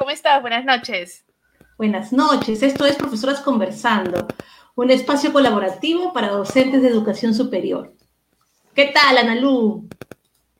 ¿cómo 0.00 0.10
estás? 0.10 0.40
Buenas 0.40 0.64
noches. 0.64 1.26
Buenas 1.76 2.10
noches, 2.10 2.62
esto 2.62 2.86
es 2.86 2.96
Profesoras 2.96 3.40
Conversando, 3.40 4.26
un 4.74 4.90
espacio 4.90 5.30
colaborativo 5.30 6.14
para 6.14 6.28
docentes 6.28 6.80
de 6.80 6.88
educación 6.88 7.34
superior. 7.34 7.92
¿Qué 8.74 8.86
tal, 8.94 9.18
Analú? 9.18 9.86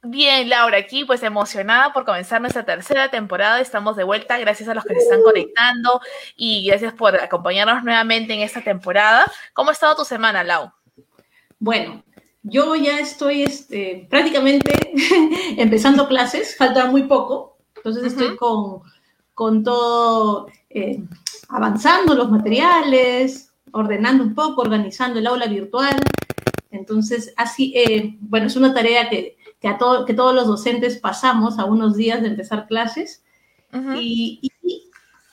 Bien, 0.02 0.46
Laura, 0.46 0.76
aquí 0.76 1.06
pues 1.06 1.22
emocionada 1.22 1.90
por 1.94 2.04
comenzar 2.04 2.42
nuestra 2.42 2.66
tercera 2.66 3.10
temporada. 3.10 3.62
Estamos 3.62 3.96
de 3.96 4.04
vuelta, 4.04 4.38
gracias 4.38 4.68
a 4.68 4.74
los 4.74 4.84
que 4.84 4.92
se 4.92 5.00
están 5.00 5.22
conectando 5.22 6.02
y 6.36 6.66
gracias 6.66 6.92
por 6.92 7.16
acompañarnos 7.16 7.82
nuevamente 7.82 8.34
en 8.34 8.40
esta 8.40 8.60
temporada. 8.60 9.24
¿Cómo 9.54 9.70
ha 9.70 9.72
estado 9.72 9.96
tu 9.96 10.04
semana, 10.04 10.44
Lau? 10.44 10.70
Bueno, 11.58 12.04
yo 12.42 12.76
ya 12.76 12.98
estoy 12.98 13.44
este, 13.44 14.06
prácticamente 14.10 14.92
empezando 15.56 16.06
clases, 16.08 16.58
falta 16.58 16.84
muy 16.86 17.04
poco, 17.04 17.56
entonces 17.76 18.04
estoy 18.04 18.36
con, 18.36 18.82
con 19.40 19.64
todo 19.64 20.48
eh, 20.68 21.02
avanzando 21.48 22.14
los 22.14 22.30
materiales, 22.30 23.50
ordenando 23.72 24.22
un 24.22 24.34
poco, 24.34 24.60
organizando 24.60 25.18
el 25.18 25.26
aula 25.26 25.46
virtual. 25.46 25.98
Entonces, 26.70 27.32
así, 27.38 27.72
eh, 27.74 28.18
bueno, 28.20 28.48
es 28.48 28.56
una 28.56 28.74
tarea 28.74 29.08
que 29.08 29.38
que, 29.58 29.68
a 29.68 29.78
todo, 29.78 30.04
que 30.04 30.12
todos 30.12 30.34
los 30.34 30.46
docentes 30.46 30.98
pasamos 30.98 31.58
a 31.58 31.64
unos 31.64 31.96
días 31.96 32.20
de 32.20 32.28
empezar 32.28 32.66
clases. 32.66 33.24
Y, 33.98 34.42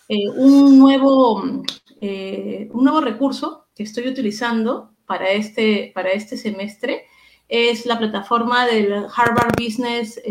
eh, 0.08 0.30
un, 0.38 0.80
nuevo, 0.80 1.42
un 1.42 2.84
nuevo 2.84 3.02
recurso 3.02 3.66
que 3.76 3.84
estoy 3.84 4.08
utilizando 4.08 4.92
para 5.06 5.32
este, 5.32 5.92
para 5.94 6.12
este 6.12 6.38
semestre 6.38 7.08
es 7.50 7.86
la 7.86 7.98
plataforma 7.98 8.66
del 8.68 9.06
Harvard 9.14 9.54
Business 9.62 10.22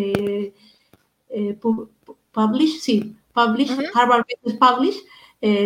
Publish, 2.33 2.81
sí, 2.81 3.17
Publish, 3.37 3.71
Harvard 3.95 4.25
Business 4.29 4.59
Publish, 4.59 4.97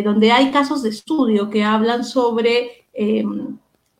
donde 0.03 0.31
hay 0.31 0.51
casos 0.51 0.83
de 0.83 0.89
estudio 0.89 1.49
que 1.49 1.63
hablan 1.63 2.03
sobre 2.03 2.85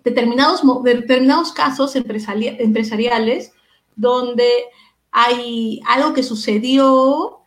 determinados, 0.04 0.62
determinados 0.84 1.52
casos 1.54 1.96
empresariales 1.96 3.54
donde 3.96 4.50
hay 5.12 5.82
algo 5.86 6.14
que 6.14 6.24
sucedió 6.24 7.40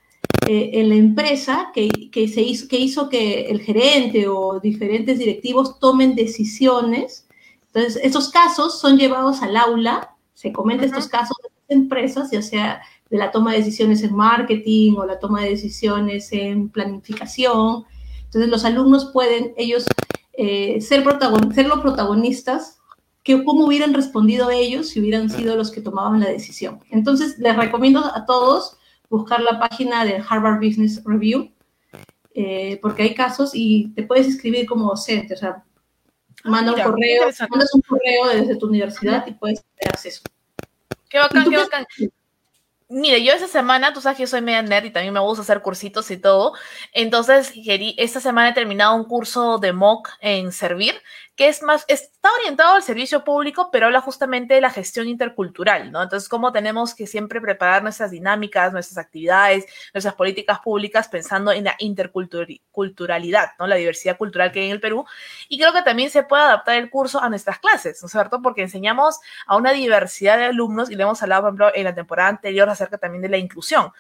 eh, 0.47 0.71
en 0.75 0.91
la 0.91 0.97
empresa 0.97 1.73
que, 1.75 1.91
se 2.29 2.43
hizo, 2.43 2.69
que 2.69 2.79
hizo 2.79 3.09
que 3.09 3.47
el 3.47 3.61
gerente 3.61 4.29
o 4.29 4.61
diferentes 4.61 5.19
directivos 5.19 5.79
tomen 5.79 6.15
decisiones. 6.15 7.27
Entonces, 7.67 8.01
estos 8.05 8.31
casos 8.31 8.79
son 8.79 8.99
llevados 8.99 9.43
al 9.43 9.57
aula, 9.57 10.15
se 10.35 10.53
comentan 10.53 10.87
estos 10.87 11.09
casos 11.09 11.37
de 11.43 11.49
las 11.49 11.83
empresas, 11.83 12.31
ya 12.31 12.43
sea 12.43 12.83
de 13.15 13.21
la 13.21 13.31
toma 13.31 13.53
de 13.53 13.59
decisiones 13.59 14.03
en 14.03 14.13
marketing 14.13 14.97
o 14.97 15.07
la 15.07 15.21
toma 15.21 15.43
de 15.43 15.51
decisiones 15.51 16.33
en 16.33 16.69
planificación. 16.69 17.85
Entonces, 18.25 18.51
los 18.51 18.65
alumnos 18.65 19.13
pueden 19.13 19.55
ellos 19.57 19.87
eh, 20.33 20.81
ser, 20.81 21.05
ser 21.55 21.67
los 21.69 21.79
protagonistas 21.79 22.81
que 23.23 23.45
cómo 23.45 23.67
hubieran 23.67 23.95
respondido 23.95 24.51
ellos 24.51 24.89
si 24.89 24.99
hubieran 24.99 25.31
sido 25.31 25.55
los 25.55 25.71
que 25.71 25.81
tomaban 25.81 26.19
la 26.19 26.29
decisión. 26.29 26.81
Entonces, 26.91 27.39
les 27.39 27.55
recomiendo 27.57 28.01
a 28.05 28.27
todos 28.27 28.79
buscar 29.09 29.41
la 29.43 29.61
página 29.61 30.05
de 30.05 30.21
Harvard 30.29 30.57
Business 30.57 31.01
Review, 31.05 31.53
eh, 32.35 32.81
porque 32.83 33.05
hay 33.05 33.15
casos 33.15 33.53
y 33.55 33.93
te 33.95 34.03
puedes 34.03 34.27
escribir 34.27 34.67
como 34.67 34.89
docente, 34.89 35.35
o 35.35 35.37
sea, 35.37 35.63
ah, 36.43 36.51
manda 36.51 36.73
un 36.73 36.83
correo, 36.83 37.27
mandas 37.49 37.73
un 37.75 37.83
correo 37.83 38.41
desde 38.41 38.57
tu 38.57 38.67
universidad 38.67 39.25
y 39.29 39.35
puedes 39.35 39.65
tener 39.77 39.95
acceso. 39.95 40.23
Qué 41.09 41.19
bacán, 41.19 41.49
qué 41.49 41.57
bacán. 41.57 41.87
Mire, 42.97 43.25
yo 43.25 43.33
esta 43.33 43.49
semana, 43.49 43.93
tú 43.93 44.01
sabes 44.01 44.17
que 44.17 44.23
yo 44.23 44.29
soy 44.29 44.41
media 44.41 44.63
nerd 44.63 44.85
y 44.85 44.93
también 44.93 45.13
me 45.13 45.19
gusta 45.19 45.43
hacer 45.43 45.63
cursitos 45.63 46.13
y 46.13 46.17
todo. 46.17 46.53
Entonces, 46.93 47.53
esta 47.97 48.21
semana 48.21 48.51
he 48.51 48.55
terminado 48.55 48.95
un 48.95 49.03
curso 49.05 49.59
de 49.59 49.73
MOOC 49.73 50.11
en 50.21 50.53
Servir 50.53 50.95
que 51.37 51.49
es 51.49 51.63
más, 51.63 51.85
está 51.89 52.31
orientado 52.41 52.75
al 52.75 52.83
servicio 52.83 53.25
público, 53.25 53.71
pero 53.73 53.87
habla 53.87 54.01
justamente 54.01 54.55
de 54.55 54.61
la 54.61 54.71
gestión 54.71 55.09
intercultural, 55.09 55.91
¿no? 55.91 56.03
Entonces, 56.03 56.29
cómo 56.29 56.53
tenemos 56.53 56.95
que 56.95 57.09
siempre 57.09 57.41
preparar 57.41 57.83
nuestras 57.83 58.13
dinámicas, 58.13 58.73
nuestras 58.73 58.99
actividades, 58.99 59.67
nuestras 59.93 60.15
políticas 60.15 60.61
públicas 60.61 61.09
pensando 61.09 61.51
en 61.51 61.65
la 61.65 61.75
interculturalidad, 61.81 63.51
¿no? 63.59 63.67
La 63.67 63.75
diversidad 63.75 64.17
cultural 64.17 64.53
que 64.53 64.61
hay 64.61 64.67
en 64.67 64.73
el 64.73 64.81
Perú. 64.81 65.05
Y 65.49 65.59
creo 65.59 65.73
que 65.73 65.83
también 65.83 66.09
se 66.11 66.23
puede 66.23 66.45
adaptar 66.45 66.77
el 66.77 66.89
curso 66.89 67.21
a 67.21 67.29
nuestras 67.29 67.59
clases, 67.59 68.01
¿no 68.01 68.07
es 68.07 68.13
cierto? 68.13 68.41
Porque 68.41 68.63
enseñamos 68.63 69.19
a 69.47 69.57
una 69.57 69.73
diversidad 69.73 70.39
de 70.39 70.45
alumnos 70.45 70.89
y 70.89 70.95
le 70.95 71.03
hemos 71.03 71.21
hablado, 71.23 71.43
por 71.43 71.49
ejemplo, 71.51 71.73
en 71.75 71.85
la 71.85 71.95
temporada 71.95 72.29
anterior 72.29 72.69
acerca 72.69 72.99
también 72.99 73.23
de 73.23 73.29
la 73.29 73.39
inclusión. 73.39 73.91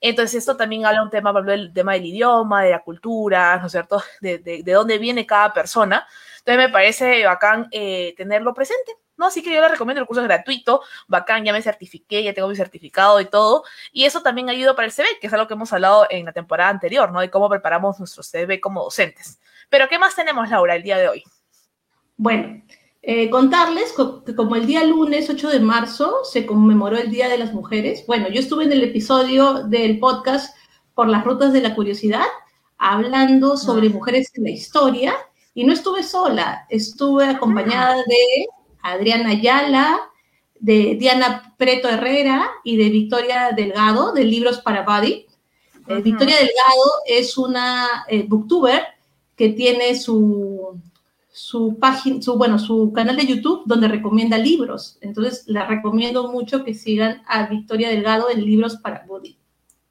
Entonces, 0.00 0.36
esto 0.36 0.56
también 0.56 0.86
habla 0.86 1.02
un 1.02 1.10
tema, 1.10 1.32
por 1.32 1.40
ejemplo, 1.40 1.52
del 1.52 1.72
tema 1.72 1.94
del 1.94 2.06
idioma, 2.06 2.62
de 2.62 2.70
la 2.70 2.82
cultura, 2.82 3.56
¿no 3.56 3.66
es 3.66 3.72
cierto? 3.72 4.02
De, 4.20 4.38
de, 4.38 4.62
de 4.62 4.72
dónde 4.72 4.98
viene 4.98 5.26
cada 5.26 5.52
persona. 5.52 6.06
Entonces 6.44 6.66
me 6.66 6.72
parece 6.72 7.24
bacán 7.24 7.68
eh, 7.70 8.12
tenerlo 8.18 8.52
presente, 8.52 8.92
¿no? 9.16 9.26
Así 9.26 9.42
que 9.42 9.50
yo 9.50 9.62
le 9.62 9.68
recomiendo 9.68 10.02
el 10.02 10.06
curso 10.06 10.20
es 10.20 10.28
gratuito, 10.28 10.82
bacán, 11.08 11.42
ya 11.42 11.54
me 11.54 11.62
certifiqué, 11.62 12.22
ya 12.22 12.34
tengo 12.34 12.48
mi 12.48 12.56
certificado 12.56 13.18
y 13.22 13.24
todo. 13.24 13.64
Y 13.92 14.04
eso 14.04 14.20
también 14.20 14.50
ayuda 14.50 14.76
para 14.76 14.84
el 14.84 14.92
CV, 14.92 15.06
que 15.22 15.28
es 15.28 15.32
algo 15.32 15.46
que 15.46 15.54
hemos 15.54 15.72
hablado 15.72 16.06
en 16.10 16.26
la 16.26 16.32
temporada 16.32 16.68
anterior, 16.68 17.10
¿no? 17.12 17.20
De 17.20 17.30
cómo 17.30 17.48
preparamos 17.48 17.98
nuestro 17.98 18.22
CV 18.22 18.60
como 18.60 18.84
docentes. 18.84 19.40
Pero, 19.70 19.88
¿qué 19.88 19.98
más 19.98 20.14
tenemos, 20.14 20.50
Laura, 20.50 20.76
el 20.76 20.82
día 20.82 20.98
de 20.98 21.08
hoy? 21.08 21.24
Bueno, 22.18 22.62
eh, 23.00 23.30
contarles 23.30 23.94
que 24.26 24.34
como 24.34 24.54
el 24.56 24.66
día 24.66 24.84
lunes 24.84 25.30
8 25.30 25.48
de 25.48 25.60
marzo 25.60 26.24
se 26.24 26.44
conmemoró 26.44 26.98
el 26.98 27.10
Día 27.10 27.30
de 27.30 27.38
las 27.38 27.54
Mujeres. 27.54 28.04
Bueno, 28.06 28.28
yo 28.28 28.40
estuve 28.40 28.64
en 28.64 28.72
el 28.72 28.84
episodio 28.84 29.64
del 29.64 29.98
podcast 29.98 30.54
Por 30.94 31.08
las 31.08 31.24
Rutas 31.24 31.54
de 31.54 31.62
la 31.62 31.74
Curiosidad, 31.74 32.26
hablando 32.76 33.56
sobre 33.56 33.88
mujeres 33.88 34.30
en 34.34 34.44
la 34.44 34.50
historia 34.50 35.16
y 35.54 35.64
no 35.64 35.72
estuve 35.72 36.02
sola, 36.02 36.66
estuve 36.68 37.26
acompañada 37.26 37.96
de 37.96 38.46
Adriana 38.82 39.30
Ayala, 39.30 40.00
de 40.58 40.96
Diana 40.96 41.54
Preto 41.56 41.88
Herrera 41.88 42.50
y 42.64 42.76
de 42.76 42.90
Victoria 42.90 43.50
Delgado, 43.54 44.12
de 44.12 44.24
Libros 44.24 44.58
para 44.58 44.82
Buddy. 44.82 45.26
Eh, 45.86 46.02
Victoria 46.02 46.36
Delgado 46.36 46.90
es 47.06 47.38
una 47.38 48.04
eh, 48.08 48.24
booktuber 48.26 48.82
que 49.36 49.50
tiene 49.50 49.94
su, 49.94 50.80
su 51.30 51.78
página, 51.78 52.22
su, 52.22 52.36
bueno, 52.36 52.58
su 52.58 52.92
canal 52.92 53.16
de 53.16 53.26
YouTube 53.26 53.62
donde 53.66 53.88
recomienda 53.88 54.38
libros. 54.38 54.98
Entonces, 55.00 55.44
les 55.46 55.68
recomiendo 55.68 56.32
mucho 56.32 56.64
que 56.64 56.74
sigan 56.74 57.22
a 57.26 57.46
Victoria 57.46 57.90
Delgado 57.90 58.30
en 58.30 58.44
Libros 58.44 58.76
para 58.76 59.04
Buddy. 59.06 59.36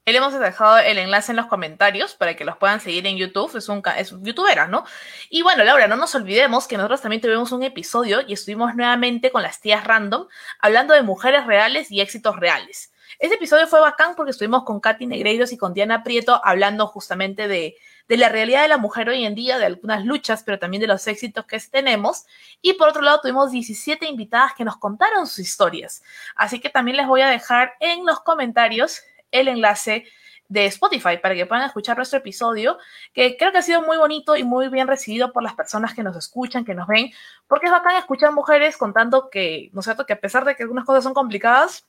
Le 0.06 0.18
hemos 0.18 0.38
dejado 0.38 0.80
el 0.80 0.98
enlace 0.98 1.32
en 1.32 1.38
los 1.38 1.46
comentarios 1.46 2.14
para 2.16 2.36
que 2.36 2.44
los 2.44 2.58
puedan 2.58 2.82
seguir 2.82 3.08
en 3.08 3.16
YouTube. 3.16 3.56
Es 3.56 3.70
un, 3.70 3.82
es 3.98 4.12
¿no? 4.12 4.84
Y 5.30 5.44
bueno, 5.44 5.64
Laura, 5.64 5.88
no 5.88 5.96
nos 5.96 6.14
olvidemos 6.14 6.68
que 6.68 6.76
nosotros 6.76 7.02
también 7.02 7.22
tuvimos 7.22 7.54
un 7.54 7.64
episodio 7.64 8.20
y 8.28 8.34
estuvimos 8.34 8.76
nuevamente 8.76 9.32
con 9.32 9.44
las 9.44 9.62
tías 9.62 9.86
random 9.86 10.28
hablando 10.60 10.94
de 10.94 11.04
mujeres 11.04 11.46
reales 11.46 11.90
y 11.90 12.02
éxitos 12.02 12.36
reales. 12.36 12.92
Ese 13.18 13.36
episodio 13.36 13.66
fue 13.66 13.80
bacán 13.80 14.16
porque 14.16 14.32
estuvimos 14.32 14.64
con 14.66 14.82
Katy 14.82 15.06
Negreiros 15.06 15.54
y 15.54 15.58
con 15.58 15.74
Diana 15.74 16.04
Prieto 16.04 16.42
hablando 16.44 16.88
justamente 16.88 17.48
de, 17.48 17.78
de 18.10 18.18
la 18.18 18.28
realidad 18.28 18.64
de 18.64 18.68
la 18.68 18.78
mujer 18.78 19.08
hoy 19.08 19.24
en 19.24 19.36
día, 19.36 19.58
de 19.58 19.68
algunas 19.68 20.04
luchas, 20.04 20.44
pero 20.44 20.60
también 20.60 20.82
de 20.82 20.88
los 20.88 21.08
éxitos 21.08 21.46
que 21.46 21.58
tenemos. 21.72 22.26
Y 22.62 22.74
por 22.74 22.90
otro 22.90 23.02
lado, 23.04 23.22
tuvimos 23.22 23.52
17 23.52 24.06
invitadas 24.06 24.52
que 24.54 24.66
nos 24.66 24.76
contaron 24.76 25.28
sus 25.28 25.40
historias. 25.40 26.04
Así 26.36 26.60
que 26.60 26.70
también 26.70 26.98
les 26.98 27.08
voy 27.08 27.22
a 27.22 27.30
dejar 27.30 27.76
en 27.80 28.06
los 28.06 28.20
comentarios 28.20 29.02
el 29.34 29.50
enlace 29.50 30.06
de 30.48 30.66
Spotify 30.68 31.18
para 31.22 31.36
que 31.36 31.46
puedan 31.46 31.66
escuchar 31.66 31.98
nuestro 31.98 32.20
episodio, 32.20 32.78
que 33.14 33.38
creo 33.38 33.52
que 33.52 33.58
ha 33.58 33.64
sido 33.64 33.82
muy 33.82 33.98
bonito 33.98 34.36
y 34.36 34.44
muy 34.44 34.70
bien 34.70 34.88
recibido 34.88 35.34
por 35.34 35.42
las 35.42 35.56
personas 35.56 35.94
que 35.94 36.04
nos 36.04 36.16
escuchan, 36.16 36.64
que 36.64 36.76
nos 36.76 36.88
ven, 36.88 37.12
porque 37.48 37.66
es 37.66 37.72
bacán 37.72 37.96
escuchar 37.96 38.32
mujeres 38.32 38.78
contando 38.78 39.30
que, 39.30 39.70
¿no 39.74 39.80
es 39.80 39.86
cierto?, 39.86 40.06
que 40.06 40.14
a 40.14 40.20
pesar 40.20 40.46
de 40.46 40.56
que 40.56 40.64
algunas 40.64 40.86
cosas 40.86 41.04
son 41.04 41.14
complicadas, 41.14 41.88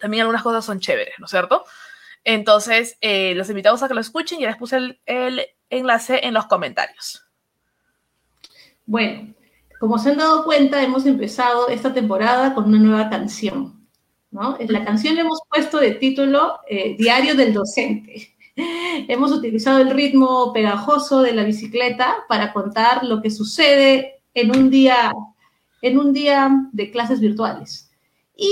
también 0.00 0.22
algunas 0.22 0.42
cosas 0.42 0.64
son 0.64 0.80
chéveres, 0.80 1.14
¿no 1.18 1.24
es 1.24 1.30
cierto? 1.30 1.64
Entonces, 2.24 2.96
eh, 3.00 3.34
los 3.34 3.48
invitamos 3.48 3.82
a 3.82 3.88
que 3.88 3.94
lo 3.94 4.00
escuchen 4.00 4.40
y 4.40 4.46
les 4.46 4.56
puse 4.56 4.76
el, 4.76 5.00
el 5.06 5.46
enlace 5.70 6.26
en 6.26 6.34
los 6.34 6.46
comentarios. 6.46 7.24
Bueno, 8.86 9.34
como 9.80 9.98
se 9.98 10.10
han 10.10 10.18
dado 10.18 10.44
cuenta, 10.44 10.82
hemos 10.82 11.06
empezado 11.06 11.68
esta 11.68 11.92
temporada 11.92 12.54
con 12.54 12.64
una 12.64 12.78
nueva 12.78 13.10
canción. 13.10 13.77
¿No? 14.30 14.56
La 14.68 14.84
canción 14.84 15.14
le 15.14 15.22
hemos 15.22 15.40
puesto 15.48 15.78
de 15.78 15.92
título 15.92 16.60
eh, 16.68 16.96
Diario 16.98 17.34
del 17.34 17.54
Docente. 17.54 18.34
hemos 19.08 19.32
utilizado 19.32 19.78
el 19.78 19.90
ritmo 19.90 20.52
pegajoso 20.52 21.22
de 21.22 21.32
la 21.32 21.44
bicicleta 21.44 22.16
para 22.28 22.52
contar 22.52 23.04
lo 23.04 23.22
que 23.22 23.30
sucede 23.30 24.20
en 24.34 24.56
un 24.56 24.70
día, 24.70 25.12
en 25.82 25.98
un 25.98 26.12
día 26.12 26.50
de 26.72 26.90
clases 26.90 27.20
virtuales. 27.20 27.90
Y 28.36 28.50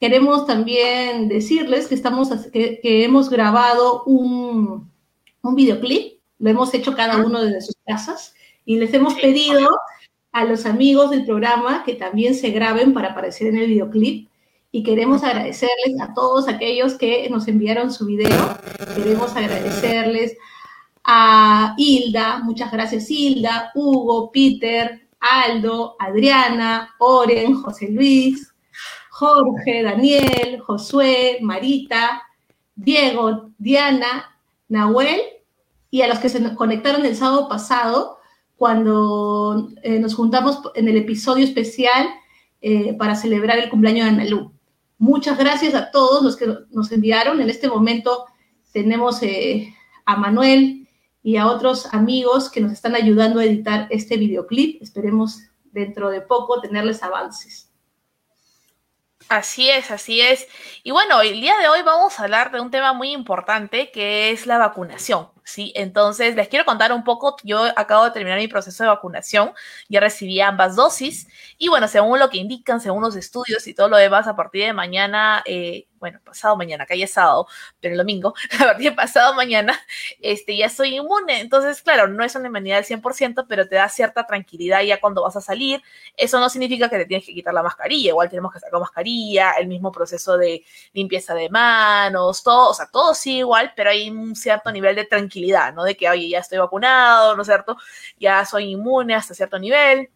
queremos 0.00 0.46
también 0.46 1.28
decirles 1.28 1.86
que, 1.86 1.94
estamos, 1.94 2.28
que, 2.52 2.80
hemos 2.82 3.30
grabado 3.30 4.04
un, 4.04 4.90
un 5.42 5.54
videoclip, 5.54 6.18
lo 6.38 6.50
hemos 6.50 6.74
hecho 6.74 6.94
cada 6.94 7.18
uno 7.24 7.42
desde 7.42 7.60
sus 7.60 7.76
casas 7.86 8.34
y 8.64 8.78
les 8.78 8.92
hemos 8.94 9.14
pedido 9.14 9.68
a 10.32 10.44
los 10.44 10.66
amigos 10.66 11.10
del 11.10 11.24
programa 11.24 11.84
que 11.84 11.94
también 11.94 12.34
se 12.34 12.50
graben 12.50 12.94
para 12.94 13.10
aparecer 13.10 13.48
en 13.48 13.58
el 13.58 13.68
videoclip 13.68 14.28
y 14.74 14.82
queremos 14.82 15.22
agradecerles 15.22 16.00
a 16.00 16.14
todos 16.14 16.48
aquellos 16.48 16.94
que 16.94 17.28
nos 17.28 17.46
enviaron 17.46 17.92
su 17.92 18.06
video. 18.06 18.58
Queremos 18.96 19.36
agradecerles 19.36 20.36
a 21.04 21.74
Hilda, 21.76 22.40
muchas 22.42 22.72
gracias 22.72 23.10
Hilda, 23.10 23.70
Hugo, 23.74 24.32
Peter, 24.32 25.08
Aldo, 25.20 25.94
Adriana, 25.98 26.94
Oren, 26.98 27.54
José 27.54 27.90
Luis, 27.90 28.54
Jorge, 29.10 29.82
Daniel, 29.82 30.60
Josué, 30.60 31.38
Marita, 31.42 32.22
Diego, 32.74 33.50
Diana, 33.58 34.34
Nahuel 34.68 35.20
y 35.90 36.00
a 36.00 36.08
los 36.08 36.18
que 36.18 36.30
se 36.30 36.54
conectaron 36.54 37.04
el 37.04 37.14
sábado 37.14 37.46
pasado 37.46 38.18
cuando 38.56 39.68
eh, 39.82 39.98
nos 39.98 40.14
juntamos 40.14 40.60
en 40.74 40.88
el 40.88 40.96
episodio 40.96 41.44
especial 41.44 42.08
eh, 42.62 42.94
para 42.94 43.16
celebrar 43.16 43.58
el 43.58 43.68
cumpleaños 43.68 44.06
de 44.06 44.12
Analú. 44.12 44.51
Muchas 45.02 45.36
gracias 45.36 45.74
a 45.74 45.90
todos 45.90 46.22
los 46.22 46.36
que 46.36 46.46
nos 46.70 46.92
enviaron. 46.92 47.40
En 47.40 47.50
este 47.50 47.66
momento 47.66 48.24
tenemos 48.72 49.20
eh, 49.24 49.74
a 50.04 50.14
Manuel 50.14 50.88
y 51.24 51.38
a 51.38 51.48
otros 51.48 51.92
amigos 51.92 52.48
que 52.48 52.60
nos 52.60 52.70
están 52.70 52.94
ayudando 52.94 53.40
a 53.40 53.44
editar 53.44 53.88
este 53.90 54.16
videoclip. 54.16 54.80
Esperemos 54.80 55.40
dentro 55.72 56.08
de 56.08 56.20
poco 56.20 56.60
tenerles 56.60 57.02
avances. 57.02 57.68
Así 59.28 59.68
es, 59.68 59.90
así 59.90 60.20
es. 60.20 60.46
Y 60.84 60.92
bueno, 60.92 61.20
el 61.20 61.40
día 61.40 61.58
de 61.58 61.68
hoy 61.68 61.82
vamos 61.82 62.20
a 62.20 62.22
hablar 62.22 62.52
de 62.52 62.60
un 62.60 62.70
tema 62.70 62.92
muy 62.92 63.10
importante 63.10 63.90
que 63.90 64.30
es 64.30 64.46
la 64.46 64.58
vacunación. 64.58 65.31
¿Sí? 65.44 65.72
Entonces, 65.76 66.34
les 66.36 66.48
quiero 66.48 66.64
contar 66.64 66.92
un 66.92 67.04
poco, 67.04 67.36
yo 67.44 67.64
acabo 67.76 68.04
de 68.04 68.10
terminar 68.12 68.38
mi 68.38 68.48
proceso 68.48 68.84
de 68.84 68.88
vacunación, 68.90 69.52
ya 69.88 70.00
recibí 70.00 70.40
ambas 70.40 70.76
dosis 70.76 71.28
y 71.58 71.68
bueno, 71.68 71.88
según 71.88 72.18
lo 72.18 72.30
que 72.30 72.38
indican, 72.38 72.80
según 72.80 73.02
los 73.02 73.16
estudios 73.16 73.66
y 73.66 73.74
todo 73.74 73.88
lo 73.88 73.96
demás, 73.96 74.26
a 74.26 74.36
partir 74.36 74.64
de 74.66 74.72
mañana, 74.72 75.42
eh, 75.46 75.86
bueno, 76.02 76.18
pasado 76.24 76.56
mañana, 76.56 76.84
que 76.84 77.06
sábado, 77.06 77.46
pero 77.80 77.92
el 77.92 77.98
domingo, 77.98 78.34
a 78.60 78.64
partir 78.64 78.90
de 78.90 78.96
pasado 78.96 79.34
mañana, 79.34 79.78
este, 80.20 80.56
ya 80.56 80.68
soy 80.68 80.96
inmune. 80.96 81.40
Entonces, 81.40 81.80
claro, 81.80 82.08
no 82.08 82.24
es 82.24 82.34
una 82.34 82.48
inmunidad 82.48 82.78
del 82.78 83.00
100%, 83.00 83.46
pero 83.48 83.68
te 83.68 83.76
da 83.76 83.88
cierta 83.88 84.26
tranquilidad 84.26 84.82
ya 84.82 85.00
cuando 85.00 85.22
vas 85.22 85.36
a 85.36 85.40
salir. 85.40 85.80
Eso 86.16 86.40
no 86.40 86.48
significa 86.48 86.88
que 86.88 86.98
te 86.98 87.06
tienes 87.06 87.24
que 87.24 87.32
quitar 87.32 87.54
la 87.54 87.62
mascarilla, 87.62 88.08
igual 88.08 88.28
tenemos 88.28 88.52
que 88.52 88.58
sacar 88.58 88.80
mascarilla, 88.80 89.52
el 89.52 89.68
mismo 89.68 89.92
proceso 89.92 90.36
de 90.36 90.64
limpieza 90.92 91.34
de 91.34 91.48
manos, 91.50 92.42
todo, 92.42 92.70
o 92.70 92.74
sea, 92.74 92.86
todo 92.90 93.14
sí 93.14 93.38
igual, 93.38 93.72
pero 93.76 93.90
hay 93.90 94.10
un 94.10 94.34
cierto 94.34 94.72
nivel 94.72 94.96
de 94.96 95.04
tranquilidad, 95.04 95.72
¿no? 95.72 95.84
De 95.84 95.96
que, 95.96 96.10
oye, 96.10 96.28
ya 96.28 96.40
estoy 96.40 96.58
vacunado, 96.58 97.36
¿no 97.36 97.42
es 97.42 97.46
cierto? 97.46 97.76
Ya 98.18 98.44
soy 98.44 98.72
inmune 98.72 99.14
hasta 99.14 99.34
cierto 99.34 99.60
nivel. 99.60 100.10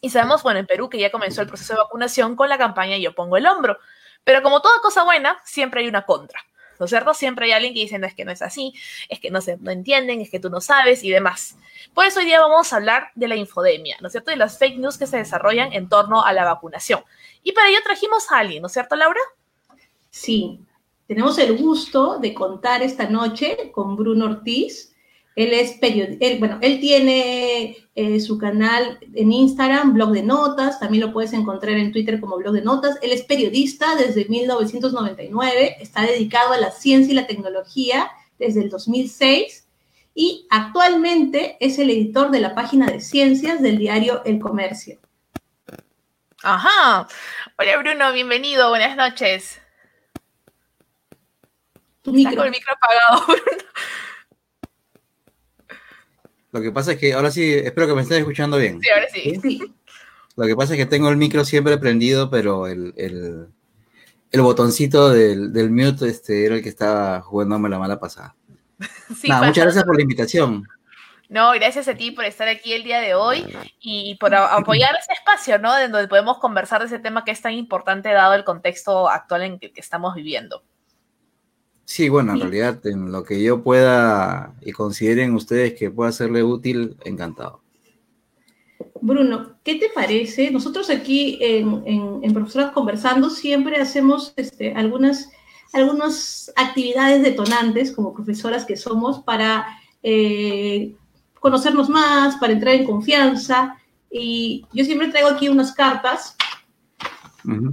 Y 0.00 0.10
sabemos, 0.10 0.42
bueno, 0.42 0.58
en 0.60 0.66
Perú 0.66 0.88
que 0.88 0.98
ya 0.98 1.12
comenzó 1.12 1.42
el 1.42 1.48
proceso 1.48 1.74
de 1.74 1.78
vacunación 1.80 2.34
con 2.34 2.48
la 2.48 2.58
campaña 2.58 2.96
Yo 2.96 3.14
Pongo 3.14 3.36
el 3.36 3.46
Hombro. 3.46 3.78
Pero 4.24 4.42
como 4.42 4.60
toda 4.60 4.80
cosa 4.80 5.04
buena, 5.04 5.40
siempre 5.44 5.80
hay 5.80 5.88
una 5.88 6.06
contra. 6.06 6.40
¿No 6.78 6.86
es 6.86 6.90
cierto? 6.90 7.12
Siempre 7.12 7.44
hay 7.44 7.52
alguien 7.52 7.74
que 7.74 7.80
dice, 7.80 7.98
no, 7.98 8.06
es 8.06 8.14
que 8.14 8.24
no 8.24 8.32
es 8.32 8.40
así, 8.40 8.72
es 9.10 9.20
que 9.20 9.30
no 9.30 9.42
se 9.42 9.58
no 9.58 9.70
entienden, 9.70 10.22
es 10.22 10.30
que 10.30 10.40
tú 10.40 10.48
no 10.48 10.62
sabes 10.62 11.04
y 11.04 11.10
demás. 11.10 11.56
Por 11.92 12.06
eso 12.06 12.20
hoy 12.20 12.24
día 12.24 12.40
vamos 12.40 12.72
a 12.72 12.76
hablar 12.76 13.10
de 13.14 13.28
la 13.28 13.36
infodemia, 13.36 13.98
¿no 14.00 14.06
es 14.06 14.12
cierto? 14.12 14.32
Y 14.32 14.36
las 14.36 14.58
fake 14.58 14.78
news 14.78 14.96
que 14.96 15.06
se 15.06 15.18
desarrollan 15.18 15.74
en 15.74 15.90
torno 15.90 16.24
a 16.24 16.32
la 16.32 16.46
vacunación. 16.46 17.04
Y 17.42 17.52
para 17.52 17.68
ello 17.68 17.80
trajimos 17.84 18.32
a 18.32 18.38
alguien, 18.38 18.62
¿no 18.62 18.68
es 18.68 18.72
cierto, 18.72 18.96
Laura? 18.96 19.20
Sí, 20.08 20.60
tenemos 21.06 21.38
el 21.38 21.58
gusto 21.58 22.18
de 22.18 22.32
contar 22.32 22.82
esta 22.82 23.10
noche 23.10 23.70
con 23.72 23.96
Bruno 23.96 24.26
Ortiz, 24.26 24.89
él 25.40 25.54
es 25.54 25.72
periodista, 25.78 26.26
bueno, 26.38 26.58
él 26.60 26.80
tiene 26.80 27.76
eh, 27.94 28.20
su 28.20 28.36
canal 28.36 28.98
en 29.14 29.32
Instagram, 29.32 29.94
blog 29.94 30.12
de 30.12 30.22
notas, 30.22 30.78
también 30.78 31.06
lo 31.06 31.14
puedes 31.14 31.32
encontrar 31.32 31.78
en 31.78 31.92
Twitter 31.92 32.20
como 32.20 32.36
blog 32.36 32.52
de 32.52 32.60
notas. 32.60 32.98
Él 33.00 33.10
es 33.12 33.22
periodista 33.22 33.96
desde 33.96 34.26
1999, 34.26 35.78
está 35.80 36.02
dedicado 36.02 36.52
a 36.52 36.58
la 36.58 36.70
ciencia 36.70 37.12
y 37.12 37.14
la 37.14 37.26
tecnología 37.26 38.10
desde 38.38 38.60
el 38.60 38.68
2006 38.68 39.66
y 40.14 40.46
actualmente 40.50 41.56
es 41.60 41.78
el 41.78 41.88
editor 41.88 42.30
de 42.30 42.40
la 42.40 42.54
página 42.54 42.86
de 42.86 43.00
ciencias 43.00 43.62
del 43.62 43.78
diario 43.78 44.22
El 44.26 44.40
Comercio. 44.40 44.98
Ajá. 46.42 47.08
Hola 47.58 47.78
Bruno, 47.78 48.12
bienvenido, 48.12 48.68
buenas 48.68 48.94
noches. 48.94 49.58
Tu 52.02 52.12
micro. 52.12 52.44
el 52.44 52.50
micro 52.50 52.74
apagado, 52.74 53.26
Bruno. 53.42 53.70
Lo 56.52 56.60
que 56.60 56.72
pasa 56.72 56.92
es 56.92 56.98
que 56.98 57.12
ahora 57.12 57.30
sí, 57.30 57.52
espero 57.52 57.86
que 57.86 57.94
me 57.94 58.02
estén 58.02 58.18
escuchando 58.18 58.56
bien. 58.56 58.80
Sí, 58.80 58.88
ahora 58.90 59.06
sí. 59.12 59.60
Lo 60.36 60.46
que 60.46 60.56
pasa 60.56 60.74
es 60.74 60.78
que 60.78 60.86
tengo 60.86 61.08
el 61.10 61.16
micro 61.16 61.44
siempre 61.44 61.76
prendido, 61.78 62.30
pero 62.30 62.66
el, 62.66 62.94
el, 62.96 64.40
botoncito 64.40 65.10
del, 65.10 65.52
del, 65.52 65.70
mute 65.70 66.08
este, 66.08 66.46
era 66.46 66.54
el 66.54 66.62
que 66.62 66.68
estaba 66.68 67.20
jugándome 67.20 67.68
la 67.68 67.78
mala 67.78 68.00
pasada. 68.00 68.34
Nada, 69.24 69.48
muchas 69.48 69.64
gracias 69.64 69.84
por 69.84 69.96
la 69.96 70.02
invitación. 70.02 70.66
No, 71.28 71.52
gracias 71.52 71.86
a 71.86 71.94
ti 71.94 72.10
por 72.10 72.24
estar 72.24 72.48
aquí 72.48 72.72
el 72.72 72.82
día 72.82 73.00
de 73.00 73.14
hoy 73.14 73.46
y 73.78 74.16
por 74.16 74.34
apoyar 74.34 74.96
ese 74.96 75.12
espacio, 75.12 75.58
¿no? 75.60 75.78
En 75.78 75.92
donde 75.92 76.08
podemos 76.08 76.38
conversar 76.38 76.80
de 76.80 76.86
ese 76.86 76.98
tema 76.98 77.24
que 77.24 77.30
es 77.30 77.40
tan 77.40 77.52
importante 77.52 78.08
dado 78.08 78.34
el 78.34 78.42
contexto 78.42 79.08
actual 79.08 79.42
en 79.42 79.52
el 79.60 79.72
que 79.72 79.80
estamos 79.80 80.16
viviendo. 80.16 80.64
Sí, 81.90 82.08
bueno, 82.08 82.34
en 82.34 82.40
realidad, 82.40 82.86
en 82.86 83.10
lo 83.10 83.24
que 83.24 83.42
yo 83.42 83.64
pueda 83.64 84.54
y 84.60 84.70
consideren 84.70 85.34
ustedes 85.34 85.74
que 85.74 85.90
pueda 85.90 86.12
serle 86.12 86.44
útil, 86.44 86.96
encantado. 87.04 87.64
Bruno, 89.00 89.56
¿qué 89.64 89.74
te 89.74 89.88
parece? 89.92 90.52
Nosotros 90.52 90.88
aquí 90.88 91.38
en, 91.40 91.82
en, 92.22 92.32
Profesoras 92.32 92.70
Conversando 92.70 93.28
siempre 93.28 93.80
hacemos 93.80 94.32
este, 94.36 94.72
algunas, 94.72 95.30
algunas 95.72 96.52
actividades 96.54 97.24
detonantes 97.24 97.90
como 97.90 98.14
profesoras 98.14 98.64
que 98.64 98.76
somos 98.76 99.24
para 99.24 99.66
eh, 100.04 100.94
conocernos 101.40 101.88
más, 101.88 102.36
para 102.36 102.52
entrar 102.52 102.76
en 102.76 102.84
confianza. 102.84 103.76
Y 104.12 104.64
yo 104.72 104.84
siempre 104.84 105.08
traigo 105.08 105.30
aquí 105.30 105.48
unas 105.48 105.72
cartas. 105.72 106.36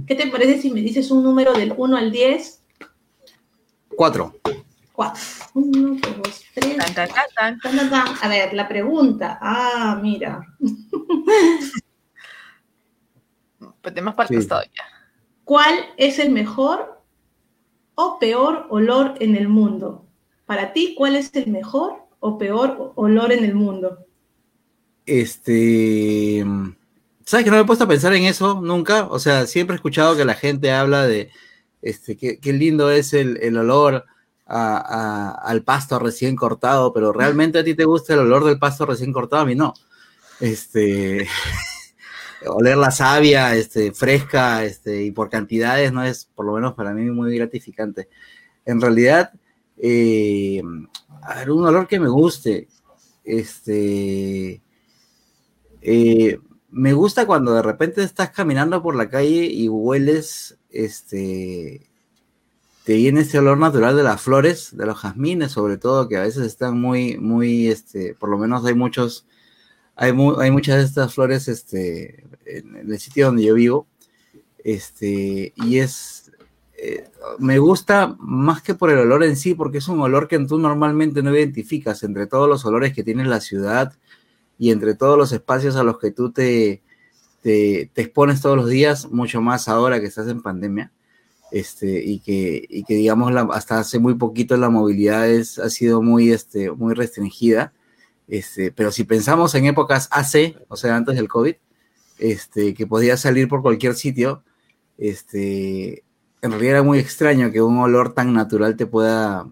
¿Qué 0.08 0.16
te 0.16 0.26
parece 0.26 0.60
si 0.60 0.72
me 0.72 0.80
dices 0.80 1.12
un 1.12 1.22
número 1.22 1.52
del 1.52 1.72
1 1.76 1.96
al 1.96 2.10
10 2.10 2.57
Cuatro. 3.98 4.32
Cuatro. 4.92 5.20
Uno, 5.54 5.98
dos, 6.22 6.44
tres. 6.54 6.78
A 8.22 8.28
ver, 8.28 8.54
la 8.54 8.68
pregunta. 8.68 9.40
Ah, 9.42 9.98
mira. 10.00 10.40
pues 13.58 13.92
tenemos 13.92 14.14
para 14.14 14.32
el 14.32 14.48
ya. 14.48 14.68
¿Cuál 15.42 15.74
es 15.96 16.20
el 16.20 16.30
mejor 16.30 17.02
o 17.96 18.20
peor 18.20 18.68
olor 18.70 19.16
en 19.18 19.34
el 19.34 19.48
mundo? 19.48 20.06
Para 20.46 20.72
ti, 20.72 20.94
¿cuál 20.96 21.16
es 21.16 21.34
el 21.34 21.48
mejor 21.48 21.96
o 22.20 22.38
peor 22.38 22.92
olor 22.94 23.32
en 23.32 23.42
el 23.42 23.56
mundo? 23.56 24.06
Este. 25.06 26.46
¿Sabes 27.24 27.42
que 27.42 27.50
no 27.50 27.56
me 27.56 27.62
he 27.62 27.66
puesto 27.66 27.82
a 27.82 27.88
pensar 27.88 28.14
en 28.14 28.26
eso 28.26 28.60
nunca? 28.60 29.08
O 29.08 29.18
sea, 29.18 29.48
siempre 29.48 29.74
he 29.74 29.78
escuchado 29.78 30.16
que 30.16 30.24
la 30.24 30.34
gente 30.34 30.70
habla 30.70 31.04
de 31.04 31.32
este, 31.82 32.16
qué, 32.16 32.52
lindo 32.52 32.90
es 32.90 33.12
el, 33.12 33.56
olor 33.56 34.04
al 34.46 35.62
pasto 35.62 35.98
recién 35.98 36.36
cortado, 36.36 36.92
pero 36.92 37.12
realmente 37.12 37.58
a 37.58 37.64
ti 37.64 37.74
te 37.74 37.84
gusta 37.84 38.14
el 38.14 38.20
olor 38.20 38.44
del 38.44 38.58
pasto 38.58 38.86
recién 38.86 39.12
cortado, 39.12 39.42
a 39.42 39.46
mí 39.46 39.54
no. 39.54 39.74
Este, 40.40 41.26
oler 42.46 42.76
la 42.76 42.90
savia 42.90 43.54
este, 43.54 43.92
fresca 43.92 44.64
este, 44.64 45.02
y 45.02 45.10
por 45.10 45.28
cantidades 45.28 45.92
no 45.92 46.02
es, 46.02 46.28
por 46.34 46.46
lo 46.46 46.52
menos 46.52 46.74
para 46.74 46.92
mí, 46.92 47.10
muy 47.10 47.36
gratificante. 47.36 48.08
En 48.64 48.80
realidad, 48.80 49.32
eh, 49.76 50.62
un 50.62 51.66
olor 51.66 51.86
que 51.86 52.00
me 52.00 52.08
guste, 52.08 52.68
este, 53.24 54.62
eh, 55.82 56.38
me 56.78 56.92
gusta 56.92 57.26
cuando 57.26 57.54
de 57.54 57.62
repente 57.62 58.04
estás 58.04 58.30
caminando 58.30 58.80
por 58.82 58.94
la 58.94 59.10
calle 59.10 59.46
y 59.46 59.68
hueles 59.68 60.56
este, 60.70 61.90
te 62.84 62.94
viene 62.94 63.22
este 63.22 63.40
olor 63.40 63.58
natural 63.58 63.96
de 63.96 64.04
las 64.04 64.20
flores, 64.20 64.76
de 64.76 64.86
los 64.86 64.98
jazmines, 64.98 65.50
sobre 65.50 65.76
todo, 65.76 66.08
que 66.08 66.16
a 66.16 66.22
veces 66.22 66.46
están 66.46 66.80
muy, 66.80 67.18
muy, 67.18 67.66
este, 67.66 68.14
por 68.14 68.28
lo 68.28 68.38
menos 68.38 68.64
hay 68.64 68.74
muchos, 68.74 69.26
hay, 69.96 70.12
hay 70.38 70.50
muchas 70.52 70.76
de 70.76 70.84
estas 70.84 71.14
flores, 71.14 71.48
este, 71.48 72.24
en, 72.46 72.76
el 72.76 72.98
sitio 73.00 73.26
donde 73.26 73.42
yo 73.42 73.54
vivo, 73.54 73.88
este, 74.62 75.52
y 75.56 75.78
es, 75.78 76.30
eh, 76.80 77.08
me 77.40 77.58
gusta 77.58 78.14
más 78.20 78.62
que 78.62 78.74
por 78.74 78.90
el 78.90 78.98
olor 78.98 79.24
en 79.24 79.34
sí, 79.34 79.54
porque 79.54 79.78
es 79.78 79.88
un 79.88 80.00
olor 80.00 80.28
que 80.28 80.38
tú 80.38 80.58
normalmente 80.58 81.24
no 81.24 81.34
identificas 81.34 82.04
entre 82.04 82.28
todos 82.28 82.48
los 82.48 82.64
olores 82.64 82.92
que 82.92 83.02
tiene 83.02 83.24
la 83.24 83.40
ciudad 83.40 83.94
y 84.58 84.70
entre 84.70 84.94
todos 84.94 85.16
los 85.16 85.32
espacios 85.32 85.76
a 85.76 85.84
los 85.84 85.98
que 85.98 86.10
tú 86.10 86.32
te, 86.32 86.82
te, 87.42 87.90
expones 87.94 88.40
todos 88.40 88.56
los 88.56 88.68
días, 88.68 89.08
mucho 89.10 89.40
más 89.40 89.68
ahora 89.68 90.00
que 90.00 90.06
estás 90.06 90.28
en 90.28 90.42
pandemia, 90.42 90.92
este, 91.50 92.04
y, 92.04 92.18
que, 92.20 92.66
y 92.68 92.84
que 92.84 92.94
digamos 92.94 93.32
hasta 93.52 93.78
hace 93.78 93.98
muy 93.98 94.14
poquito 94.14 94.56
la 94.56 94.68
movilidad 94.68 95.28
es, 95.28 95.58
ha 95.58 95.70
sido 95.70 96.02
muy, 96.02 96.32
este, 96.32 96.70
muy 96.70 96.94
restringida, 96.94 97.72
este, 98.26 98.72
pero 98.72 98.92
si 98.92 99.04
pensamos 99.04 99.54
en 99.54 99.66
épocas 99.66 100.08
AC, 100.10 100.56
o 100.68 100.76
sea, 100.76 100.96
antes 100.96 101.16
del 101.16 101.28
COVID, 101.28 101.54
este, 102.18 102.74
que 102.74 102.86
podía 102.86 103.16
salir 103.16 103.48
por 103.48 103.62
cualquier 103.62 103.94
sitio, 103.94 104.42
este, 104.98 106.04
en 106.42 106.50
realidad 106.50 106.72
era 106.72 106.82
muy 106.82 106.98
extraño 106.98 107.50
que 107.50 107.62
un 107.62 107.78
olor 107.78 108.12
tan 108.12 108.32
natural 108.32 108.76
te 108.76 108.86
pueda 108.86 109.48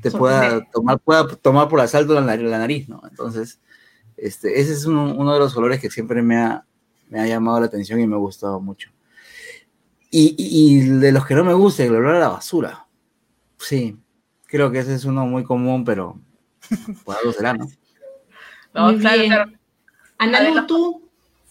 te 0.00 0.10
pueda 0.10 0.64
tomar, 0.70 0.98
pueda 1.00 1.28
tomar 1.28 1.68
por 1.68 1.80
asalto 1.80 2.14
la, 2.14 2.36
la 2.36 2.58
nariz, 2.58 2.88
¿no? 2.88 3.02
Entonces, 3.08 3.60
este, 4.16 4.60
ese 4.60 4.72
es 4.72 4.84
uno, 4.86 5.32
de 5.32 5.38
los 5.38 5.56
olores 5.56 5.80
que 5.80 5.90
siempre 5.90 6.22
me 6.22 6.36
ha, 6.36 6.64
me 7.08 7.20
ha 7.20 7.26
llamado 7.26 7.60
la 7.60 7.66
atención 7.66 8.00
y 8.00 8.06
me 8.06 8.14
ha 8.14 8.18
gustado 8.18 8.60
mucho. 8.60 8.90
Y, 10.10 10.34
y, 10.38 10.88
de 10.88 11.10
los 11.10 11.26
que 11.26 11.34
no 11.34 11.44
me 11.44 11.54
gusta, 11.54 11.82
el 11.82 11.94
olor 11.94 12.16
a 12.16 12.20
la 12.20 12.28
basura. 12.28 12.86
Sí, 13.58 13.96
creo 14.46 14.70
que 14.70 14.78
ese 14.78 14.94
es 14.94 15.04
uno 15.04 15.26
muy 15.26 15.42
común, 15.42 15.84
pero 15.84 16.20
pues 17.04 17.18
algo 17.18 17.32
será, 17.32 17.54
¿no? 17.54 17.66
No, 18.72 18.98
claro, 18.98 19.52
Ana, 20.18 20.66
tú. 20.66 21.03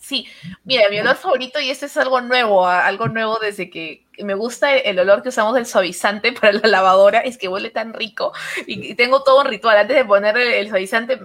Sí, 0.04 0.28
mira, 0.66 0.90
mi 0.90 1.00
olor 1.00 1.16
favorito, 1.16 1.62
y 1.62 1.70
este 1.70 1.86
es 1.86 1.96
algo 1.96 2.20
nuevo, 2.20 2.68
algo 2.68 3.08
nuevo 3.08 3.40
desde 3.40 3.70
que 3.70 4.06
me 4.20 4.34
gusta 4.34 4.76
el 4.76 5.00
olor 5.00 5.24
que 5.24 5.30
usamos 5.30 5.56
del 5.56 5.66
suavizante 5.66 6.34
para 6.42 6.52
la 6.52 6.68
lavadora, 6.68 7.22
es 7.22 7.38
que 7.38 7.48
huele 7.48 7.70
tan 7.70 7.94
rico. 7.94 8.34
Y, 8.68 8.96
tengo 8.96 9.24
todo 9.24 9.40
un 9.40 9.48
ritual. 9.48 9.78
Antes 9.78 9.96
de 9.96 10.04
poner 10.04 10.36
el, 10.36 10.68
suavizante, 10.68 11.22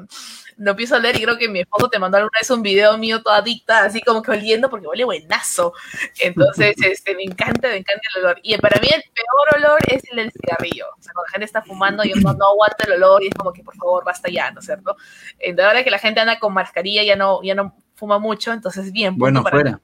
lo 0.58 0.70
empiezo 0.70 0.94
a 0.94 1.00
leer 1.00 1.16
y 1.16 1.22
creo 1.24 1.36
que 1.36 1.48
mi 1.48 1.58
esposo 1.58 1.88
te 1.90 1.98
mandó 1.98 2.18
alguna 2.18 2.38
vez 2.40 2.48
un 2.50 2.62
video 2.62 2.96
mío 2.98 3.20
toda 3.20 3.38
adicta, 3.38 3.82
así 3.82 4.00
como 4.00 4.22
que 4.22 4.30
oliendo, 4.30 4.70
porque 4.70 4.86
huele 4.86 5.04
buenazo. 5.04 5.72
Entonces, 6.20 6.76
este, 6.80 7.16
me 7.16 7.24
encanta, 7.24 7.66
me 7.70 7.78
encanta 7.78 8.02
el 8.14 8.24
olor. 8.24 8.38
Y 8.44 8.56
para 8.58 8.80
mí 8.80 8.88
el 8.94 9.02
peor 9.12 9.56
olor 9.56 9.80
es 9.88 10.04
el 10.12 10.18
del 10.18 10.30
cigarrillo. 10.30 10.86
O 10.96 11.02
sea, 11.02 11.12
cuando 11.14 11.26
la 11.26 11.32
gente 11.32 11.46
está 11.46 11.62
fumando, 11.62 12.04
yo 12.04 12.14
no, 12.14 12.32
no 12.32 12.46
aguanto 12.50 12.84
el 12.86 12.92
olor 12.92 13.24
y 13.24 13.26
es 13.26 13.34
como 13.34 13.52
que, 13.52 13.64
por 13.64 13.74
favor, 13.74 14.04
basta 14.04 14.30
ya, 14.30 14.52
¿no 14.52 14.60
es 14.60 14.66
cierto? 14.66 14.96
Entonces, 15.40 15.66
ahora 15.66 15.82
que 15.82 15.90
la 15.90 15.98
gente 15.98 16.20
anda 16.20 16.38
con 16.38 16.54
mascarilla, 16.54 17.02
ya 17.02 17.16
no, 17.16 17.42
ya 17.42 17.56
no 17.56 17.74
fuma 17.98 18.18
mucho, 18.18 18.52
entonces 18.52 18.92
bien. 18.92 19.18
Bueno, 19.18 19.42
fuera. 19.42 19.80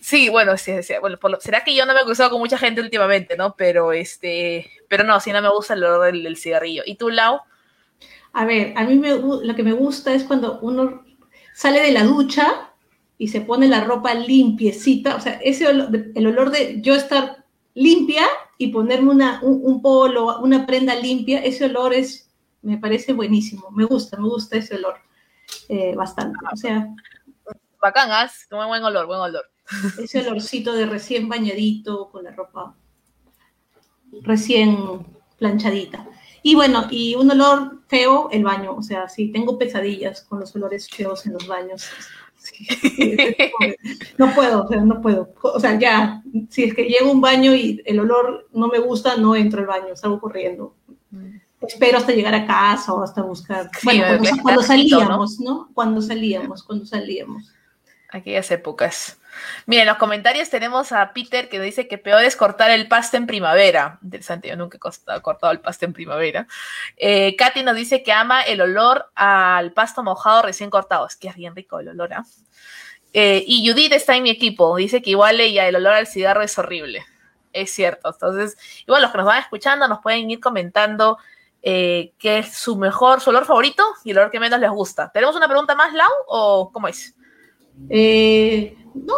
Sí, 0.00 0.28
bueno, 0.28 0.56
sí, 0.56 0.72
bueno, 1.00 1.18
será 1.40 1.64
que 1.64 1.74
yo 1.74 1.84
no 1.84 1.92
me 1.92 2.00
he 2.00 2.04
cruzado 2.04 2.30
con 2.30 2.40
mucha 2.40 2.56
gente 2.56 2.80
últimamente, 2.80 3.36
¿no? 3.36 3.56
Pero 3.56 3.92
este, 3.92 4.70
pero 4.88 5.02
no, 5.02 5.18
sí 5.18 5.32
no 5.32 5.42
me 5.42 5.50
gusta 5.50 5.74
el 5.74 5.82
olor 5.82 6.12
del, 6.12 6.36
cigarrillo. 6.36 6.82
¿Y 6.86 6.94
tú, 6.94 7.08
Lau? 7.08 7.40
A 8.32 8.44
ver, 8.44 8.74
a 8.76 8.84
mí 8.84 8.96
me, 8.96 9.16
lo 9.18 9.54
que 9.56 9.62
me 9.64 9.72
gusta 9.72 10.14
es 10.14 10.22
cuando 10.22 10.60
uno 10.60 11.04
sale 11.54 11.80
de 11.80 11.90
la 11.90 12.04
ducha 12.04 12.70
y 13.16 13.28
se 13.28 13.40
pone 13.40 13.66
la 13.66 13.82
ropa 13.82 14.14
limpiecita, 14.14 15.16
o 15.16 15.20
sea, 15.20 15.40
ese 15.42 15.68
el 15.68 16.26
olor 16.26 16.50
de 16.50 16.80
yo 16.80 16.94
estar 16.94 17.44
limpia 17.74 18.24
y 18.58 18.68
ponerme 18.68 19.10
una, 19.10 19.40
un, 19.42 19.82
polo, 19.82 20.38
una 20.40 20.66
prenda 20.66 20.94
limpia, 20.94 21.42
ese 21.42 21.64
olor 21.64 21.94
es, 21.94 22.30
me 22.62 22.78
parece 22.78 23.12
buenísimo, 23.12 23.70
me 23.72 23.84
gusta, 23.84 24.16
me 24.18 24.28
gusta 24.28 24.58
ese 24.58 24.76
olor 24.76 24.96
eh, 25.68 25.94
bastante, 25.96 26.38
o 26.52 26.56
sea, 26.56 26.88
bacanas, 27.80 28.46
¿ah? 28.50 28.66
buen 28.66 28.82
olor, 28.82 29.06
buen 29.06 29.20
olor. 29.20 29.50
Ese 30.02 30.20
olorcito 30.20 30.72
de 30.72 30.86
recién 30.86 31.28
bañadito 31.28 32.10
con 32.10 32.24
la 32.24 32.30
ropa 32.32 32.74
recién 34.22 35.06
planchadita. 35.38 36.06
Y 36.42 36.54
bueno, 36.54 36.86
y 36.90 37.14
un 37.14 37.30
olor 37.30 37.82
feo, 37.88 38.28
el 38.30 38.44
baño. 38.44 38.74
O 38.74 38.82
sea, 38.82 39.08
sí, 39.08 39.30
tengo 39.32 39.58
pesadillas 39.58 40.22
con 40.22 40.40
los 40.40 40.54
olores 40.56 40.88
feos 40.88 41.26
en 41.26 41.34
los 41.34 41.46
baños. 41.46 41.86
no 44.18 44.34
puedo, 44.34 44.64
o 44.64 44.68
sea, 44.68 44.80
no 44.80 45.00
puedo. 45.00 45.34
O 45.42 45.60
sea, 45.60 45.78
ya, 45.78 46.22
si 46.48 46.64
es 46.64 46.74
que 46.74 46.84
llego 46.84 47.10
a 47.10 47.12
un 47.12 47.20
baño 47.20 47.54
y 47.54 47.82
el 47.84 48.00
olor 48.00 48.48
no 48.52 48.68
me 48.68 48.78
gusta, 48.78 49.16
no 49.16 49.34
entro 49.36 49.60
al 49.60 49.66
baño, 49.66 49.96
salgo 49.96 50.20
corriendo. 50.20 50.74
Mm. 51.10 51.38
Espero 51.60 51.98
hasta 51.98 52.12
llegar 52.12 52.34
a 52.34 52.46
casa 52.46 52.94
o 52.94 53.02
hasta 53.02 53.22
buscar. 53.22 53.68
bueno, 53.82 54.04
cuando, 54.42 54.62
salíamos, 54.62 55.40
¿no? 55.40 55.70
Cuando 55.74 56.00
salíamos, 56.00 56.62
cuando 56.62 56.86
salíamos 56.86 57.52
aquellas 58.08 58.50
épocas. 58.50 59.18
Mira, 59.66 59.82
en 59.82 59.88
los 59.88 59.98
comentarios 59.98 60.50
tenemos 60.50 60.92
a 60.92 61.12
Peter 61.12 61.48
que 61.48 61.60
dice 61.60 61.88
que 61.88 61.98
peor 61.98 62.22
es 62.24 62.36
cortar 62.36 62.70
el 62.70 62.88
pasto 62.88 63.16
en 63.16 63.26
primavera. 63.26 63.98
Interesante, 64.02 64.48
yo 64.48 64.56
nunca 64.56 64.78
he 64.78 65.20
cortado 65.20 65.52
el 65.52 65.60
pasto 65.60 65.84
en 65.84 65.92
primavera. 65.92 66.46
Eh, 66.96 67.36
Katy 67.36 67.62
nos 67.62 67.76
dice 67.76 68.02
que 68.02 68.12
ama 68.12 68.42
el 68.42 68.60
olor 68.60 69.10
al 69.14 69.72
pasto 69.72 70.02
mojado 70.02 70.42
recién 70.42 70.70
cortado. 70.70 71.06
Es 71.06 71.16
que 71.16 71.28
es 71.28 71.36
bien 71.36 71.54
rico 71.54 71.80
el 71.80 71.88
olor, 71.88 72.14
¿ah? 72.14 72.24
¿eh? 73.12 73.44
y 73.46 73.68
Judith 73.68 73.92
está 73.92 74.16
en 74.16 74.22
mi 74.22 74.30
equipo. 74.30 74.76
Dice 74.76 75.02
que 75.02 75.10
igual 75.10 75.40
ella 75.40 75.68
el 75.68 75.76
olor 75.76 75.94
al 75.94 76.06
cigarro 76.06 76.42
es 76.42 76.58
horrible. 76.58 77.04
Es 77.52 77.70
cierto. 77.70 78.10
Entonces, 78.12 78.56
igual 78.86 79.02
los 79.02 79.10
que 79.10 79.18
nos 79.18 79.26
van 79.26 79.40
escuchando 79.40 79.88
nos 79.88 80.00
pueden 80.00 80.30
ir 80.30 80.40
comentando 80.40 81.18
eh, 81.62 82.12
qué 82.18 82.38
es 82.38 82.54
su 82.54 82.76
mejor, 82.76 83.20
su 83.20 83.30
olor 83.30 83.44
favorito 83.44 83.84
y 84.04 84.12
el 84.12 84.18
olor 84.18 84.30
que 84.30 84.40
menos 84.40 84.60
les 84.60 84.70
gusta. 84.70 85.10
¿Tenemos 85.12 85.36
una 85.36 85.48
pregunta 85.48 85.74
más, 85.74 85.92
Lau, 85.92 86.10
o 86.26 86.70
cómo 86.72 86.88
es? 86.88 87.14
Eh, 87.90 88.76
no, 88.94 89.14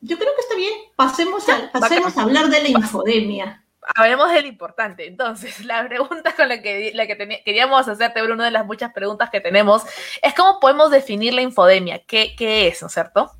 yo 0.00 0.18
creo 0.18 0.30
que 0.34 0.40
está 0.40 0.56
bien. 0.56 0.72
Pasemos, 0.94 1.48
a, 1.48 1.70
pasemos 1.72 2.16
a 2.16 2.22
hablar 2.22 2.48
de 2.48 2.62
la 2.62 2.68
infodemia. 2.68 3.64
Hablemos 3.94 4.32
de 4.32 4.42
lo 4.42 4.48
importante. 4.48 5.06
Entonces, 5.06 5.64
la 5.64 5.86
pregunta 5.88 6.34
con 6.34 6.48
la 6.48 6.62
que, 6.62 6.92
la 6.94 7.06
que 7.06 7.42
queríamos 7.44 7.86
hacerte, 7.88 8.22
una 8.22 8.44
de 8.44 8.50
las 8.50 8.66
muchas 8.66 8.92
preguntas 8.92 9.30
que 9.30 9.40
tenemos, 9.40 9.82
es 10.22 10.34
cómo 10.34 10.60
podemos 10.60 10.90
definir 10.90 11.34
la 11.34 11.42
infodemia. 11.42 12.02
¿Qué, 12.04 12.34
qué 12.36 12.68
es, 12.68 12.82
no 12.82 12.88
es 12.88 12.94
cierto? 12.94 13.30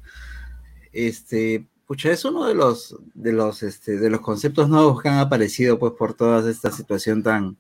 Este, 0.93 1.67
pucha, 1.87 2.11
es 2.11 2.25
uno 2.25 2.47
de 2.47 2.55
los, 2.55 2.97
de 3.15 3.33
los, 3.33 3.63
este, 3.63 3.99
de 3.99 4.11
los 4.11 4.21
conceptos 4.21 4.69
nuevos 4.69 5.03
que 5.03 5.09
han 5.09 5.19
aparecido, 5.19 5.79
pues, 5.79 5.93
por 5.93 6.15
toda 6.15 6.49
esta 6.51 6.71
situación 6.71 7.23
tan, 7.23 7.57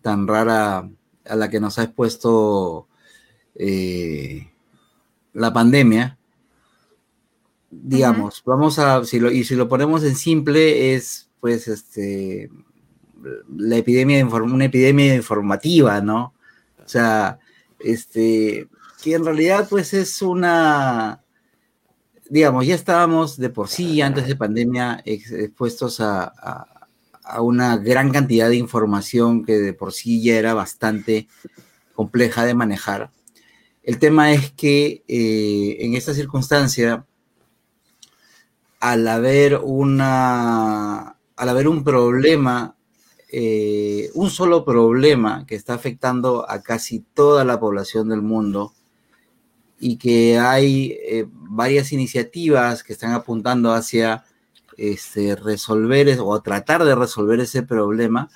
tan 0.00 0.26
rara 0.26 0.88
a 1.24 1.36
la 1.36 1.48
que 1.48 1.60
nos 1.60 1.78
ha 1.78 1.84
expuesto 1.84 2.88
eh, 3.54 4.51
la 5.32 5.52
pandemia, 5.52 6.18
digamos, 7.70 8.42
vamos 8.44 8.78
a, 8.78 9.04
si 9.04 9.18
lo, 9.18 9.30
y 9.30 9.44
si 9.44 9.54
lo 9.54 9.68
ponemos 9.68 10.04
en 10.04 10.14
simple, 10.14 10.94
es 10.94 11.30
pues 11.40 11.68
este, 11.68 12.50
la 13.56 13.76
epidemia, 13.76 14.24
una 14.26 14.64
epidemia 14.64 15.14
informativa, 15.14 16.00
¿no? 16.00 16.34
O 16.84 16.88
sea, 16.88 17.38
este, 17.78 18.68
que 19.02 19.14
en 19.14 19.24
realidad 19.24 19.66
pues 19.68 19.94
es 19.94 20.22
una, 20.22 21.22
digamos, 22.28 22.66
ya 22.66 22.74
estábamos 22.74 23.36
de 23.36 23.50
por 23.50 23.68
sí 23.68 24.00
antes 24.00 24.26
de 24.26 24.36
pandemia 24.36 25.02
expuestos 25.04 26.00
a, 26.00 26.32
una 27.40 27.76
gran 27.78 28.10
cantidad 28.10 28.48
de 28.48 28.56
información 28.56 29.44
que 29.44 29.58
de 29.58 29.72
por 29.72 29.92
sí 29.92 30.22
ya 30.22 30.36
era 30.36 30.54
bastante 30.54 31.28
compleja 31.94 32.44
de 32.44 32.54
manejar. 32.54 33.10
El 33.82 33.98
tema 33.98 34.32
es 34.32 34.52
que 34.52 35.02
eh, 35.08 35.76
en 35.80 35.94
esta 35.94 36.14
circunstancia, 36.14 37.04
al 38.78 39.08
haber 39.08 39.60
una, 39.62 41.16
al 41.36 41.48
haber 41.48 41.66
un 41.66 41.82
problema, 41.82 42.76
eh, 43.28 44.10
un 44.14 44.30
solo 44.30 44.64
problema 44.64 45.44
que 45.46 45.56
está 45.56 45.74
afectando 45.74 46.48
a 46.48 46.62
casi 46.62 47.00
toda 47.14 47.44
la 47.44 47.58
población 47.58 48.08
del 48.08 48.22
mundo 48.22 48.72
y 49.80 49.96
que 49.96 50.38
hay 50.38 50.96
eh, 51.02 51.26
varias 51.28 51.92
iniciativas 51.92 52.84
que 52.84 52.92
están 52.92 53.12
apuntando 53.12 53.72
hacia 53.72 54.24
este, 54.76 55.34
resolver 55.34 56.18
o 56.20 56.40
tratar 56.40 56.84
de 56.84 56.94
resolver 56.94 57.40
ese 57.40 57.64
problema, 57.64 58.30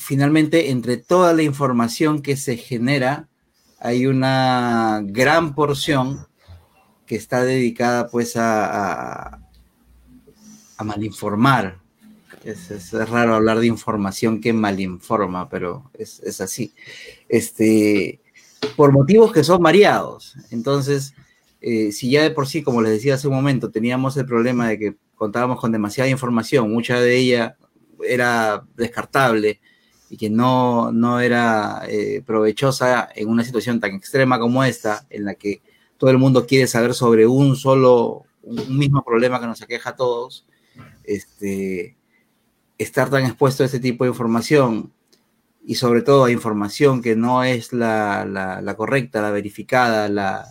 finalmente, 0.00 0.70
entre 0.70 0.96
toda 0.96 1.32
la 1.32 1.42
información 1.42 2.22
que 2.22 2.36
se 2.36 2.56
genera, 2.56 3.28
hay 3.78 4.06
una 4.06 5.00
gran 5.04 5.54
porción 5.54 6.26
que 7.06 7.16
está 7.16 7.44
dedicada 7.44 8.08
pues 8.08 8.34
a, 8.36 9.40
malinformar. 10.82 11.78
Es, 12.44 12.92
raro 12.92 13.34
hablar 13.34 13.60
de 13.60 13.66
información 13.66 14.40
que 14.40 14.52
malinforma, 14.52 15.48
pero 15.48 15.90
es, 15.94 16.40
así. 16.40 16.72
Este, 17.28 18.20
por 18.76 18.92
motivos 18.92 19.32
que 19.32 19.44
son 19.44 19.62
variados. 19.62 20.34
Entonces, 20.50 21.14
eh, 21.60 21.92
si 21.92 22.10
ya 22.10 22.22
de 22.22 22.30
por 22.30 22.46
sí, 22.46 22.62
como 22.62 22.80
les 22.80 22.92
decía 22.92 23.14
hace 23.14 23.28
un 23.28 23.34
momento, 23.34 23.70
teníamos 23.70 24.16
el 24.16 24.26
problema 24.26 24.68
de 24.68 24.78
que 24.78 24.96
contábamos 25.14 25.60
con 25.60 25.72
demasiada 25.72 26.08
información, 26.08 26.72
mucha 26.72 26.98
de 27.00 27.16
ella 27.16 27.56
era 28.06 28.64
descartable, 28.76 29.60
y 30.10 30.16
que 30.16 30.28
no, 30.28 30.90
no 30.90 31.20
era 31.20 31.82
eh, 31.88 32.20
provechosa 32.26 33.08
en 33.14 33.28
una 33.28 33.44
situación 33.44 33.78
tan 33.78 33.94
extrema 33.94 34.40
como 34.40 34.64
esta, 34.64 35.06
en 35.08 35.24
la 35.24 35.36
que 35.36 35.62
todo 35.96 36.10
el 36.10 36.18
mundo 36.18 36.46
quiere 36.46 36.66
saber 36.66 36.94
sobre 36.94 37.28
un 37.28 37.54
solo, 37.54 38.24
un 38.42 38.76
mismo 38.76 39.04
problema 39.04 39.40
que 39.40 39.46
nos 39.46 39.62
aqueja 39.62 39.90
a 39.90 39.96
todos, 39.96 40.46
este, 41.04 41.96
estar 42.76 43.08
tan 43.08 43.24
expuesto 43.24 43.62
a 43.62 43.66
este 43.66 43.78
tipo 43.78 44.02
de 44.02 44.10
información 44.10 44.92
y 45.64 45.76
sobre 45.76 46.02
todo 46.02 46.24
a 46.24 46.32
información 46.32 47.02
que 47.02 47.14
no 47.14 47.44
es 47.44 47.72
la, 47.72 48.24
la, 48.24 48.74
correcta, 48.76 49.22
la 49.22 49.30
verificada, 49.30 50.08
la, 50.08 50.48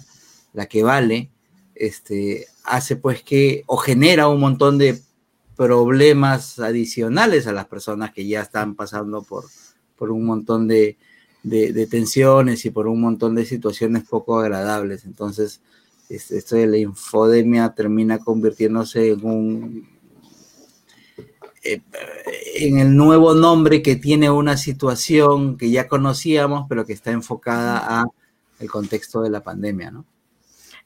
la 0.54 0.68
que 0.68 0.84
vale, 0.84 1.32
este, 1.76 2.48
hace 2.64 2.96
pues 2.96 3.24
que, 3.24 3.64
o 3.66 3.76
genera 3.76 4.30
un 4.30 4.40
montón 4.40 4.78
de 4.78 5.02
problemas 5.60 6.58
adicionales 6.60 7.46
a 7.46 7.52
las 7.52 7.66
personas 7.66 8.14
que 8.14 8.26
ya 8.26 8.40
están 8.40 8.76
pasando 8.76 9.24
por, 9.24 9.44
por 9.98 10.10
un 10.10 10.26
montón 10.26 10.70
de, 10.70 10.96
tensiones 11.92 12.64
y 12.64 12.70
por 12.70 12.88
un 12.88 13.02
montón 13.02 13.36
de 13.36 13.44
situaciones 13.44 14.06
poco 14.08 14.40
agradables. 14.40 15.04
Entonces, 15.04 15.60
esto 16.08 16.56
de 16.56 16.66
la 16.66 16.78
infodemia 16.78 17.74
termina 17.76 18.20
convirtiéndose 18.20 19.12
en 19.12 19.26
un 19.26 19.90
eh, 21.66 21.82
el 22.56 22.96
nuevo 22.96 23.34
nombre 23.34 23.82
que 23.82 23.98
tiene 23.98 24.30
una 24.30 24.56
situación 24.56 25.58
que 25.58 25.72
ya 25.72 25.90
conocíamos, 25.90 26.68
pero 26.70 26.86
que 26.86 26.94
está 26.94 27.12
enfocada 27.12 28.00
a 28.00 28.06
el 28.62 28.72
contexto 28.72 29.24
de 29.24 29.30
la 29.30 29.44
pandemia, 29.44 29.92
¿no? 29.92 30.06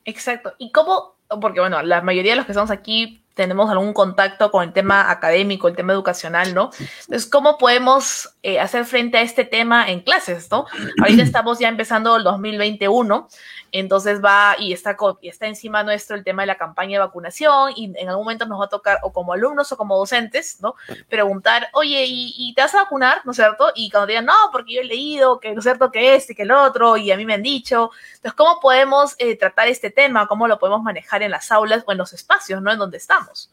Exacto. 0.03 0.55
¿Y 0.57 0.71
cómo? 0.71 1.13
Porque, 1.39 1.59
bueno, 1.59 1.83
la 1.83 2.01
mayoría 2.01 2.31
de 2.31 2.37
los 2.37 2.47
que 2.47 2.53
estamos 2.53 2.71
aquí 2.71 3.22
tenemos 3.33 3.69
algún 3.69 3.93
contacto 3.93 4.51
con 4.51 4.63
el 4.63 4.73
tema 4.73 5.09
académico, 5.09 5.67
el 5.67 5.75
tema 5.75 5.93
educacional, 5.93 6.53
¿no? 6.53 6.71
Entonces, 6.79 7.25
¿cómo 7.25 7.57
podemos 7.57 8.35
eh, 8.43 8.59
hacer 8.59 8.85
frente 8.85 9.17
a 9.17 9.21
este 9.21 9.45
tema 9.45 9.89
en 9.89 10.01
clases, 10.01 10.49
¿no? 10.51 10.65
Ahorita 11.01 11.23
estamos 11.23 11.59
ya 11.59 11.67
empezando 11.67 12.15
el 12.15 12.23
2021 12.23 13.27
entonces 13.73 14.23
va 14.23 14.55
y 14.59 14.71
está, 14.71 14.95
y 15.19 15.29
está 15.29 15.47
encima 15.47 15.83
nuestro 15.83 16.15
el 16.15 16.23
tema 16.23 16.43
de 16.43 16.47
la 16.47 16.57
campaña 16.57 16.99
de 16.99 17.05
vacunación 17.05 17.73
y 17.75 17.85
en 17.85 18.07
algún 18.07 18.23
momento 18.23 18.45
nos 18.45 18.61
va 18.61 18.65
a 18.65 18.69
tocar, 18.69 18.99
o 19.01 19.11
como 19.11 19.33
alumnos 19.33 19.71
o 19.71 19.77
como 19.77 19.97
docentes, 19.97 20.61
¿no? 20.61 20.75
Preguntar, 21.09 21.69
oye, 21.73 22.05
¿y, 22.07 22.53
te 22.53 22.61
vas 22.61 22.75
a 22.75 22.83
vacunar? 22.83 23.21
¿No 23.25 23.31
es 23.31 23.37
cierto? 23.37 23.71
Y 23.73 23.89
cuando 23.89 24.05
digan, 24.05 24.25
no, 24.25 24.35
porque 24.51 24.75
yo 24.75 24.81
he 24.81 24.85
leído 24.85 25.39
que 25.39 25.51
no 25.51 25.57
es 25.57 25.63
cierto 25.63 25.91
que 25.91 26.15
este, 26.15 26.35
que 26.35 26.43
el 26.43 26.51
otro, 26.51 26.97
y 26.97 27.11
a 27.11 27.17
mí 27.17 27.25
me 27.25 27.33
han 27.33 27.41
dicho. 27.41 27.89
Entonces, 28.09 28.33
¿cómo 28.33 28.59
podemos 28.59 29.15
eh, 29.17 29.35
tratar 29.35 29.67
este 29.67 29.89
tema? 29.89 30.27
¿Cómo 30.27 30.47
lo 30.47 30.59
podemos 30.59 30.83
manejar 30.83 31.23
en 31.23 31.31
las 31.31 31.51
aulas 31.51 31.83
o 31.87 31.91
en 31.91 31.97
los 31.97 32.13
espacios, 32.13 32.61
¿no? 32.61 32.71
En 32.71 32.77
donde 32.77 32.97
estamos. 32.97 33.51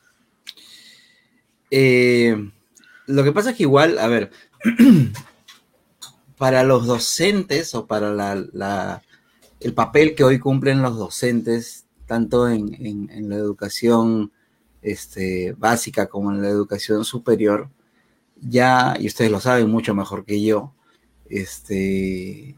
Eh, 1.71 2.37
lo 3.07 3.25
que 3.25 3.33
pasa 3.33 3.51
es 3.51 3.57
que 3.57 3.63
igual, 3.63 3.99
a 3.99 4.07
ver, 4.07 4.31
para 6.37 6.63
los 6.63 6.87
docentes 6.87 7.75
o 7.75 7.87
para 7.87 8.11
la 8.13 9.03
el 9.61 9.75
papel 9.75 10.15
que 10.15 10.25
hoy 10.25 10.39
cumplen 10.39 10.83
los 10.83 10.97
docentes, 10.97 11.87
tanto 12.07 12.49
en, 12.49 13.29
la 13.29 13.37
educación 13.37 14.33
este, 14.83 15.53
básica 15.53 16.07
como 16.07 16.33
en 16.33 16.43
la 16.43 16.49
educación 16.49 17.05
superior, 17.05 17.71
ya, 18.41 18.97
y 18.99 19.07
ustedes 19.07 19.31
lo 19.31 19.39
saben 19.39 19.71
mucho 19.71 19.95
mejor 19.95 20.25
que 20.25 20.43
yo, 20.43 20.75
este, 21.29 22.57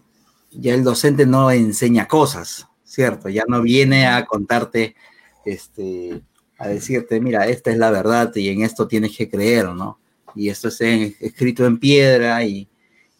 ya 0.53 0.75
el 0.75 0.85
docente 0.85 1.27
no 1.27 1.51
enseña 1.51 2.07
cosas, 2.07 2.69
¿cierto? 2.85 3.29
Ya 3.29 3.45
no 3.49 3.61
viene 3.63 4.07
a 4.07 4.25
contarte, 4.25 4.95
este, 5.45 6.23
a 6.57 6.69
decirte, 6.69 7.21
mira, 7.21 7.47
esta 7.49 7.73
es 7.73 7.79
la 7.79 7.91
verdad 7.91 8.35
y 8.37 8.49
en 8.49 8.63
esto 8.63 8.87
tienes 8.87 9.17
que 9.17 9.29
creer, 9.29 9.69
¿no? 9.71 9.99
Y 10.35 10.49
esto 10.49 10.69
es 10.69 10.81
escrito 10.81 11.67
en 11.67 11.79
piedra 11.79 12.41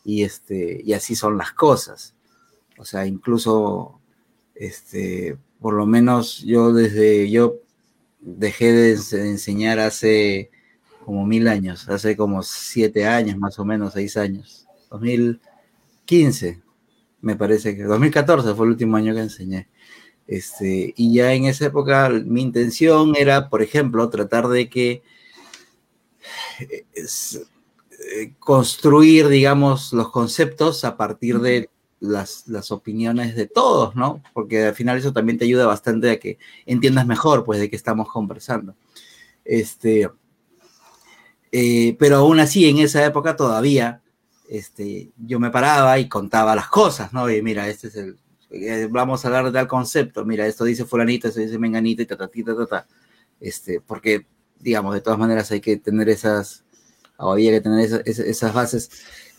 este, 0.05 0.81
y 0.85 0.93
así 0.93 1.17
son 1.17 1.37
las 1.37 1.53
cosas. 1.53 2.15
O 2.83 2.85
sea, 2.85 3.07
incluso, 3.07 4.01
este, 4.57 5.39
por 5.61 5.75
lo 5.75 5.87
menos 5.87 6.43
yo 6.43 6.73
desde, 6.73 7.31
yo 7.31 7.59
dejé 8.21 8.73
de 8.73 8.95
enseñar 9.31 9.79
hace 9.79 10.51
como 11.05 11.25
mil 11.25 11.47
años, 11.47 11.89
hace 11.89 12.17
como 12.17 12.43
siete 12.43 13.07
años, 13.07 13.39
más 13.39 13.57
o 13.61 13.65
menos, 13.65 13.93
seis 13.93 14.17
años. 14.17 14.67
2015, 14.91 16.61
me 17.21 17.37
parece 17.37 17.77
que 17.77 17.85
2014 17.85 18.53
fue 18.53 18.67
el 18.67 18.73
último 18.73 18.97
año 18.97 19.15
que 19.15 19.21
enseñé. 19.21 19.69
Este, 20.27 20.93
y 20.97 21.15
ya 21.15 21.35
en 21.35 21.45
esa 21.45 21.67
época 21.67 22.09
mi 22.09 22.43
intención 22.43 23.15
era, 23.17 23.49
por 23.49 23.63
ejemplo, 23.63 24.11
tratar 24.11 24.49
de 24.49 24.69
que 24.69 25.05
eh, 26.59 28.35
construir, 28.41 29.29
digamos, 29.29 29.93
los 29.93 30.11
conceptos 30.11 30.85
a 30.85 30.97
partir 30.97 31.39
de 31.39 31.71
las, 32.03 32.73
opiniones 32.73 33.37
de 33.37 33.47
todos, 33.47 33.95
¿no? 33.95 34.23
Porque 34.35 34.67
al 34.67 34.75
final 34.75 34.99
eso 34.99 35.13
también 35.13 35.39
te 35.39 35.45
ayuda 35.45 35.67
bastante 35.67 36.11
a 36.11 36.19
que 36.19 36.39
entiendas 36.67 37.07
mejor, 37.07 37.45
pues, 37.45 37.61
de 37.61 37.71
qué 37.71 37.77
estamos 37.77 38.11
conversando. 38.11 38.75
Este, 39.45 40.11
eh, 41.53 41.97
pero 41.99 42.17
aún 42.17 42.41
así, 42.41 42.69
en 42.69 42.79
esa 42.79 43.05
época 43.05 43.37
todavía, 43.37 44.03
este, 44.49 45.13
yo 45.17 45.39
me 45.39 45.51
paraba 45.51 45.99
y 45.99 46.09
contaba 46.09 46.57
las 46.57 46.69
cosas, 46.69 47.13
¿no? 47.13 47.31
Y 47.31 47.41
mira, 47.41 47.69
este 47.69 47.89
es 47.89 47.97
el, 47.97 48.19
eh, 48.51 48.89
vamos 48.91 49.25
a 49.25 49.29
hablar 49.29 49.45
de 49.47 49.53
tal 49.53 49.69
concepto, 49.69 50.25
mira, 50.25 50.47
esto 50.47 50.65
dice 50.65 50.85
fulanito, 50.85 51.29
esto 51.29 51.41
dice 51.41 51.59
menganito 51.59 52.03
y 52.03 52.07
ta, 52.07 52.17
ta, 52.17 52.29
ta, 52.29 52.67
ta, 52.67 52.87
este, 53.41 53.81
porque, 53.81 54.27
digamos, 54.59 54.95
de 54.95 55.01
todas 55.01 55.19
maneras 55.19 55.51
hay 55.53 55.61
que 55.61 55.77
tener 55.77 56.09
esas, 56.09 56.65
había 57.17 57.53
que 57.53 57.61
tener 57.61 58.03
esas 58.07 58.53
bases, 58.53 58.91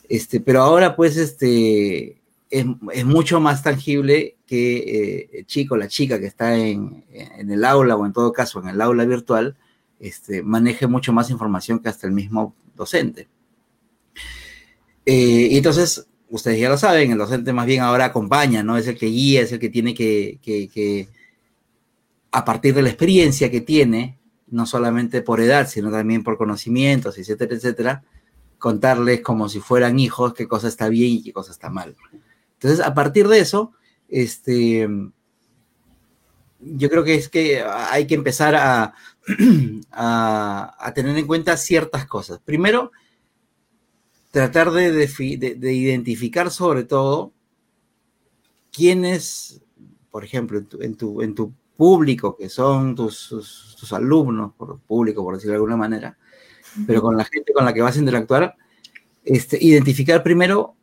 este, 0.09 0.39
pero 0.39 0.61
ahora, 0.61 0.95
pues, 0.95 1.17
este, 1.17 2.22
es, 2.53 3.05
mucho 3.05 3.39
más 3.39 3.63
tangible 3.63 4.37
que 4.45 4.77
eh, 4.77 5.29
el 5.33 5.45
chico, 5.45 5.75
la 5.75 5.87
chica 5.87 6.19
que 6.19 6.27
está 6.27 6.55
en, 6.55 7.03
el 7.11 7.65
aula 7.65 7.95
o 7.95 8.05
en 8.05 8.13
todo 8.13 8.31
caso 8.31 8.61
en 8.61 8.69
el 8.69 8.81
aula 8.81 9.05
virtual, 9.05 9.57
este, 9.99 10.43
maneje 10.43 10.85
mucho 10.87 11.13
más 11.13 11.29
información 11.29 11.79
que 11.79 11.89
hasta 11.89 12.05
el 12.05 12.13
mismo 12.13 12.55
docente. 12.75 13.27
Eh, 15.05 15.47
y 15.51 15.57
entonces, 15.57 16.07
ustedes 16.29 16.59
ya 16.59 16.69
lo 16.69 16.77
saben, 16.77 17.11
el 17.11 17.17
docente 17.17 17.53
más 17.53 17.65
bien 17.65 17.81
ahora 17.81 18.05
acompaña, 18.05 18.63
¿no? 18.63 18.77
Es 18.77 18.87
el 18.87 18.97
que 18.97 19.07
guía, 19.07 19.41
es 19.41 19.51
el 19.51 19.59
que 19.59 19.69
tiene 19.69 19.93
que 19.93 21.09
a 22.31 22.45
partir 22.45 22.73
de 22.73 22.81
la 22.81 22.89
experiencia 22.89 23.51
que 23.51 23.61
tiene, 23.61 24.19
no 24.47 24.65
solamente 24.65 25.21
por 25.21 25.39
edad, 25.39 25.67
sino 25.67 25.91
también 25.91 26.23
por 26.23 26.37
conocimientos, 26.37 27.17
etcétera, 27.17 27.55
etcétera, 27.55 28.03
contarles 28.57 29.21
como 29.21 29.49
si 29.49 29.59
fueran 29.59 29.99
hijos 29.99 30.33
qué 30.33 30.47
cosa 30.47 30.67
está 30.67 30.89
bien 30.89 31.11
y 31.11 31.23
qué 31.23 31.33
cosa 31.33 31.51
está 31.51 31.69
mal. 31.69 31.95
Entonces, 32.63 32.86
a 32.86 32.93
partir 32.93 33.28
de 33.28 33.39
eso, 33.39 33.73
este, 34.08 34.88
yo 36.60 36.89
creo 36.89 37.04
que 37.04 37.15
es 37.15 37.28
que 37.28 37.62
hay 37.62 38.08
que 38.08 38.15
empezar 38.15 38.56
a, 38.56 38.93
a, 39.91 40.91
tener 40.95 41.17
en 41.17 41.28
cuenta 41.28 41.58
ciertas 41.58 42.06
cosas. 42.06 42.39
Primero, 42.39 42.93
tratar 44.32 44.71
de, 44.71 44.93
de, 44.93 45.73
identificar 45.73 46.52
sobre 46.52 46.86
todo 46.86 47.34
quiénes, 48.71 49.62
por 50.10 50.23
ejemplo, 50.23 50.58
en 50.80 50.95
tu, 50.95 51.21
en 51.21 51.36
tu, 51.36 51.54
público, 51.76 52.38
que 52.38 52.49
son 52.49 52.95
tus, 52.95 53.76
tus, 53.78 53.91
alumnos, 53.93 54.54
por 54.54 54.80
público, 54.80 55.23
por 55.23 55.34
decirlo 55.34 55.54
de 55.54 55.58
alguna 55.58 55.76
manera, 55.76 56.15
pero 56.86 57.02
con 57.02 57.17
la 57.17 57.26
gente 57.26 57.52
con 57.52 57.65
la 57.65 57.73
que 57.73 57.82
vas 57.82 57.97
a 57.97 57.99
interactuar, 57.99 58.56
este, 59.26 59.58
identificar 59.60 60.21
primero 60.21 60.78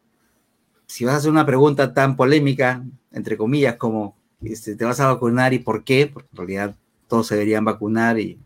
si 0.91 1.05
vas 1.05 1.15
a 1.15 1.19
hacer 1.19 1.31
una 1.31 1.47
pregunta 1.47 1.95
tan 1.95 2.17
polémica, 2.17 2.85
entre 3.13 3.37
comillas, 3.37 3.77
como 3.77 4.17
este, 4.43 4.75
te 4.75 4.85
vas 4.85 4.99
a 4.99 5.07
vacunar 5.07 5.55
y 5.55 5.61
por 5.61 5.85
qué, 5.85 6.09
porque 6.09 6.29
en 6.33 6.37
realidad 6.37 6.77
todos 7.07 7.29
se 7.29 7.37
deberían 7.37 7.65
vacunar 7.65 8.19
y 8.19 8.41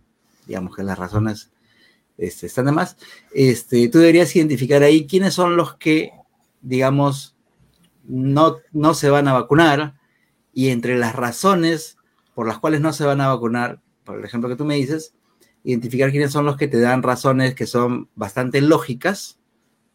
digamos 0.47 0.77
que 0.77 0.83
las 0.83 0.99
razones 0.99 1.51
este, 2.19 2.47
están 2.47 2.67
de 2.67 2.73
más, 2.73 2.99
este, 3.35 3.89
tú 3.89 3.97
deberías 3.97 4.37
identificar 4.37 4.83
ahí 4.83 5.07
quiénes 5.07 5.33
son 5.33 5.57
los 5.57 5.77
que, 5.77 6.13
digamos, 6.61 7.35
no, 8.07 8.59
no 8.73 8.93
se 8.93 9.09
van 9.09 9.27
a 9.27 9.33
vacunar 9.33 9.95
y 10.53 10.69
entre 10.69 10.99
las 10.99 11.17
razones 11.17 11.97
por 12.35 12.47
las 12.47 12.59
cuales 12.59 12.83
no 12.83 12.93
se 12.93 13.07
van 13.07 13.23
a 13.23 13.29
vacunar, 13.29 13.81
por 14.05 14.19
el 14.19 14.25
ejemplo 14.27 14.51
que 14.51 14.57
tú 14.57 14.67
me 14.67 14.77
dices, 14.77 15.15
identificar 15.63 16.11
quiénes 16.11 16.33
son 16.33 16.45
los 16.45 16.59
que 16.59 16.69
te 16.69 16.79
dan 16.79 17.03
razones 17.03 17.55
que 17.55 17.67
son 17.67 18.11
bastante 18.15 18.61
lógicas, 18.61 19.39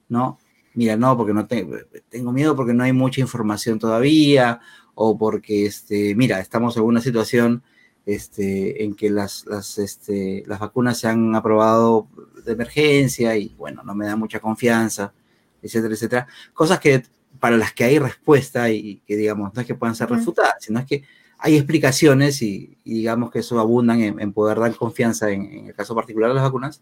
¿no? 0.07 0.39
Mira, 0.73 0.95
no, 0.97 1.17
porque 1.17 1.33
no 1.33 1.47
tengo, 1.47 1.77
tengo 2.09 2.31
miedo 2.31 2.55
porque 2.55 2.73
no 2.73 2.83
hay 2.83 2.93
mucha 2.93 3.21
información 3.21 3.79
todavía, 3.79 4.61
o 5.01 5.17
porque, 5.17 5.65
este, 5.65 6.13
mira, 6.15 6.41
estamos 6.41 6.75
en 6.75 6.83
una 6.83 6.99
situación 6.99 7.63
este, 8.05 8.83
en 8.83 8.95
que 8.95 9.09
las, 9.09 9.45
las, 9.45 9.77
este, 9.77 10.43
las 10.45 10.59
vacunas 10.59 10.97
se 10.97 11.07
han 11.07 11.33
aprobado 11.35 12.09
de 12.43 12.51
emergencia 12.51 13.37
y, 13.37 13.55
bueno, 13.57 13.81
no 13.83 13.95
me 13.95 14.05
da 14.05 14.17
mucha 14.17 14.41
confianza, 14.41 15.13
etcétera, 15.61 15.93
etcétera. 15.93 16.27
Cosas 16.53 16.81
que 16.81 17.03
para 17.39 17.55
las 17.55 17.71
que 17.71 17.85
hay 17.85 17.97
respuesta 17.97 18.69
y 18.71 19.01
que, 19.07 19.15
digamos, 19.15 19.53
no 19.53 19.61
es 19.61 19.67
que 19.67 19.75
puedan 19.75 19.95
ser 19.95 20.09
refutadas, 20.09 20.55
sino 20.59 20.79
es 20.79 20.85
que 20.85 21.03
hay 21.37 21.55
explicaciones 21.55 22.41
y, 22.41 22.77
digamos 22.83 23.31
que 23.31 23.39
eso 23.39 23.57
abundan 23.57 24.01
en, 24.01 24.33
poder 24.33 24.59
dar 24.59 24.75
confianza 24.75 25.29
en, 25.29 25.45
en, 25.45 25.67
el 25.67 25.73
caso 25.75 25.95
particular 25.95 26.29
de 26.29 26.35
las 26.35 26.43
vacunas, 26.43 26.81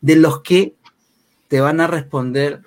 de 0.00 0.14
los 0.14 0.42
que 0.42 0.76
te 1.48 1.60
van 1.60 1.80
a 1.80 1.88
responder 1.88 2.62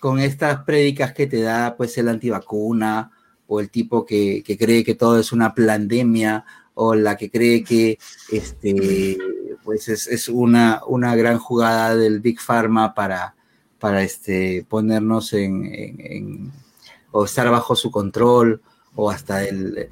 con 0.00 0.18
estas 0.18 0.64
prédicas 0.64 1.12
que 1.12 1.26
te 1.26 1.42
da 1.42 1.76
pues 1.76 1.96
el 1.98 2.08
antivacuna 2.08 3.12
o 3.46 3.60
el 3.60 3.70
tipo 3.70 4.06
que, 4.06 4.42
cree 4.58 4.82
que 4.82 4.94
todo 4.94 5.20
es 5.20 5.30
una 5.30 5.54
pandemia 5.54 6.44
o 6.74 6.94
la 6.94 7.16
que 7.16 7.30
cree 7.30 7.62
que 7.62 7.98
este, 8.32 9.18
pues 9.62 9.88
es, 9.88 10.28
una, 10.28 10.80
una 10.86 11.14
gran 11.14 11.38
jugada 11.38 11.94
del 11.94 12.20
Big 12.20 12.40
Pharma 12.40 12.94
para, 12.94 13.34
para 13.78 14.02
este, 14.02 14.64
ponernos 14.68 15.34
en, 15.34 16.50
o 17.12 17.24
estar 17.24 17.50
bajo 17.50 17.76
su 17.76 17.90
control 17.90 18.62
o 18.94 19.10
hasta 19.10 19.44
el, 19.44 19.88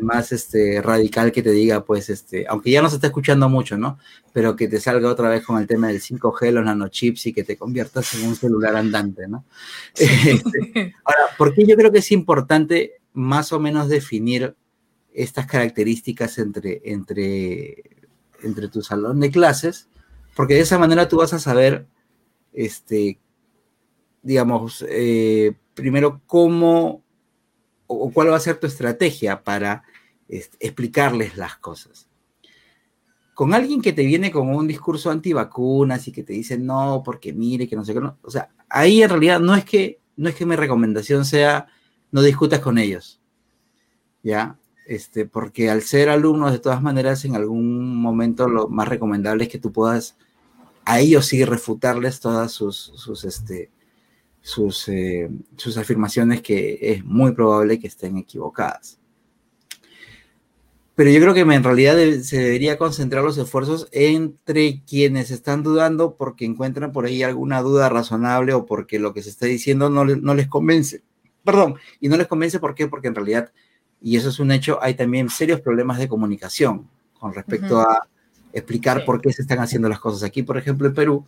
más 0.00 0.32
este, 0.32 0.80
radical 0.80 1.32
que 1.32 1.42
te 1.42 1.50
diga, 1.50 1.84
pues, 1.84 2.08
este, 2.08 2.46
aunque 2.48 2.70
ya 2.70 2.82
no 2.82 2.88
se 2.88 2.96
está 2.96 3.08
escuchando 3.08 3.48
mucho, 3.48 3.76
¿no? 3.76 3.98
Pero 4.32 4.56
que 4.56 4.68
te 4.68 4.80
salga 4.80 5.10
otra 5.10 5.28
vez 5.28 5.44
con 5.44 5.58
el 5.60 5.66
tema 5.66 5.88
del 5.88 6.00
5G, 6.00 6.50
los 6.52 6.64
nanochips 6.64 7.26
y 7.26 7.32
que 7.32 7.44
te 7.44 7.56
conviertas 7.56 8.14
en 8.14 8.26
un 8.26 8.34
celular 8.34 8.76
andante, 8.76 9.28
¿no? 9.28 9.44
Este, 9.94 10.94
ahora, 11.04 11.20
¿por 11.36 11.54
qué 11.54 11.66
yo 11.66 11.76
creo 11.76 11.92
que 11.92 11.98
es 11.98 12.10
importante 12.10 13.00
más 13.12 13.52
o 13.52 13.60
menos 13.60 13.88
definir 13.88 14.54
estas 15.12 15.46
características 15.46 16.38
entre, 16.38 16.80
entre, 16.84 17.84
entre 18.42 18.68
tu 18.68 18.82
salón 18.82 19.20
de 19.20 19.30
clases, 19.30 19.88
porque 20.36 20.54
de 20.54 20.60
esa 20.60 20.78
manera 20.78 21.08
tú 21.08 21.16
vas 21.16 21.32
a 21.32 21.40
saber, 21.40 21.86
este, 22.52 23.18
digamos, 24.22 24.84
eh, 24.88 25.54
primero 25.74 26.22
cómo 26.26 27.02
o 27.88 28.10
cuál 28.12 28.30
va 28.30 28.36
a 28.36 28.40
ser 28.40 28.60
tu 28.60 28.68
estrategia 28.68 29.42
para 29.42 29.82
explicarles 30.28 31.36
las 31.36 31.56
cosas. 31.56 32.08
Con 33.34 33.54
alguien 33.54 33.82
que 33.82 33.92
te 33.92 34.04
viene 34.04 34.30
con 34.30 34.48
un 34.54 34.68
discurso 34.68 35.10
antivacunas 35.10 36.06
y 36.06 36.12
que 36.12 36.22
te 36.22 36.34
dice 36.34 36.58
no, 36.58 37.02
porque 37.04 37.32
mire, 37.32 37.66
que 37.68 37.76
no 37.76 37.84
sé 37.84 37.94
qué, 37.94 38.00
o 38.00 38.30
sea, 38.30 38.50
ahí 38.68 39.02
en 39.02 39.10
realidad 39.10 39.40
no 39.40 39.54
es 39.54 39.64
que, 39.64 40.00
no 40.16 40.28
es 40.28 40.34
que 40.34 40.46
mi 40.46 40.54
recomendación 40.54 41.24
sea 41.24 41.66
no 42.10 42.22
discutas 42.22 42.60
con 42.60 42.78
ellos, 42.78 43.20
¿ya? 44.22 44.58
Este, 44.86 45.26
porque 45.26 45.70
al 45.70 45.82
ser 45.82 46.08
alumnos, 46.08 46.52
de 46.52 46.58
todas 46.58 46.82
maneras, 46.82 47.24
en 47.24 47.36
algún 47.36 47.96
momento 47.96 48.48
lo 48.48 48.68
más 48.68 48.88
recomendable 48.88 49.44
es 49.44 49.50
que 49.50 49.58
tú 49.58 49.72
puedas 49.72 50.16
a 50.84 51.00
ellos 51.00 51.26
sí 51.26 51.44
refutarles 51.44 52.20
todas 52.20 52.50
sus, 52.50 52.92
sus, 52.96 53.24
este, 53.24 53.70
sus, 54.40 54.88
eh, 54.88 55.28
sus 55.56 55.76
afirmaciones 55.76 56.42
que 56.42 56.78
es 56.80 57.04
muy 57.04 57.32
probable 57.32 57.78
que 57.78 57.86
estén 57.86 58.16
equivocadas. 58.16 58.98
Pero 60.98 61.10
yo 61.10 61.20
creo 61.20 61.32
que 61.32 61.42
en 61.42 61.62
realidad 61.62 61.96
se 62.22 62.38
debería 62.38 62.76
concentrar 62.76 63.22
los 63.22 63.38
esfuerzos 63.38 63.86
entre 63.92 64.82
quienes 64.84 65.30
están 65.30 65.62
dudando 65.62 66.16
porque 66.16 66.44
encuentran 66.44 66.90
por 66.90 67.06
ahí 67.06 67.22
alguna 67.22 67.62
duda 67.62 67.88
razonable 67.88 68.52
o 68.52 68.66
porque 68.66 68.98
lo 68.98 69.14
que 69.14 69.22
se 69.22 69.30
está 69.30 69.46
diciendo 69.46 69.90
no, 69.90 70.04
no 70.04 70.34
les 70.34 70.48
convence. 70.48 71.02
Perdón, 71.44 71.76
y 72.00 72.08
no 72.08 72.16
les 72.16 72.26
convence 72.26 72.58
¿por 72.58 72.74
qué? 72.74 72.88
Porque 72.88 73.06
en 73.06 73.14
realidad, 73.14 73.52
y 74.02 74.16
eso 74.16 74.28
es 74.28 74.40
un 74.40 74.50
hecho, 74.50 74.82
hay 74.82 74.94
también 74.94 75.30
serios 75.30 75.60
problemas 75.60 75.98
de 75.98 76.08
comunicación 76.08 76.88
con 77.18 77.32
respecto 77.32 77.78
a 77.80 78.08
explicar 78.52 79.04
por 79.04 79.20
qué 79.20 79.32
se 79.32 79.42
están 79.42 79.60
haciendo 79.60 79.88
las 79.88 80.00
cosas. 80.00 80.24
Aquí, 80.24 80.42
por 80.42 80.58
ejemplo, 80.58 80.88
en 80.88 80.94
Perú, 80.94 81.24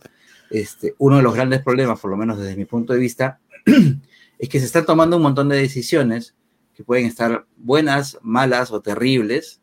este, 0.51 0.95
uno 0.97 1.17
de 1.17 1.23
los 1.23 1.33
grandes 1.33 1.61
problemas, 1.61 1.99
por 1.99 2.11
lo 2.11 2.17
menos 2.17 2.37
desde 2.37 2.55
mi 2.55 2.65
punto 2.65 2.93
de 2.93 2.99
vista, 2.99 3.39
es 4.37 4.49
que 4.49 4.59
se 4.59 4.65
están 4.65 4.85
tomando 4.85 5.17
un 5.17 5.23
montón 5.23 5.49
de 5.49 5.55
decisiones 5.55 6.35
que 6.73 6.83
pueden 6.83 7.05
estar 7.05 7.45
buenas, 7.57 8.19
malas 8.21 8.71
o 8.71 8.81
terribles, 8.81 9.61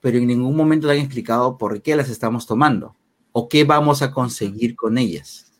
pero 0.00 0.18
en 0.18 0.26
ningún 0.26 0.56
momento 0.56 0.90
han 0.90 0.98
explicado 0.98 1.58
por 1.58 1.82
qué 1.82 1.96
las 1.96 2.08
estamos 2.10 2.46
tomando 2.46 2.96
o 3.32 3.48
qué 3.48 3.64
vamos 3.64 4.02
a 4.02 4.12
conseguir 4.12 4.76
con 4.76 4.98
ellas. 4.98 5.52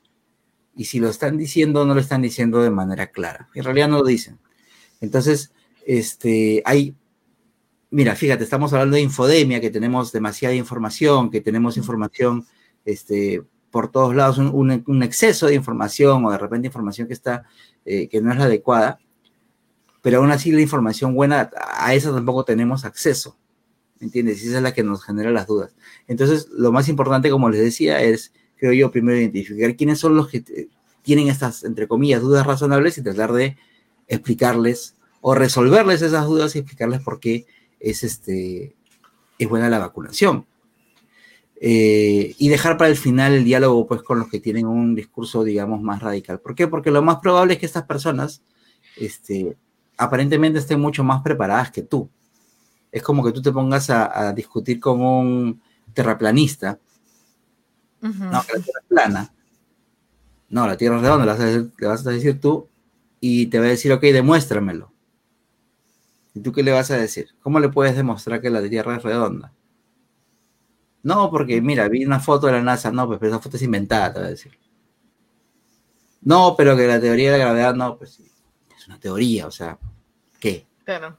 Y 0.77 0.85
si 0.85 1.01
lo 1.01 1.09
están 1.09 1.39
diciendo, 1.39 1.87
no 1.87 1.95
lo 1.95 2.01
están 2.01 2.23
diciendo 2.23 2.63
de 2.63 2.71
manera 2.71 3.09
clara. 3.09 3.49
En 3.55 3.65
realidad 3.65 3.89
no 3.89 3.99
lo 3.99 4.05
dicen. 4.05 4.39
Entonces, 5.01 5.53
este, 5.87 6.63
hay, 6.67 6.95
mira, 7.91 8.15
fíjate, 8.15 8.45
estamos 8.45 8.73
hablando 8.73 8.97
de 8.97 9.03
infodemia, 9.03 9.61
que 9.61 9.71
tenemos 9.71 10.13
demasiada 10.13 10.55
información, 10.55 11.31
que 11.31 11.41
tenemos 11.41 11.77
información 11.77 12.47
este, 12.85 13.43
por 13.77 13.91
todos 13.91 14.15
lados 14.15 14.39
un, 14.39 15.03
exceso 15.03 15.49
de 15.49 15.55
información 15.55 16.25
o 16.25 16.31
de 16.31 16.39
repente 16.39 16.69
información 16.69 17.07
que 17.07 17.13
está, 17.13 17.45
eh, 17.85 18.09
que 18.09 18.23
no 18.23 18.33
es 18.33 18.39
la 18.39 18.45
adecuada, 18.45 18.99
pero 20.01 20.17
aún 20.17 20.31
así 20.31 20.51
la 20.51 20.63
información 20.63 21.15
buena, 21.15 21.51
a 21.79 21.93
esa 21.93 22.11
tampoco 22.11 22.47
tenemos 22.47 22.87
acceso, 22.87 23.37
¿me 24.01 24.07
entiendes? 24.07 24.43
Y 24.43 24.49
esa 24.49 24.57
es 24.57 24.63
la 24.63 24.73
que 24.73 24.83
nos 24.83 25.05
genera 25.05 25.31
las 25.31 25.47
dudas. 25.47 25.75
Entonces, 26.09 26.49
lo 26.57 26.73
más 26.73 26.89
importante, 26.89 27.29
como 27.29 27.51
les 27.51 27.61
decía, 27.61 28.01
es, 28.01 28.33
creo 28.57 28.73
yo, 28.73 28.91
primero 28.91 29.19
identificar 29.19 29.77
quiénes 29.77 29.99
son 29.99 30.17
los 30.17 30.29
que 30.29 30.71
tienen 31.03 31.29
estas, 31.29 31.63
entre 31.63 31.87
comillas, 31.87 32.23
dudas 32.23 32.47
razonables 32.47 32.97
y 32.97 33.03
tratar 33.03 33.35
de 33.35 33.59
explicarles 34.09 34.95
o 35.21 35.35
resolverles 35.35 36.01
esas 36.01 36.25
dudas 36.25 36.57
y 36.57 36.61
explicarles 36.61 37.03
por 37.03 37.21
qué 37.21 37.45
es, 37.79 38.05
este, 38.05 38.75
es 39.39 39.49
buena 39.51 39.69
la 39.69 39.81
vacunación. 39.81 40.47
Eh, 41.59 42.35
y 42.37 42.49
dejar 42.51 42.77
para 42.77 42.91
el 42.91 42.99
final 42.99 43.33
el 43.33 43.45
diálogo 43.45 43.87
pues 43.87 44.03
con 44.03 44.19
los 44.19 44.29
que 44.29 44.41
tienen 44.41 44.67
un 44.67 44.95
discurso 44.95 45.43
digamos 45.43 45.81
más 45.81 46.03
radical. 46.03 46.41
¿Por 46.41 46.55
qué? 46.55 46.69
Porque 46.69 46.91
lo 46.91 47.03
más 47.03 47.17
probable 47.17 47.55
es 47.55 47.61
que 47.61 47.67
estas 47.67 47.85
personas 47.85 48.43
este, 48.97 49.57
aparentemente 49.97 50.59
estén 50.59 50.81
mucho 50.81 51.05
más 51.05 51.23
preparadas 51.23 51.71
que 51.71 51.83
tú. 51.83 52.11
Es 52.93 53.03
como 53.03 53.25
que 53.25 53.33
tú 53.33 53.43
te 53.43 53.53
pongas 53.53 53.91
a, 53.91 54.33
discutir 54.33 54.81
con 54.81 55.01
un 55.01 55.61
terraplanista. 55.93 56.79
No, 58.01 58.31
la 58.31 58.43
Tierra 58.43 58.81
es 58.81 58.87
plana. 58.89 59.35
No, 60.49 60.67
la 60.67 60.77
Tierra 60.77 60.97
es 60.97 61.03
redonda, 61.03 61.25
le 61.25 61.33
vas, 61.89 62.07
a 62.07 62.11
decir, 62.11 62.41
tú 62.41 62.69
y 63.21 63.47
te 63.47 63.59
va 63.59 63.67
a 63.67 63.69
decir, 63.69 63.93
ok, 63.93 64.03
demuéstramelo. 64.03 64.93
¿Y 66.35 66.41
tú 66.41 66.53
qué 66.53 66.63
le 66.63 66.73
vas 66.73 66.91
a 66.91 66.97
decir? 66.97 67.31
¿Cómo 67.43 67.61
le 67.61 67.69
puedes 67.69 67.97
demostrar 67.97 68.41
que 68.41 68.51
la 68.51 68.67
Tierra 68.67 68.97
es 68.97 69.03
redonda? 69.03 69.53
No, 71.07 71.31
porque 71.31 71.63
mira, 71.63 71.89
vi 71.89 72.05
una 72.05 72.19
foto 72.19 72.49
de 72.49 72.55
la 72.55 72.63
NASA, 72.63 72.91
no, 72.91 73.07
pues 73.07 73.23
esa 73.23 73.39
foto 73.39 73.57
es 73.57 73.63
inventada, 73.63 74.13
te 74.13 74.19
voy 74.19 74.27
a 74.27 74.31
decir. 74.31 74.59
No, 76.23 76.57
pero 76.59 76.77
que 76.77 76.85
la 76.85 77.01
teoría 77.01 77.31
de 77.31 77.39
la 77.39 77.45
gravedad, 77.45 77.77
no, 77.77 77.97
pues 77.97 78.19
es 78.19 78.89
una 78.89 78.99
teoría, 78.99 79.47
o 79.47 79.53
sea, 79.53 79.79
¿qué? 80.41 80.67
Claro. 80.85 81.17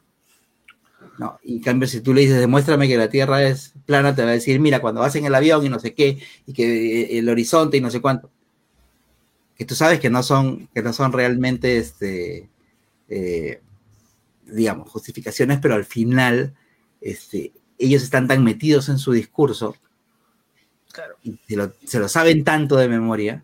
No, 1.17 1.39
y 1.41 1.55
en 1.55 1.63
cambio, 1.63 1.87
si 1.87 2.01
tú 2.01 2.13
le 2.13 2.19
dices, 2.19 2.37
demuéstrame 2.37 2.89
que 2.89 2.97
la 2.97 3.09
Tierra 3.09 3.41
es 3.43 3.75
plana, 3.85 4.13
te 4.13 4.23
va 4.23 4.31
a 4.31 4.33
decir, 4.33 4.59
mira, 4.59 4.81
cuando 4.81 4.99
vas 4.99 5.15
en 5.15 5.23
el 5.23 5.33
avión 5.33 5.65
y 5.65 5.69
no 5.69 5.79
sé 5.79 5.93
qué, 5.93 6.21
y 6.45 6.51
que 6.51 7.03
eh, 7.03 7.19
el 7.19 7.29
horizonte 7.29 7.77
y 7.77 7.81
no 7.81 7.89
sé 7.89 8.01
cuánto, 8.01 8.29
que 9.55 9.63
tú 9.63 9.73
sabes 9.73 10.01
que 10.01 10.09
no 10.09 10.21
son, 10.21 10.67
que 10.73 10.81
no 10.81 10.91
son 10.91 11.13
realmente, 11.13 11.77
este, 11.77 12.49
eh, 13.07 13.61
digamos, 14.47 14.89
justificaciones, 14.89 15.59
pero 15.61 15.75
al 15.75 15.85
final, 15.85 16.57
este, 16.99 17.53
ellos 17.77 18.03
están 18.03 18.27
tan 18.27 18.43
metidos 18.43 18.89
en 18.89 18.97
su 18.97 19.11
discurso 19.11 19.75
y 21.21 21.39
se 21.85 21.99
lo, 21.99 22.07
saben 22.07 22.43
tanto 22.43 22.75
de 22.75 22.89
memoria 22.89 23.43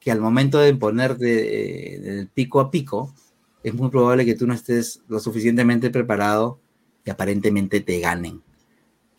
que 0.00 0.10
al 0.10 0.20
momento 0.20 0.58
de 0.58 0.74
ponerte 0.74 1.24
del 2.00 2.28
pico 2.28 2.60
a 2.60 2.70
pico, 2.70 3.14
es 3.62 3.74
muy 3.74 3.90
probable 3.90 4.24
que 4.24 4.34
tú 4.34 4.46
no 4.46 4.54
estés 4.54 5.02
lo 5.08 5.20
suficientemente 5.20 5.90
preparado 5.90 6.60
y 7.04 7.10
aparentemente 7.10 7.80
te 7.80 8.00
ganen. 8.00 8.42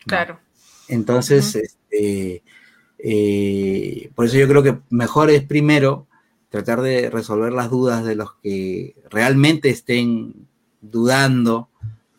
Claro. 0.06 0.40
Entonces, 0.88 1.54
este, 1.54 2.42
eh, 2.98 4.10
por 4.14 4.26
eso 4.26 4.38
yo 4.38 4.48
creo 4.48 4.62
que 4.62 4.78
mejor 4.90 5.30
es 5.30 5.44
primero 5.44 6.06
tratar 6.48 6.80
de 6.80 7.10
resolver 7.10 7.52
las 7.52 7.70
dudas 7.70 8.04
de 8.04 8.16
los 8.16 8.34
que 8.42 8.96
realmente 9.08 9.68
estén 9.68 10.48
dudando 10.80 11.68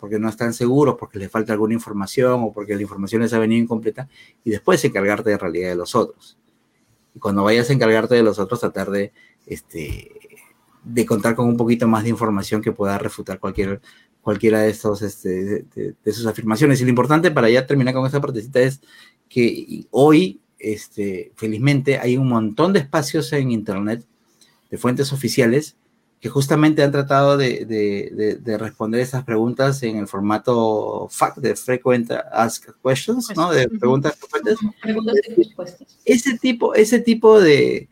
porque 0.01 0.17
no 0.17 0.27
están 0.27 0.51
seguros, 0.51 0.95
porque 0.99 1.19
les 1.19 1.29
falta 1.29 1.53
alguna 1.53 1.75
información 1.75 2.41
o 2.41 2.51
porque 2.51 2.75
la 2.75 2.81
información 2.81 3.21
les 3.21 3.31
ha 3.33 3.39
venido 3.39 3.61
incompleta, 3.61 4.09
y 4.43 4.49
después 4.49 4.83
encargarte 4.83 5.29
de 5.29 5.37
realidad 5.37 5.69
de 5.69 5.75
los 5.75 5.93
otros. 5.93 6.39
Y 7.13 7.19
cuando 7.19 7.43
vayas 7.43 7.69
a 7.69 7.73
encargarte 7.73 8.15
de 8.15 8.23
los 8.23 8.39
otros, 8.39 8.59
tratar 8.59 8.89
de, 8.89 9.13
este, 9.45 10.11
de 10.83 11.05
contar 11.05 11.35
con 11.35 11.47
un 11.47 11.55
poquito 11.55 11.87
más 11.87 12.03
de 12.03 12.09
información 12.09 12.63
que 12.63 12.71
pueda 12.71 12.97
refutar 12.97 13.39
cualquier, 13.39 13.79
cualquiera 14.21 14.61
de, 14.61 14.71
estos, 14.71 15.03
este, 15.03 15.65
de, 15.75 16.11
sus 16.11 16.25
afirmaciones. 16.25 16.81
Y 16.81 16.83
lo 16.83 16.89
importante 16.89 17.29
para 17.29 17.47
ya 17.51 17.67
terminar 17.67 17.93
con 17.93 18.07
esta 18.07 18.19
partecita 18.19 18.59
es 18.59 18.81
que 19.29 19.85
hoy, 19.91 20.41
este, 20.57 21.31
felizmente, 21.35 21.99
hay 21.99 22.17
un 22.17 22.27
montón 22.27 22.73
de 22.73 22.79
espacios 22.79 23.31
en 23.33 23.51
Internet 23.51 24.03
de 24.71 24.77
fuentes 24.79 25.13
oficiales 25.13 25.77
que 26.21 26.29
justamente 26.29 26.83
han 26.83 26.91
tratado 26.91 27.35
de, 27.35 28.39
responder 28.59 29.01
esas 29.01 29.23
preguntas 29.23 29.81
en 29.81 29.97
el 29.97 30.07
formato 30.07 31.07
FAQ, 31.09 31.37
de 31.37 31.55
Frequent 31.55 32.11
Ask 32.31 32.69
Questions, 32.85 33.33
¿no? 33.35 33.51
De 33.51 33.67
preguntas 33.67 34.15
frecuentes. 34.19 34.59
y 35.27 35.33
respuestas. 35.33 35.99
Ese 36.05 36.37
tipo, 36.37 36.75
ese 36.75 36.99
tipo 36.99 37.41
de, 37.41 37.89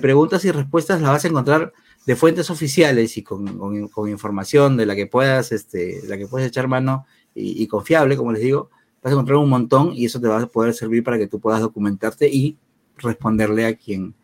preguntas 0.00 0.44
y 0.44 0.52
respuestas 0.52 1.02
las 1.02 1.10
vas 1.10 1.24
a 1.24 1.28
encontrar 1.28 1.72
de 2.06 2.14
fuentes 2.14 2.48
oficiales 2.48 3.18
y 3.18 3.24
con, 3.24 3.90
información 4.08 4.76
de 4.76 4.86
la 4.86 4.94
que 4.94 5.08
puedas, 5.08 5.50
este, 5.50 6.00
la 6.06 6.16
que 6.16 6.28
puedes 6.28 6.46
echar 6.46 6.68
mano 6.68 7.06
y, 7.34 7.60
y, 7.60 7.66
confiable, 7.66 8.16
como 8.16 8.30
les 8.30 8.42
digo, 8.42 8.70
vas 9.02 9.10
a 9.10 9.14
encontrar 9.14 9.38
un 9.38 9.50
montón 9.50 9.92
y 9.94 10.04
eso 10.04 10.20
te 10.20 10.28
va 10.28 10.40
a 10.40 10.46
poder 10.46 10.74
servir 10.74 11.02
para 11.02 11.18
que 11.18 11.26
tú 11.26 11.40
puedas 11.40 11.60
documentarte 11.60 12.28
y 12.28 12.56
responderle 12.98 13.66
a 13.66 13.74
quien, 13.74 14.14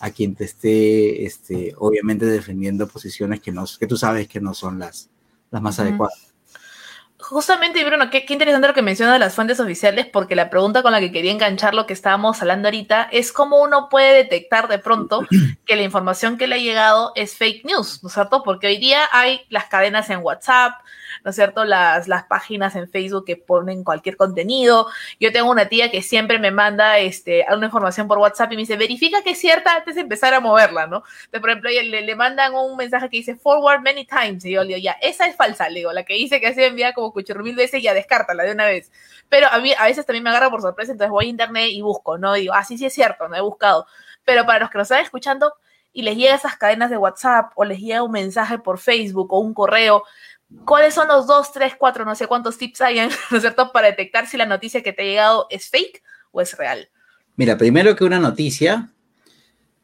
a 0.00 0.10
quien 0.10 0.34
te 0.34 0.44
esté, 0.44 1.24
este, 1.24 1.74
obviamente, 1.78 2.26
defendiendo 2.26 2.86
posiciones 2.86 3.40
que, 3.40 3.52
no, 3.52 3.64
que 3.78 3.86
tú 3.86 3.96
sabes 3.96 4.28
que 4.28 4.40
no 4.40 4.54
son 4.54 4.78
las, 4.78 5.10
las 5.50 5.62
más 5.62 5.78
adecuadas. 5.80 6.32
justamente, 7.18 7.84
Bruno, 7.84 8.08
qué, 8.10 8.24
qué, 8.24 8.32
interesante 8.32 8.68
lo 8.68 8.74
que 8.74 8.82
menciona 8.82 9.12
de 9.12 9.18
las 9.18 9.34
fuentes 9.34 9.58
oficiales, 9.60 10.06
porque 10.06 10.36
la 10.36 10.50
pregunta 10.50 10.82
con 10.82 10.92
la 10.92 11.00
que 11.00 11.10
quería 11.10 11.32
enganchar 11.32 11.74
lo 11.74 11.86
que 11.86 11.92
estábamos 11.92 12.40
hablando 12.40 12.68
ahorita 12.68 13.08
es 13.10 13.32
cómo 13.32 13.60
uno 13.60 13.88
puede 13.88 14.14
detectar 14.14 14.68
de 14.68 14.78
pronto 14.78 15.26
que 15.66 15.76
la 15.76 15.82
información 15.82 16.38
que 16.38 16.46
le 16.46 16.54
ha 16.54 16.58
llegado 16.58 17.12
es 17.16 17.36
fake 17.36 17.64
news, 17.64 18.02
¿no 18.02 18.08
es 18.08 18.14
cierto? 18.14 18.42
Porque 18.42 18.68
hoy 18.68 18.78
día 18.78 19.00
hay 19.12 19.42
las 19.48 19.64
cadenas 19.64 20.08
en 20.10 20.20
WhatsApp, 20.20 20.74
¿no 21.24 21.30
es 21.30 21.36
cierto? 21.36 21.64
Las, 21.64 22.08
las 22.08 22.24
páginas 22.24 22.76
en 22.76 22.88
Facebook 22.88 23.24
que 23.24 23.36
ponen 23.36 23.84
cualquier 23.84 24.16
contenido. 24.16 24.86
Yo 25.20 25.32
tengo 25.32 25.50
una 25.50 25.68
tía 25.68 25.90
que 25.90 26.02
siempre 26.02 26.38
me 26.38 26.50
manda 26.50 26.98
este, 26.98 27.44
una 27.54 27.66
información 27.66 28.08
por 28.08 28.18
WhatsApp 28.18 28.52
y 28.52 28.56
me 28.56 28.62
dice, 28.62 28.76
verifica 28.76 29.22
que 29.22 29.30
es 29.30 29.38
cierta 29.40 29.76
antes 29.76 29.94
de 29.94 30.02
empezar 30.02 30.34
a 30.34 30.40
moverla, 30.40 30.86
¿no? 30.86 31.04
Entonces, 31.24 31.40
por 31.40 31.50
ejemplo, 31.50 31.70
le, 31.70 32.02
le 32.02 32.16
mandan 32.16 32.54
un 32.54 32.76
mensaje 32.76 33.08
que 33.08 33.18
dice 33.18 33.36
forward 33.36 33.80
many 33.80 34.06
times 34.06 34.44
y 34.44 34.52
yo 34.52 34.62
le 34.62 34.68
digo, 34.68 34.78
ya, 34.78 34.92
esa 35.00 35.26
es 35.26 35.36
falsa, 35.36 35.68
le 35.68 35.80
digo, 35.80 35.92
la 35.92 36.04
que 36.04 36.14
dice 36.14 36.40
que 36.40 36.48
ha 36.48 36.54
sido 36.54 36.66
enviada 36.66 36.92
como 36.92 37.12
cuchurro 37.12 37.42
mil 37.42 37.56
veces, 37.56 37.82
ya 37.82 37.94
descártala 37.94 38.44
de 38.44 38.52
una 38.52 38.66
vez. 38.66 38.90
Pero 39.28 39.48
a, 39.48 39.58
mí, 39.58 39.72
a 39.78 39.84
veces 39.84 40.06
también 40.06 40.24
me 40.24 40.30
agarra 40.30 40.50
por 40.50 40.62
sorpresa, 40.62 40.92
entonces 40.92 41.10
voy 41.10 41.26
a 41.26 41.28
internet 41.28 41.68
y 41.70 41.82
busco, 41.82 42.18
¿no? 42.18 42.36
Y 42.36 42.42
digo, 42.42 42.54
ah, 42.54 42.64
sí, 42.64 42.78
sí 42.78 42.86
es 42.86 42.94
cierto, 42.94 43.28
no 43.28 43.36
he 43.36 43.40
buscado. 43.40 43.86
Pero 44.24 44.46
para 44.46 44.60
los 44.60 44.70
que 44.70 44.78
nos 44.78 44.90
están 44.90 45.02
escuchando 45.02 45.54
y 45.92 46.02
les 46.02 46.16
llega 46.16 46.34
esas 46.34 46.56
cadenas 46.56 46.90
de 46.90 46.96
WhatsApp 46.96 47.52
o 47.54 47.64
les 47.64 47.78
llega 47.80 48.02
un 48.02 48.12
mensaje 48.12 48.58
por 48.58 48.78
Facebook 48.78 49.32
o 49.32 49.38
un 49.38 49.54
correo, 49.54 50.04
¿Cuáles 50.64 50.94
son 50.94 51.08
los 51.08 51.26
dos, 51.26 51.52
tres, 51.52 51.74
cuatro, 51.78 52.04
no 52.04 52.14
sé 52.14 52.26
cuántos 52.26 52.56
tips 52.56 52.80
hay, 52.80 52.96
¿no 53.30 53.36
es 53.36 53.42
cierto?, 53.42 53.70
para 53.72 53.88
detectar 53.88 54.26
si 54.26 54.36
la 54.36 54.46
noticia 54.46 54.82
que 54.82 54.92
te 54.92 55.02
ha 55.02 55.06
llegado 55.06 55.46
es 55.50 55.68
fake 55.68 56.02
o 56.30 56.40
es 56.40 56.56
real. 56.56 56.88
Mira, 57.36 57.56
primero 57.56 57.94
que 57.94 58.04
una 58.04 58.18
noticia, 58.18 58.90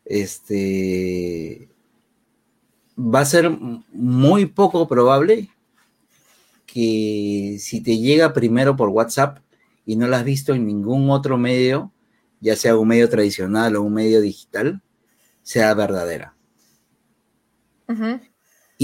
este, 0.04 1.68
va 2.98 3.20
a 3.20 3.24
ser 3.24 3.50
muy 3.50 4.46
poco 4.46 4.88
probable 4.88 5.50
que 6.66 7.56
si 7.60 7.82
te 7.82 7.98
llega 7.98 8.32
primero 8.32 8.76
por 8.76 8.88
WhatsApp 8.88 9.38
y 9.86 9.96
no 9.96 10.08
la 10.08 10.18
has 10.18 10.24
visto 10.24 10.54
en 10.54 10.66
ningún 10.66 11.10
otro 11.10 11.38
medio, 11.38 11.92
ya 12.40 12.56
sea 12.56 12.76
un 12.76 12.88
medio 12.88 13.08
tradicional 13.08 13.76
o 13.76 13.82
un 13.82 13.94
medio 13.94 14.20
digital, 14.20 14.82
sea 15.42 15.72
verdadera. 15.74 16.34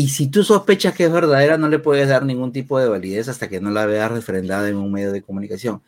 Y 0.01 0.09
si 0.09 0.29
tú 0.29 0.43
sospechas 0.43 0.95
que 0.95 1.05
es 1.05 1.13
verdadera, 1.13 1.59
no 1.59 1.69
le 1.69 1.79
puedes 1.79 2.09
dar 2.09 2.25
ningún 2.25 2.53
tipo 2.53 2.79
de 2.79 2.89
validez 2.89 3.29
hasta 3.29 3.51
que 3.51 3.61
no 3.61 3.71
la 3.71 3.85
veas 3.85 4.11
refrendada 4.11 4.67
en 4.67 4.77
un 4.77 4.91
medio 4.91 5.13
de 5.13 5.21
comunicación. 5.21 5.83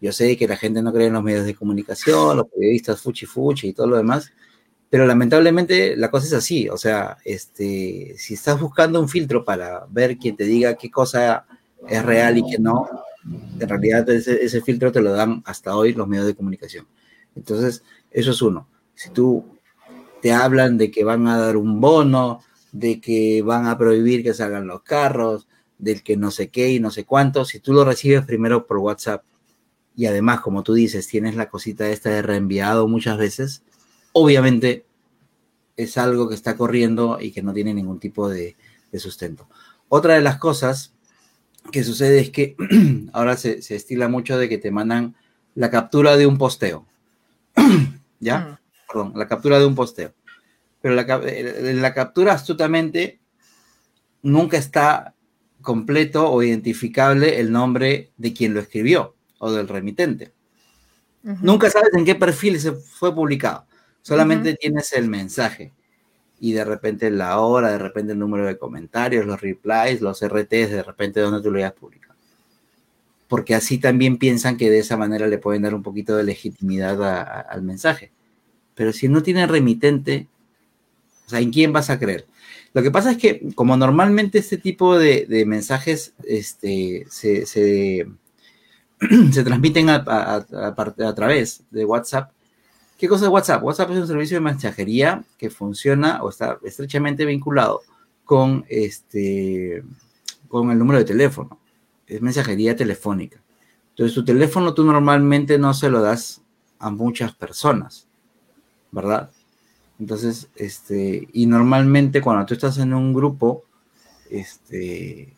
Yo 0.00 0.12
sé 0.12 0.36
que 0.36 0.46
la 0.46 0.56
gente 0.56 0.80
no 0.80 0.92
cree 0.92 1.08
en 1.08 1.14
los 1.14 1.24
medios 1.24 1.44
de 1.44 1.56
comunicación, 1.56 2.36
los 2.36 2.46
periodistas 2.46 3.00
fuchi 3.00 3.26
fuchi 3.26 3.66
y 3.66 3.72
todo 3.72 3.88
lo 3.88 3.96
demás, 3.96 4.30
pero 4.88 5.08
lamentablemente 5.08 5.96
la 5.96 6.08
cosa 6.08 6.28
es 6.28 6.34
así. 6.34 6.68
O 6.68 6.76
sea, 6.76 7.16
este, 7.24 8.14
si 8.16 8.34
estás 8.34 8.60
buscando 8.60 9.00
un 9.00 9.08
filtro 9.08 9.44
para 9.44 9.86
ver 9.90 10.18
quién 10.18 10.36
te 10.36 10.44
diga 10.44 10.74
qué 10.74 10.88
cosa 10.88 11.44
es 11.88 12.04
real 12.04 12.38
y 12.38 12.48
qué 12.48 12.60
no, 12.60 12.88
en 13.58 13.68
realidad 13.68 14.08
ese, 14.08 14.40
ese 14.40 14.60
filtro 14.60 14.92
te 14.92 15.02
lo 15.02 15.10
dan 15.10 15.42
hasta 15.44 15.74
hoy 15.74 15.94
los 15.94 16.06
medios 16.06 16.28
de 16.28 16.36
comunicación. 16.36 16.86
Entonces, 17.34 17.82
eso 18.12 18.30
es 18.30 18.40
uno. 18.40 18.68
Si 18.94 19.10
tú 19.10 19.44
te 20.22 20.30
hablan 20.30 20.78
de 20.78 20.92
que 20.92 21.02
van 21.02 21.26
a 21.26 21.38
dar 21.38 21.56
un 21.56 21.80
bono, 21.80 22.40
de 22.72 23.00
que 23.00 23.42
van 23.42 23.66
a 23.66 23.78
prohibir 23.78 24.22
que 24.22 24.34
salgan 24.34 24.66
los 24.66 24.82
carros, 24.82 25.48
del 25.78 26.02
que 26.02 26.16
no 26.16 26.30
sé 26.30 26.48
qué 26.48 26.72
y 26.72 26.80
no 26.80 26.90
sé 26.90 27.04
cuánto, 27.04 27.44
si 27.44 27.60
tú 27.60 27.72
lo 27.72 27.84
recibes 27.84 28.24
primero 28.24 28.66
por 28.66 28.78
WhatsApp 28.78 29.22
y 29.96 30.06
además, 30.06 30.40
como 30.40 30.62
tú 30.62 30.74
dices, 30.74 31.08
tienes 31.08 31.34
la 31.34 31.48
cosita 31.48 31.88
esta 31.88 32.10
de 32.10 32.22
reenviado 32.22 32.86
muchas 32.86 33.18
veces, 33.18 33.62
obviamente 34.12 34.84
es 35.76 35.98
algo 35.98 36.28
que 36.28 36.36
está 36.36 36.56
corriendo 36.56 37.18
y 37.20 37.32
que 37.32 37.42
no 37.42 37.52
tiene 37.52 37.74
ningún 37.74 37.98
tipo 37.98 38.28
de, 38.28 38.56
sustento. 38.96 39.48
Otra 39.88 40.14
de 40.14 40.20
las 40.20 40.38
cosas 40.38 40.94
que 41.72 41.84
sucede 41.84 42.20
es 42.20 42.30
que 42.30 42.56
ahora 43.12 43.36
se, 43.36 43.58
estila 43.58 44.08
mucho 44.08 44.38
de 44.38 44.48
que 44.48 44.58
te 44.58 44.70
mandan 44.70 45.16
la 45.54 45.70
captura 45.70 46.16
de 46.16 46.26
un 46.26 46.38
posteo. 46.38 46.86
¿Ya? 48.20 48.38
Mm. 48.38 48.58
Perdón, 48.86 49.12
la 49.16 49.26
captura 49.26 49.58
de 49.58 49.66
un 49.66 49.74
posteo 49.74 50.14
pero 50.80 50.94
la, 50.94 51.02
eh, 51.24 51.74
la 51.74 51.94
captura 51.94 52.32
astutamente 52.32 53.20
nunca 54.22 54.56
está 54.56 55.14
completo 55.62 56.30
o 56.30 56.42
identificable 56.42 57.40
el 57.40 57.52
nombre 57.52 58.12
de 58.16 58.32
quien 58.32 58.54
lo 58.54 58.60
escribió 58.60 59.14
o 59.38 59.52
del 59.52 59.68
remitente. 59.68 60.32
Nunca 61.42 61.68
sabes 61.68 61.90
en 61.92 62.04
qué 62.04 62.14
perfil 62.14 62.58
se 62.58 62.72
fue 62.72 63.14
publicado, 63.14 63.66
solamente 64.00 64.54
tienes 64.54 64.92
el 64.94 65.08
mensaje 65.08 65.74
y 66.40 66.52
de 66.52 66.64
repente 66.64 67.10
la 67.10 67.40
hora, 67.40 67.72
de 67.72 67.78
repente 67.78 68.12
el 68.12 68.18
número 68.18 68.46
de 68.46 68.56
comentarios, 68.56 69.26
los 69.26 69.40
replies, 69.40 70.00
los 70.00 70.22
RTs, 70.22 70.70
de 70.70 70.82
repente 70.82 71.20
donde 71.20 71.42
tú 71.42 71.50
lo 71.50 71.58
hayas 71.58 71.72
publicado. 71.72 72.14
Porque 73.26 73.54
así 73.54 73.78
también 73.78 74.16
piensan 74.16 74.56
que 74.56 74.70
de 74.70 74.78
esa 74.78 74.96
manera 74.96 75.26
le 75.26 75.36
pueden 75.36 75.62
dar 75.62 75.74
un 75.74 75.82
poquito 75.82 76.16
de 76.16 76.22
legitimidad 76.22 77.46
al 77.50 77.62
mensaje. 77.62 78.12
Pero 78.74 78.92
si 78.92 79.08
no 79.08 79.22
tiene 79.22 79.46
remitente, 79.46 80.28
o 81.28 81.30
sea, 81.30 81.40
¿en 81.40 81.52
quién 81.52 81.74
vas 81.74 81.90
a 81.90 81.98
creer? 81.98 82.26
Lo 82.72 82.82
que 82.82 82.90
pasa 82.90 83.10
es 83.10 83.18
que, 83.18 83.50
como 83.54 83.76
normalmente 83.76 84.38
este 84.38 84.56
tipo 84.56 84.98
de, 84.98 85.44
mensajes 85.46 86.14
este, 86.24 87.04
se, 87.10 87.44
se, 87.44 88.06
transmiten 89.44 89.90
a, 89.90 89.96
a, 90.06 91.14
través 91.14 91.64
de 91.70 91.84
WhatsApp, 91.84 92.32
¿qué 92.96 93.08
cosa 93.08 93.26
es 93.26 93.30
WhatsApp? 93.30 93.62
WhatsApp 93.62 93.90
es 93.90 93.98
un 93.98 94.06
servicio 94.06 94.38
de 94.38 94.40
mensajería 94.40 95.22
que 95.36 95.50
funciona 95.50 96.22
o 96.22 96.30
está 96.30 96.58
estrechamente 96.64 97.26
vinculado 97.26 97.82
con, 98.24 98.64
este, 98.70 99.84
con 100.48 100.70
el 100.70 100.78
número 100.78 100.98
de 100.98 101.04
teléfono. 101.04 101.60
Es 102.06 102.22
mensajería 102.22 102.74
telefónica. 102.74 103.38
Entonces, 103.90 104.14
tu 104.14 104.24
teléfono 104.24 104.72
tú 104.72 104.82
normalmente 104.82 105.58
no 105.58 105.74
se 105.74 105.90
lo 105.90 106.00
das 106.00 106.40
a 106.78 106.88
muchas 106.88 107.34
personas, 107.34 108.08
¿verdad? 108.92 109.30
Entonces, 109.98 110.48
este, 110.54 111.28
y 111.32 111.46
normalmente 111.46 112.20
cuando 112.20 112.46
tú 112.46 112.54
estás 112.54 112.78
en 112.78 112.94
un 112.94 113.12
grupo, 113.12 113.64
este, 114.30 115.34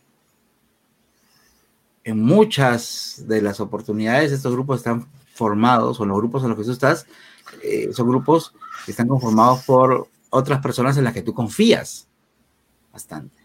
en 2.04 2.22
muchas 2.22 3.24
de 3.26 3.40
las 3.40 3.60
oportunidades 3.60 4.32
estos 4.32 4.52
grupos 4.52 4.78
están 4.78 5.06
formados, 5.34 5.98
o 6.00 6.04
los 6.04 6.16
grupos 6.18 6.42
en 6.42 6.50
los 6.50 6.58
que 6.58 6.64
tú 6.64 6.72
estás, 6.72 7.06
eh, 7.62 7.90
son 7.92 8.08
grupos 8.08 8.54
que 8.84 8.90
están 8.90 9.08
conformados 9.08 9.64
por 9.64 10.08
otras 10.28 10.60
personas 10.60 10.96
en 10.96 11.04
las 11.04 11.14
que 11.14 11.22
tú 11.22 11.32
confías 11.32 12.06
bastante. 12.92 13.40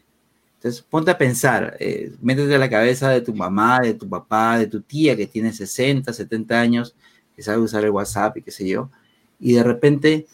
Entonces, 0.55 0.81
ponte 0.81 1.11
a 1.11 1.17
pensar, 1.17 1.77
eh, 1.79 2.13
métete 2.21 2.55
a 2.55 2.59
la 2.59 2.69
cabeza 2.69 3.09
de 3.09 3.21
tu 3.21 3.33
mamá, 3.33 3.79
de 3.79 3.93
tu 3.93 4.09
papá, 4.09 4.57
de 4.57 4.67
tu 4.67 4.81
tía 4.81 5.15
que 5.15 5.27
tiene 5.27 5.53
60, 5.53 6.11
70 6.11 6.59
años, 6.59 6.95
que 7.35 7.43
sabe 7.43 7.59
usar 7.59 7.83
el 7.83 7.91
WhatsApp 7.91 8.37
y 8.37 8.41
qué 8.41 8.51
sé 8.51 8.67
yo, 8.67 8.89
y 9.39 9.53
de 9.53 9.63
repente 9.63 10.27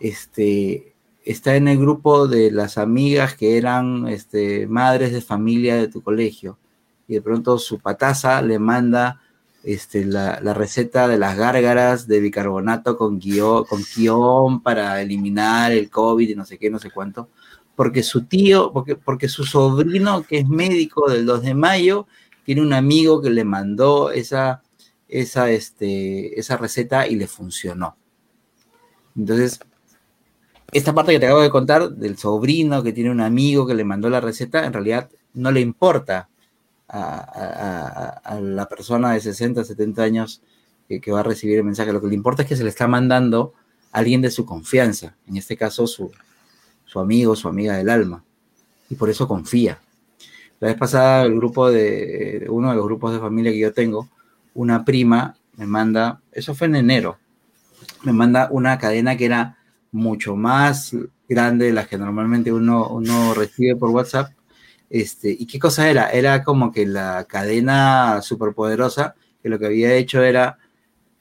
este, 0.00 0.94
está 1.24 1.56
en 1.56 1.68
el 1.68 1.78
grupo 1.78 2.26
de 2.26 2.50
las 2.50 2.78
amigas 2.78 3.34
que 3.34 3.56
eran 3.56 4.08
este, 4.08 4.66
madres 4.66 5.12
de 5.12 5.20
familia 5.20 5.76
de 5.76 5.88
tu 5.88 6.02
colegio 6.02 6.58
y 7.06 7.14
de 7.14 7.22
pronto 7.22 7.58
su 7.58 7.78
pataza 7.78 8.40
le 8.42 8.58
manda 8.58 9.20
este, 9.62 10.04
la, 10.04 10.38
receta 10.54 11.08
de 11.08 11.18
las 11.18 11.36
gárgaras 11.36 12.06
de 12.06 12.20
bicarbonato 12.20 12.96
con 12.96 13.18
guion, 13.18 13.64
con 13.64 14.62
para 14.62 15.02
eliminar 15.02 15.72
el 15.72 15.90
COVID 15.90 16.28
y 16.28 16.34
no 16.34 16.44
sé 16.44 16.58
qué, 16.58 16.70
no 16.70 16.78
sé 16.78 16.90
cuánto, 16.90 17.28
porque 17.74 18.02
su 18.02 18.24
tío, 18.24 18.72
porque, 18.72 18.96
porque 18.96 19.28
su 19.28 19.44
sobrino 19.44 20.22
que 20.22 20.38
es 20.38 20.48
médico 20.48 21.10
del 21.10 21.26
2 21.26 21.42
de 21.42 21.54
mayo, 21.54 22.06
tiene 22.44 22.62
un 22.62 22.72
amigo 22.72 23.20
que 23.20 23.30
le 23.30 23.44
mandó 23.44 24.10
esa, 24.10 24.62
esa, 25.08 25.50
este, 25.50 26.38
esa 26.38 26.56
receta 26.56 27.06
y 27.06 27.16
le 27.16 27.26
funcionó. 27.26 27.96
Entonces, 29.14 29.60
esta 30.72 30.94
parte 30.94 31.12
que 31.12 31.20
te 31.20 31.26
acabo 31.26 31.40
de 31.40 31.50
contar 31.50 31.90
del 31.90 32.18
sobrino 32.18 32.82
que 32.82 32.92
tiene 32.92 33.10
un 33.10 33.20
amigo 33.20 33.66
que 33.66 33.74
le 33.74 33.84
mandó 33.84 34.10
la 34.10 34.20
receta, 34.20 34.66
en 34.66 34.72
realidad 34.72 35.08
no 35.34 35.50
le 35.50 35.60
importa 35.60 36.28
a, 36.88 38.38
la 38.40 38.66
persona 38.66 39.12
de 39.12 39.20
60, 39.20 39.64
70 39.64 40.02
años 40.02 40.42
que, 40.88 41.10
va 41.10 41.20
a 41.20 41.22
recibir 41.22 41.58
el 41.58 41.64
mensaje. 41.64 41.92
Lo 41.92 42.00
que 42.00 42.08
le 42.08 42.14
importa 42.14 42.42
es 42.42 42.48
que 42.48 42.56
se 42.56 42.64
le 42.64 42.70
está 42.70 42.86
mandando 42.86 43.54
a 43.92 43.98
alguien 43.98 44.20
de 44.20 44.30
su 44.30 44.44
confianza, 44.44 45.14
en 45.26 45.36
este 45.36 45.56
caso 45.56 45.86
su, 45.86 46.10
su 46.84 47.00
amigo, 47.00 47.36
su 47.36 47.48
amiga 47.48 47.76
del 47.76 47.90
alma, 47.90 48.24
y 48.90 48.94
por 48.94 49.10
eso 49.10 49.28
confía. 49.28 49.80
La 50.60 50.68
vez 50.68 50.76
pasada, 50.76 51.22
el 51.22 51.34
grupo 51.36 51.70
de, 51.70 52.46
uno 52.48 52.70
de 52.70 52.76
los 52.76 52.84
grupos 52.84 53.12
de 53.12 53.20
familia 53.20 53.52
que 53.52 53.58
yo 53.58 53.72
tengo, 53.72 54.08
una 54.54 54.84
prima 54.84 55.36
me 55.56 55.66
manda, 55.66 56.20
eso 56.32 56.54
fue 56.54 56.66
en 56.66 56.76
enero, 56.76 57.18
me 58.02 58.12
manda 58.12 58.48
una 58.50 58.78
cadena 58.78 59.16
que 59.16 59.26
era 59.26 59.57
mucho 59.92 60.36
más 60.36 60.94
grande 61.28 61.66
de 61.66 61.72
las 61.72 61.88
que 61.88 61.98
normalmente 61.98 62.52
uno, 62.52 62.88
uno 62.88 63.34
recibe 63.34 63.76
por 63.76 63.90
WhatsApp. 63.90 64.32
Este, 64.90 65.30
¿Y 65.30 65.46
qué 65.46 65.58
cosa 65.58 65.90
era? 65.90 66.10
Era 66.10 66.42
como 66.44 66.72
que 66.72 66.86
la 66.86 67.24
cadena 67.24 68.22
superpoderosa, 68.22 69.14
que 69.42 69.48
lo 69.48 69.58
que 69.58 69.66
había 69.66 69.94
hecho 69.94 70.22
era 70.22 70.58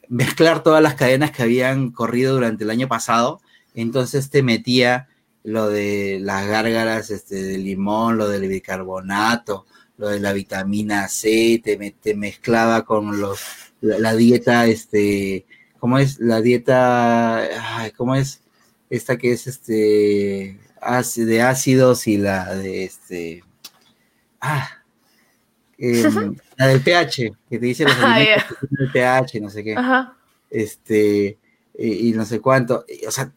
mezclar 0.09 0.63
todas 0.63 0.81
las 0.81 0.95
cadenas 0.95 1.31
que 1.31 1.43
habían 1.43 1.91
corrido 1.91 2.33
durante 2.33 2.63
el 2.63 2.69
año 2.69 2.87
pasado. 2.87 3.41
Entonces 3.73 4.29
te 4.29 4.43
metía 4.43 5.07
lo 5.43 5.69
de 5.69 6.19
las 6.21 6.47
gárgaras 6.47 7.09
este, 7.09 7.35
de 7.43 7.57
limón, 7.57 8.17
lo 8.17 8.29
del 8.29 8.47
bicarbonato, 8.47 9.65
lo 9.97 10.09
de 10.09 10.19
la 10.19 10.33
vitamina 10.33 11.07
C, 11.07 11.61
te, 11.63 12.15
mezclaba 12.15 12.85
con 12.85 13.19
los, 13.19 13.39
la, 13.81 14.15
dieta, 14.15 14.67
este, 14.67 15.45
¿cómo 15.79 15.99
es? 15.99 16.19
La 16.19 16.41
dieta, 16.41 17.47
¿cómo 17.95 18.15
es? 18.15 18.41
Esta 18.89 19.17
que 19.17 19.33
es 19.33 19.47
este, 19.47 20.59
de 21.15 21.41
ácidos 21.41 22.07
y 22.07 22.17
la 22.17 22.55
de 22.55 22.85
este, 22.85 23.43
ah, 24.39 24.69
em, 25.77 26.35
la 26.57 26.67
del 26.67 26.81
pH, 26.81 27.33
que 27.49 27.59
te 27.59 27.65
dice 27.65 27.83
los 27.83 27.95
ah, 27.99 28.21
el 28.21 28.91
pH, 28.91 29.41
no 29.41 29.49
sé 29.49 29.63
qué. 29.63 29.75
Este, 30.49 31.37
y, 31.77 32.11
no 32.13 32.25
sé 32.25 32.39
cuánto. 32.39 32.85
O 33.07 33.11
sea, 33.11 33.31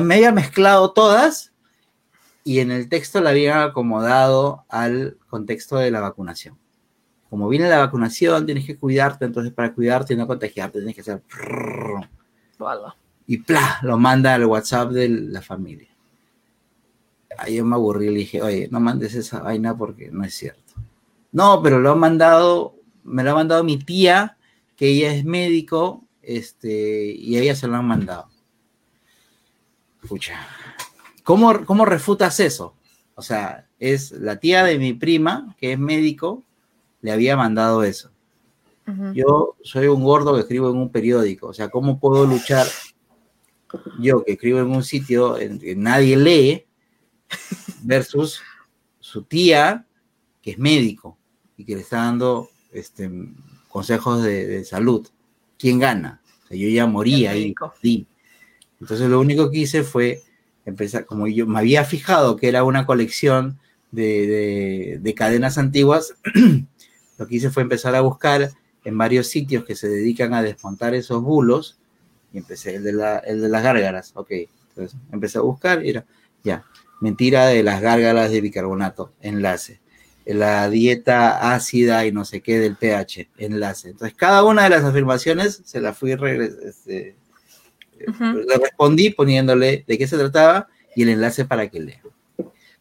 me 0.00 0.16
había 0.16 0.32
mezclado 0.32 0.92
todas 0.92 1.52
y 2.42 2.60
en 2.60 2.70
el 2.70 2.88
texto 2.88 3.20
la 3.20 3.30
habían 3.30 3.60
acomodado 3.60 4.64
al 4.68 5.18
contexto 5.28 5.76
de 5.76 5.90
la 5.90 6.00
vacunación. 6.00 6.58
Como 7.28 7.48
viene 7.48 7.68
la 7.68 7.78
vacunación, 7.78 8.46
tienes 8.46 8.64
que 8.66 8.78
cuidarte, 8.78 9.24
entonces 9.24 9.52
para 9.52 9.74
cuidarte 9.74 10.14
y 10.14 10.16
no 10.16 10.26
contagiarte, 10.26 10.78
tienes 10.78 10.94
que 10.94 11.00
hacer... 11.00 11.22
Y 13.26 13.38
¡plá! 13.38 13.78
Lo 13.82 13.98
manda 13.98 14.34
al 14.34 14.44
WhatsApp 14.44 14.90
de 14.90 15.08
la 15.08 15.42
familia. 15.42 15.88
Ahí 17.38 17.56
yo 17.56 17.64
me 17.64 17.74
aburrí 17.74 18.06
y 18.06 18.10
le 18.10 18.18
dije, 18.20 18.42
oye, 18.42 18.68
no 18.70 18.80
mandes 18.80 19.14
esa 19.14 19.40
vaina 19.40 19.76
porque 19.76 20.10
no 20.10 20.24
es 20.24 20.34
cierto. 20.34 20.74
No, 21.32 21.60
pero 21.62 21.80
lo 21.80 21.90
ha 21.90 21.94
mandado, 21.94 22.76
me 23.04 23.22
lo 23.22 23.32
ha 23.32 23.34
mandado 23.34 23.62
mi 23.62 23.78
tía, 23.78 24.38
que 24.76 24.88
ella 24.88 25.12
es 25.12 25.24
médico, 25.24 26.04
este, 26.22 27.12
y 27.12 27.36
a 27.36 27.42
ella 27.42 27.54
se 27.54 27.68
lo 27.68 27.76
han 27.76 27.86
mandado. 27.86 28.28
Escucha, 30.02 30.38
¿cómo, 31.24 31.64
¿cómo 31.66 31.84
refutas 31.84 32.40
eso? 32.40 32.74
O 33.16 33.22
sea, 33.22 33.66
es 33.78 34.12
la 34.12 34.36
tía 34.36 34.64
de 34.64 34.78
mi 34.78 34.92
prima, 34.92 35.54
que 35.58 35.72
es 35.72 35.78
médico, 35.78 36.42
le 37.02 37.12
había 37.12 37.36
mandado 37.36 37.82
eso. 37.82 38.10
Yo 39.14 39.56
soy 39.62 39.88
un 39.88 40.04
gordo 40.04 40.32
que 40.34 40.42
escribo 40.42 40.70
en 40.70 40.76
un 40.76 40.90
periódico, 40.90 41.48
o 41.48 41.52
sea, 41.52 41.70
¿cómo 41.70 41.98
puedo 41.98 42.24
luchar 42.24 42.68
yo 43.98 44.24
que 44.24 44.32
escribo 44.32 44.60
en 44.60 44.70
un 44.70 44.82
sitio 44.82 45.38
en 45.38 45.58
que 45.58 45.74
nadie 45.74 46.16
lee 46.16 46.64
versus 47.82 48.40
su 49.00 49.22
tía 49.22 49.86
que 50.42 50.52
es 50.52 50.58
médico 50.58 51.18
y 51.56 51.64
que 51.64 51.74
le 51.74 51.80
está 51.82 51.98
dando 51.98 52.50
este, 52.72 53.10
consejos 53.68 54.22
de, 54.22 54.64
salud? 54.64 55.06
¿Quién 55.58 55.78
gana? 55.78 56.20
yo 56.50 56.68
ya 56.68 56.86
moría 56.86 57.32
ahí. 57.32 57.54
Entonces 58.80 59.08
lo 59.08 59.20
único 59.20 59.50
que 59.50 59.58
hice 59.58 59.82
fue 59.82 60.22
empezar, 60.64 61.06
como 61.06 61.26
yo 61.26 61.46
me 61.46 61.58
había 61.58 61.84
fijado 61.84 62.36
que 62.36 62.48
era 62.48 62.62
una 62.62 62.86
colección 62.86 63.58
de, 63.90 64.98
de 65.00 65.14
cadenas 65.14 65.58
antiguas, 65.58 66.14
lo 67.18 67.26
que 67.26 67.36
hice 67.36 67.50
fue 67.50 67.62
empezar 67.62 67.94
a 67.94 68.02
buscar 68.02 68.50
en 68.84 68.98
varios 68.98 69.26
sitios 69.26 69.64
que 69.64 69.74
se 69.74 69.88
dedican 69.88 70.34
a 70.34 70.42
desmontar 70.42 70.94
esos 70.94 71.20
bulos 71.22 71.78
y 72.32 72.38
empecé 72.38 72.76
el 72.76 72.84
de, 72.84 72.92
la, 72.92 73.18
el 73.18 73.40
de 73.40 73.48
las 73.48 73.62
gárgaras, 73.62 74.12
ok. 74.14 74.30
Entonces 74.70 74.98
empecé 75.12 75.38
a 75.38 75.42
buscar 75.42 75.84
y 75.84 75.90
era, 75.90 76.04
ya, 76.42 76.64
mentira 77.00 77.46
de 77.46 77.62
las 77.62 77.80
gárgaras 77.80 78.30
de 78.30 78.40
bicarbonato, 78.40 79.12
enlace. 79.20 79.80
La 80.24 80.68
dieta 80.68 81.54
ácida 81.54 82.04
y 82.04 82.12
no 82.12 82.24
sé 82.24 82.40
qué 82.40 82.58
del 82.58 82.76
pH, 82.76 83.30
enlace. 83.38 83.90
Entonces 83.90 84.16
cada 84.16 84.42
una 84.44 84.64
de 84.64 84.70
las 84.70 84.84
afirmaciones 84.84 85.62
se 85.64 85.80
la 85.80 85.94
fui 85.94 86.12
este, 86.12 87.16
le 87.98 88.58
respondí 88.58 89.10
poniéndole 89.10 89.84
de 89.86 89.98
qué 89.98 90.06
se 90.06 90.18
trataba 90.18 90.68
y 90.94 91.02
el 91.02 91.10
enlace 91.10 91.44
para 91.44 91.68
que 91.68 91.80
lea. 91.80 92.02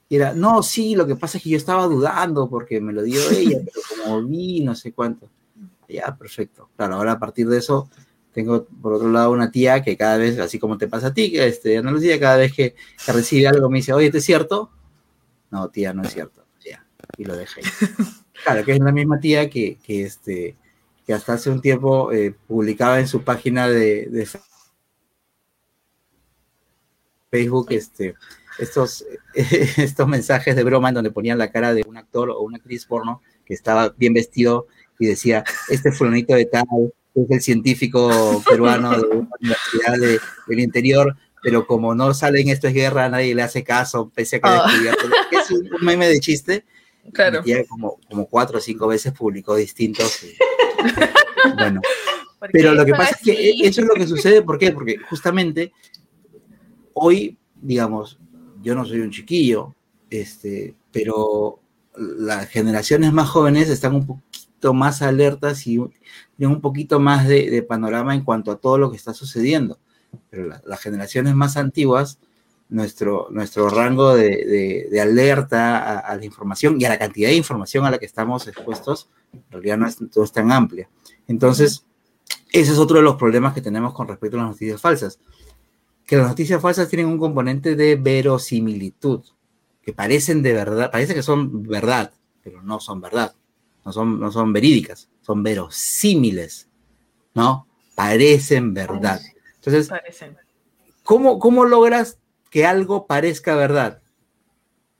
Y 0.07 0.17
era, 0.17 0.33
no, 0.33 0.61
sí, 0.61 0.95
lo 0.95 1.07
que 1.07 1.15
pasa 1.15 1.37
es 1.37 1.43
que 1.43 1.49
yo 1.49 1.57
estaba 1.57 1.85
dudando 1.85 2.49
porque 2.49 2.79
me 2.79 2.93
lo 2.93 3.01
dio 3.03 3.19
ella, 3.31 3.59
pero 3.65 3.81
como 4.03 4.23
vi, 4.23 4.61
no 4.61 4.75
sé 4.75 4.91
cuánto. 4.91 5.29
Ya, 5.87 6.15
perfecto. 6.15 6.69
Claro, 6.75 6.95
ahora 6.95 7.13
a 7.13 7.19
partir 7.19 7.47
de 7.47 7.57
eso, 7.57 7.89
tengo 8.35 8.65
por 8.65 8.91
otro 8.91 9.09
lado 9.09 9.31
una 9.31 9.49
tía 9.49 9.81
que 9.81 9.95
cada 9.95 10.17
vez, 10.17 10.37
así 10.39 10.59
como 10.59 10.77
te 10.77 10.89
pasa 10.89 11.07
a 11.07 11.13
ti, 11.13 11.31
que 11.31 11.47
este, 11.47 11.77
Ana 11.77 11.89
Lucía, 11.89 12.19
cada 12.19 12.35
vez 12.35 12.51
que, 12.51 12.75
recibe 13.07 13.47
algo 13.47 13.69
me 13.69 13.77
dice, 13.77 13.93
oye, 13.93 14.07
¿esto 14.07 14.17
es 14.17 14.25
cierto? 14.25 14.71
No, 15.49 15.69
tía, 15.69 15.93
no 15.93 16.03
es 16.03 16.11
cierto. 16.11 16.45
Ya, 16.63 16.85
y 17.17 17.23
lo 17.23 17.35
dejé. 17.35 17.61
Claro, 18.43 18.65
que 18.65 18.73
es 18.73 18.79
la 18.79 18.91
misma 18.91 19.17
tía 19.17 19.49
que, 19.49 19.77
que 19.81 20.03
este, 20.03 20.57
que 21.07 21.13
hasta 21.13 21.33
hace 21.33 21.49
un 21.49 21.61
tiempo 21.61 22.11
eh, 22.11 22.35
publicaba 22.47 22.99
en 22.99 23.07
su 23.07 23.23
página 23.23 23.69
de, 23.69 24.07
de 24.07 24.27
Facebook 27.31 27.67
este, 27.69 28.15
estos, 28.59 29.05
estos 29.33 30.07
mensajes 30.07 30.53
de 30.53 30.63
broma 30.65 30.89
en 30.89 30.95
donde 30.95 31.11
ponían 31.11 31.37
la 31.37 31.49
cara 31.49 31.73
de 31.73 31.85
un 31.87 31.95
actor 31.95 32.29
o 32.29 32.41
una 32.41 32.57
actriz 32.57 32.85
porno 32.85 33.21
que 33.45 33.53
estaba 33.53 33.95
bien 33.97 34.13
vestido 34.13 34.67
y 34.99 35.07
decía, 35.07 35.45
este 35.69 35.93
fulanito 35.93 36.35
de 36.35 36.45
tal 36.45 36.65
es 37.15 37.31
el 37.31 37.41
científico 37.41 38.43
peruano 38.47 38.91
de 38.91 39.07
una 39.07 39.29
universidad 39.39 40.19
del 40.47 40.59
interior, 40.59 41.15
pero 41.41 41.65
como 41.65 41.95
no 41.95 42.13
sale 42.13 42.41
en 42.41 42.49
esto 42.49 42.67
es 42.67 42.73
guerra, 42.73 43.09
nadie 43.09 43.33
le 43.33 43.43
hace 43.43 43.63
caso, 43.63 44.11
pese 44.13 44.37
a 44.37 44.39
que 44.41 44.49
oh. 44.49 45.39
es 45.41 45.51
un, 45.51 45.69
meme 45.81 46.07
de 46.07 46.19
chiste. 46.19 46.65
Claro. 47.13 47.41
Y 47.45 47.63
como, 47.65 47.99
como 48.09 48.27
cuatro 48.27 48.57
o 48.57 48.61
cinco 48.61 48.87
veces 48.87 49.13
publicó 49.13 49.55
distintos. 49.55 50.25
bueno, 51.57 51.81
pero 52.51 52.73
lo 52.73 52.85
que 52.85 52.91
pasa 52.91 53.11
es 53.11 53.21
que 53.21 53.51
eso 53.61 53.81
es 53.81 53.87
lo 53.87 53.93
que 53.93 54.07
sucede, 54.07 54.41
¿por 54.41 54.57
qué? 54.57 54.71
Porque 54.71 54.97
justamente 54.97 55.71
hoy, 56.93 57.37
digamos, 57.61 58.19
yo 58.61 58.75
no 58.75 58.85
soy 58.85 58.99
un 59.01 59.11
chiquillo, 59.11 59.75
este, 60.09 60.75
pero 60.91 61.61
las 61.95 62.49
generaciones 62.49 63.13
más 63.13 63.29
jóvenes 63.29 63.69
están 63.69 63.95
un 63.95 64.21
más 64.73 65.01
alertas 65.01 65.65
y 65.67 65.79
tienen 66.37 66.55
un 66.55 66.61
poquito 66.61 66.99
más 66.99 67.27
de, 67.27 67.63
panorama 67.67 68.13
en 68.15 68.23
cuanto 68.23 68.51
a 68.51 68.57
todo 68.57 68.77
lo 68.77 68.89
que 68.89 68.97
está 68.97 69.13
sucediendo. 69.13 69.79
Pero 70.29 70.49
las 70.65 70.81
generaciones 70.81 71.35
más 71.35 71.57
antiguas, 71.57 72.19
nuestro, 72.69 73.27
nuestro 73.31 73.69
rango 73.69 74.15
de, 74.15 74.99
alerta 75.01 75.99
a, 75.99 76.15
la 76.15 76.25
información 76.25 76.79
y 76.79 76.85
a 76.85 76.89
la 76.89 76.99
cantidad 76.99 77.29
de 77.29 77.35
información 77.35 77.85
a 77.85 77.91
la 77.91 77.97
que 77.97 78.05
estamos 78.05 78.47
expuestos, 78.47 79.09
en 79.33 79.43
realidad 79.51 79.77
no 79.77 79.87
es, 79.87 79.97
todo 80.11 80.23
es 80.23 80.31
tan 80.31 80.51
amplia. 80.51 80.89
Entonces, 81.27 81.85
ese 82.51 82.71
es 82.71 82.77
otro 82.77 82.97
de 82.97 83.03
los 83.03 83.15
problemas 83.15 83.53
que 83.53 83.61
tenemos 83.61 83.93
con 83.93 84.07
respecto 84.07 84.37
a 84.37 84.41
las 84.41 84.49
noticias 84.51 84.79
falsas 84.79 85.19
que 86.05 86.17
las 86.17 86.27
noticias 86.27 86.61
falsas 86.61 86.87
tienen 86.87 87.07
un 87.07 87.17
componente 87.17 87.75
de 87.75 87.95
verosimilitud, 87.95 89.23
que 89.81 89.93
parecen 89.93 90.41
de 90.41 90.53
verdad, 90.53 90.91
parece 90.91 91.13
que 91.13 91.23
son 91.23 91.63
verdad, 91.63 92.13
pero 92.43 92.61
no 92.61 92.79
son 92.79 93.01
verdad, 93.01 93.35
no 93.85 93.93
son, 93.93 94.19
no 94.19 94.31
son 94.31 94.51
verídicas, 94.51 95.09
son 95.21 95.43
verosímiles, 95.43 96.67
¿no? 97.35 97.67
Parecen 97.93 98.73
verdad. 98.73 99.21
Entonces, 99.55 99.89
¿cómo, 101.03 101.39
¿cómo 101.39 101.65
logras 101.65 102.17
que 102.49 102.65
algo 102.65 103.05
parezca 103.05 103.55
verdad? 103.55 104.01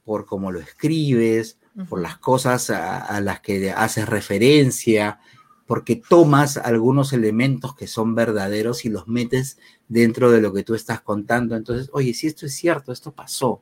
Por 0.03 0.25
cómo 0.25 0.51
lo 0.51 0.59
escribes, 0.59 1.57
por 1.89 1.99
las 1.99 2.17
cosas 2.19 2.69
a, 2.69 3.19
las 3.21 3.41
que 3.41 3.71
haces 3.71 4.07
referencia, 4.07 5.19
porque 5.65 5.95
tomas 5.95 6.57
algunos 6.57 7.11
elementos 7.11 7.75
que 7.75 7.87
son 7.87 8.13
verdaderos 8.13 8.85
y 8.85 8.89
los 8.89 9.07
metes 9.07 9.57
dentro 9.87 10.31
de 10.31 10.41
lo 10.41 10.53
que 10.53 10.63
tú 10.63 10.75
estás 10.75 11.01
contando. 11.01 11.55
Entonces, 11.55 11.89
oye, 11.91 12.13
si 12.13 12.27
esto 12.27 12.45
es 12.45 12.53
cierto, 12.53 12.91
esto 12.91 13.11
pasó. 13.11 13.61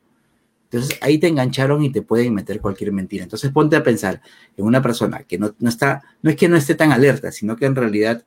Entonces 0.74 0.98
ahí 1.02 1.18
te 1.18 1.28
engancharon 1.28 1.84
y 1.84 1.90
te 1.90 2.02
pueden 2.02 2.34
meter 2.34 2.60
cualquier 2.60 2.90
mentira. 2.90 3.22
Entonces 3.22 3.52
ponte 3.52 3.76
a 3.76 3.84
pensar 3.84 4.20
en 4.56 4.64
una 4.64 4.82
persona 4.82 5.22
que 5.22 5.38
no, 5.38 5.54
está, 5.68 6.02
no 6.20 6.30
es 6.30 6.36
que 6.36 6.48
no 6.48 6.56
esté 6.56 6.74
tan 6.74 6.90
alerta, 6.90 7.30
sino 7.30 7.54
que 7.54 7.66
en 7.66 7.76
realidad 7.76 8.24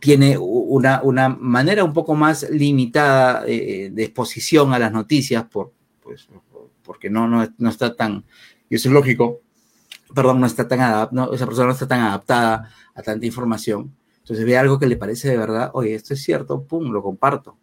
tiene 0.00 0.36
una, 0.36 1.00
una 1.02 1.28
manera 1.28 1.84
un 1.84 1.92
poco 1.92 2.16
más 2.16 2.50
limitada 2.50 3.44
de, 3.44 3.92
exposición 3.98 4.74
a 4.74 4.80
las 4.80 4.90
noticias 4.90 5.44
por, 5.44 5.72
pues, 6.02 6.28
porque 6.82 7.08
no, 7.08 7.28
no, 7.28 7.46
no 7.56 7.70
está 7.70 7.94
tan, 7.94 8.24
y 8.68 8.74
eso 8.74 8.88
es 8.88 8.92
lógico, 8.92 9.42
perdón, 10.12 10.40
no 10.40 10.46
está 10.46 10.66
tan 10.66 10.80
adaptada, 10.80 11.28
esa 11.32 11.46
persona 11.46 11.68
no 11.68 11.72
está 11.72 11.86
tan 11.86 12.00
adaptada 12.00 12.68
a 12.96 13.02
tanta 13.02 13.24
información. 13.24 13.94
Entonces 14.22 14.44
ve 14.44 14.58
algo 14.58 14.80
que 14.80 14.88
le 14.88 14.96
parece 14.96 15.28
de 15.28 15.36
verdad, 15.36 15.70
oye, 15.72 15.94
esto 15.94 16.14
es 16.14 16.22
cierto, 16.24 16.64
pum, 16.64 16.90
lo 16.90 17.00
comparto. 17.00 17.56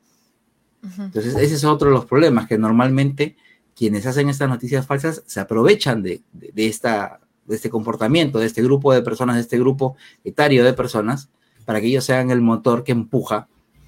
Entonces 0.83 1.35
ese 1.35 1.55
es 1.55 1.63
otro 1.63 1.87
de 1.87 1.93
los 1.93 2.05
problemas, 2.05 2.47
que 2.47 2.57
normalmente 2.57 3.37
quienes 3.75 4.05
hacen 4.05 4.29
estas 4.29 4.49
noticias 4.49 4.85
falsas 4.85 5.23
se 5.25 5.39
aprovechan 5.39 6.03
de, 6.03 6.21
esta, 6.55 7.19
de 7.45 7.55
este 7.55 7.69
comportamiento, 7.69 8.39
de 8.39 8.45
este 8.45 8.61
grupo 8.61 8.93
de 8.93 9.01
personas, 9.01 9.35
de 9.35 9.41
este 9.41 9.57
grupo 9.57 9.95
etario 10.23 10.63
de 10.63 10.73
personas, 10.73 11.29
para 11.65 11.79
que 11.79 11.87
ellos 11.87 12.03
sean 12.03 12.29
el 12.31 12.41
motor 12.41 12.83
que 12.83 12.91
empuja 12.91 13.47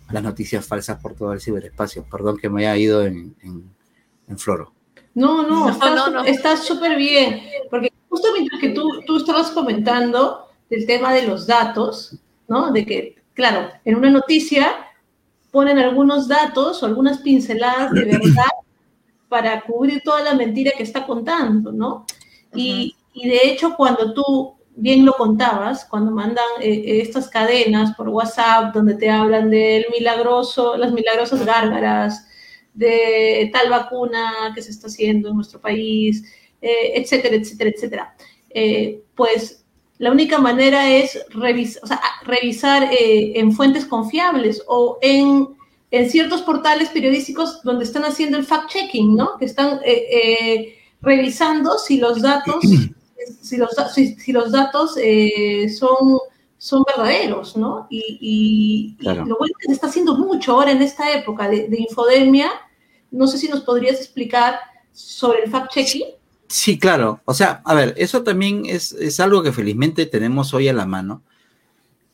las 0.09 0.23
noticias 0.23 0.65
falsas 0.65 0.99
por 1.01 1.15
todo 1.15 1.33
el 1.33 1.41
ciberespacio. 1.41 2.05
Perdón 2.09 2.37
que 2.37 2.49
me 2.49 2.61
haya 2.61 2.77
ido 2.77 3.03
en, 3.03 3.35
floro. 4.37 4.73
No, 5.13 5.47
no, 5.47 6.23
está 6.23 6.57
súper 6.57 6.97
bien, 6.97 7.41
porque 7.69 7.91
justo 8.09 8.29
mientras 8.33 8.59
que 8.59 8.69
tú, 8.69 9.01
tú 9.05 9.17
estabas 9.17 9.51
comentando 9.51 10.47
del 10.69 10.85
tema 10.85 11.13
de 11.13 11.27
los 11.27 11.45
datos, 11.45 12.17
¿no? 12.47 12.71
De 12.71 12.85
que, 12.85 13.15
claro, 13.33 13.69
en 13.83 13.95
una 13.95 14.09
noticia 14.09 14.84
ponen 15.55 15.79
algunos 15.79 16.27
datos 16.27 16.83
o 16.83 16.85
algunas 16.85 17.19
pinceladas 17.19 17.93
de 17.93 18.03
verdad 18.05 18.51
para 19.29 19.61
cubrir 19.61 20.01
toda 20.03 20.19
la 20.21 20.33
mentira 20.33 20.73
que 20.75 20.83
está 20.83 21.05
contando, 21.05 21.71
¿no? 21.71 22.05
Y, 22.53 22.93
y 23.13 23.29
de 23.29 23.47
hecho 23.47 23.73
cuando 23.77 24.13
tú 24.13 24.55
bien 24.75 25.05
lo 25.05 25.13
contabas, 25.13 25.85
cuando 25.85 26.11
mandan 26.11 26.43
eh, 26.59 26.99
estas 27.01 27.29
cadenas 27.29 27.95
por 27.95 28.09
WhatsApp 28.09 28.73
donde 28.73 28.95
te 28.95 29.09
hablan 29.09 29.49
del 29.49 29.85
milagroso, 29.97 30.75
las 30.75 30.91
milagrosas 30.91 31.45
gárgaras, 31.45 32.27
de 32.73 33.49
tal 33.53 33.69
vacuna 33.69 34.51
que 34.53 34.61
se 34.61 34.71
está 34.71 34.87
haciendo 34.87 35.29
en 35.29 35.37
nuestro 35.37 35.61
país, 35.61 36.25
eh, 36.61 36.91
etcétera, 36.95 37.37
etcétera, 37.37 37.69
etcétera. 37.69 38.15
Eh, 38.49 39.03
pues 39.15 39.64
la 39.97 40.11
única 40.11 40.39
manera 40.39 40.89
es 40.89 41.17
revisar 41.31 42.89
en 42.91 43.51
fuentes 43.51 43.85
confiables 43.85 44.61
o 44.67 44.97
en, 45.01 45.47
en, 45.91 46.09
ciertos 46.09 46.41
portales 46.41 46.89
periodísticos 46.89 47.61
donde 47.63 47.85
están 47.85 48.03
haciendo 48.03 48.37
el 48.37 48.45
fact-checking, 48.45 49.15
¿no? 49.15 49.37
Que 49.37 49.45
están 49.45 49.79
revisando 51.01 51.77
si 51.77 51.97
los 51.97 52.21
datos 52.21 52.63
si 53.41 53.57
los, 53.57 53.71
si, 53.93 54.31
los 54.31 54.51
datos 54.51 54.97
eh, 55.01 55.69
son, 55.69 56.19
son 56.57 56.83
verdaderos, 56.83 57.55
¿no? 57.57 57.87
Y, 57.89 58.97
lo 58.99 59.37
bueno 59.37 59.53
que 59.59 59.67
se 59.67 59.73
está 59.73 59.87
haciendo 59.87 60.15
mucho 60.15 60.53
ahora 60.53 60.71
en 60.71 60.81
esta 60.81 61.11
época 61.13 61.47
de, 61.49 61.67
infodemia. 61.77 62.49
No 63.11 63.27
sé 63.27 63.37
si 63.37 63.47
nos 63.47 63.61
podrías 63.61 63.97
explicar 63.97 64.59
sobre 64.91 65.43
el 65.43 65.51
fact-checking. 65.51 66.05
Sí, 66.47 66.77
claro. 66.77 67.21
O 67.25 67.33
sea, 67.33 67.61
a 67.65 67.73
ver, 67.73 67.93
eso 67.97 68.23
también 68.23 68.65
es, 68.65 68.91
es 68.93 69.19
algo 69.19 69.43
que 69.43 69.51
felizmente 69.51 70.05
tenemos 70.05 70.53
hoy 70.53 70.67
a 70.67 70.73
la 70.73 70.85
mano. 70.85 71.23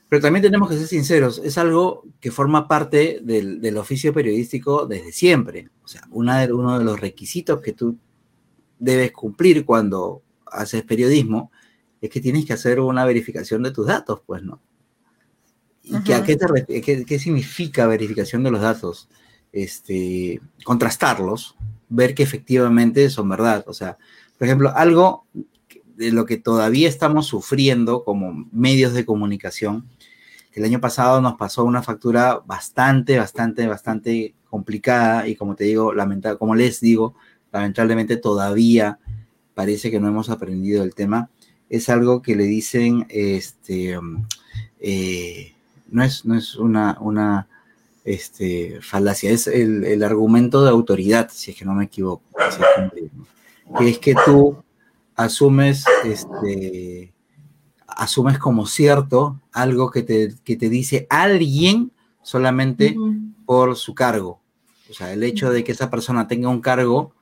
Pero 0.10 0.22
también 0.22 0.44
tenemos 0.44 0.70
que 0.70 0.78
ser 0.78 0.88
sinceros, 0.88 1.40
es 1.42 1.58
algo 1.58 2.04
que 2.20 2.32
forma 2.32 2.68
parte 2.68 3.22
del, 3.24 3.62
del 3.62 3.78
oficio 3.78 4.14
periodístico 4.14 4.86
desde 4.86 5.14
siempre. 5.14 5.70
O 5.86 5.88
sea, 5.88 6.02
una 6.12 6.46
de, 6.46 6.52
uno 6.52 6.78
de 6.78 6.84
los 6.84 7.00
requisitos 7.00 7.62
que 7.62 7.72
tú 7.72 7.98
debes 8.78 9.14
cumplir 9.14 9.64
cuando 9.64 10.22
haces 10.48 10.84
periodismo, 10.84 11.52
es 12.02 12.10
que 12.10 12.20
tienes 12.20 12.46
que 12.46 12.54
hacer 12.54 12.80
una 12.80 13.06
verificación 13.06 13.64
de 13.64 13.72
tus 13.72 13.88
datos, 13.88 14.22
pues, 14.26 14.44
¿no? 14.44 14.60
¿Y 15.84 16.02
qué, 16.04 17.20
significa 17.20 17.88
verificación 17.88 18.44
de 18.44 18.52
los 18.52 18.62
datos? 18.62 19.08
Este, 19.52 20.42
contrastarlos, 20.64 21.56
ver 21.90 22.14
que 22.16 22.24
efectivamente 22.24 23.10
son 23.10 23.30
verdad. 23.30 23.64
O 23.68 23.74
sea, 23.74 23.98
por 24.42 24.48
ejemplo, 24.48 24.76
algo 24.76 25.28
de 25.98 26.12
lo 26.12 26.26
que 26.26 26.36
todavía 26.36 26.90
estamos 26.90 27.28
sufriendo 27.28 28.04
como 28.04 28.48
medios 28.52 28.92
de 28.94 29.06
comunicación, 29.06 29.88
el 30.54 30.66
año 30.66 30.82
pasado 30.82 31.22
nos 31.22 31.36
pasó 31.36 31.64
una 31.64 31.84
factura 31.84 32.42
bastante, 32.44 33.20
bastante, 33.20 33.68
bastante 33.68 34.34
complicada 34.50 35.28
y 35.28 35.36
como 35.36 35.56
te 35.56 35.66
digo, 35.66 35.94
lamentable, 35.94 36.40
como 36.40 36.56
les 36.56 36.80
digo, 36.80 37.14
lamentablemente 37.52 38.18
todavía 38.18 38.98
parece 39.54 39.92
que 39.92 40.00
no 40.00 40.08
hemos 40.08 40.32
aprendido 40.32 40.84
el 40.84 40.96
tema, 40.96 41.30
es 41.70 41.88
algo 41.90 42.24
que 42.24 42.36
le 42.36 42.46
dicen, 42.46 43.06
este, 43.10 43.96
eh, 44.80 45.54
no, 45.92 46.04
es, 46.04 46.26
no 46.26 46.36
es 46.36 46.56
una, 46.56 46.98
una 47.00 47.48
este, 48.06 48.80
falacia, 48.82 49.30
es 49.30 49.46
el, 49.46 50.02
argumento 50.02 50.64
de 50.64 50.72
autoridad, 50.72 51.30
si 51.32 51.52
es 51.52 51.58
que 51.58 51.66
no 51.66 51.76
me 51.76 51.86
equivoco, 51.86 52.24
que 52.96 53.12
es 53.80 54.00
que 54.00 54.16
tú 54.26 54.64
asumes, 55.16 55.86
este, 56.04 57.14
asumes 57.88 58.38
como 58.38 58.66
cierto 58.66 59.40
algo 59.52 59.92
que 59.92 60.04
te, 60.04 60.34
que 60.44 60.56
te 60.56 60.70
dice 60.70 61.08
alguien 61.10 61.92
solamente 62.22 62.96
por 63.46 63.76
su 63.76 63.96
cargo. 63.96 64.42
O 64.90 64.94
sea, 64.94 65.14
el 65.14 65.24
hecho 65.24 65.50
de 65.52 65.64
que 65.64 65.72
esa 65.72 65.90
persona 65.90 66.28
tenga 66.28 66.50
un 66.50 66.62
cargo 66.62 67.14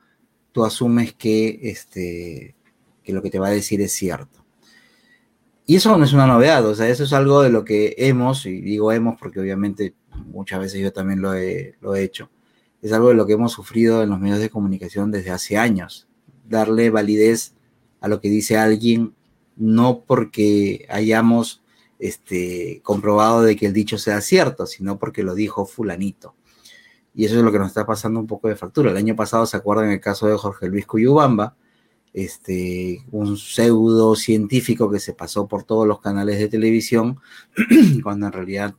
tú 0.52 0.64
asumes 0.64 1.14
que, 1.14 1.60
este, 1.62 2.54
que 3.02 3.12
lo 3.12 3.22
que 3.22 3.30
te 3.30 3.38
va 3.38 3.48
a 3.48 3.52
decir 3.52 3.80
es 3.80 3.92
cierto. 3.92 4.44
Y 5.66 5.76
eso 5.76 5.96
no 5.96 6.04
es 6.04 6.12
una 6.12 6.26
novedad, 6.26 6.66
o 6.66 6.74
sea, 6.74 6.88
eso 6.88 7.04
es 7.04 7.12
algo 7.12 7.42
de 7.42 7.50
lo 7.50 7.64
que 7.64 7.94
hemos, 7.98 8.44
y 8.46 8.60
digo 8.60 8.90
hemos 8.90 9.16
porque 9.20 9.38
obviamente 9.38 9.94
muchas 10.26 10.58
veces 10.58 10.80
yo 10.80 10.92
también 10.92 11.22
lo 11.22 11.34
he, 11.34 11.76
lo 11.80 11.94
he 11.94 12.02
hecho, 12.02 12.28
es 12.82 12.92
algo 12.92 13.08
de 13.08 13.14
lo 13.14 13.24
que 13.24 13.34
hemos 13.34 13.52
sufrido 13.52 14.02
en 14.02 14.10
los 14.10 14.18
medios 14.18 14.40
de 14.40 14.50
comunicación 14.50 15.12
desde 15.12 15.30
hace 15.30 15.56
años. 15.58 16.08
Darle 16.50 16.90
validez 16.90 17.54
a 18.00 18.08
lo 18.08 18.20
que 18.20 18.28
dice 18.28 18.58
alguien, 18.58 19.14
no 19.56 20.04
porque 20.06 20.86
hayamos 20.90 21.62
este, 21.98 22.80
comprobado 22.82 23.42
de 23.42 23.56
que 23.56 23.66
el 23.66 23.72
dicho 23.72 23.98
sea 23.98 24.20
cierto, 24.20 24.66
sino 24.66 24.98
porque 24.98 25.22
lo 25.22 25.34
dijo 25.34 25.64
fulanito. 25.64 26.34
Y 27.14 27.24
eso 27.24 27.36
es 27.36 27.42
lo 27.42 27.52
que 27.52 27.58
nos 27.58 27.68
está 27.68 27.86
pasando 27.86 28.20
un 28.20 28.26
poco 28.26 28.48
de 28.48 28.56
factura. 28.56 28.90
El 28.90 28.96
año 28.96 29.16
pasado, 29.16 29.46
¿se 29.46 29.56
acuerdan 29.56 29.90
el 29.90 30.00
caso 30.00 30.26
de 30.26 30.36
Jorge 30.36 30.68
Luis 30.68 30.86
Cuyubamba? 30.86 31.56
Este, 32.12 33.04
un 33.12 33.36
pseudo 33.36 34.16
científico 34.16 34.90
que 34.90 34.98
se 34.98 35.14
pasó 35.14 35.46
por 35.46 35.62
todos 35.62 35.86
los 35.86 36.00
canales 36.00 36.38
de 36.38 36.48
televisión, 36.48 37.20
cuando 38.02 38.26
en 38.26 38.32
realidad, 38.32 38.74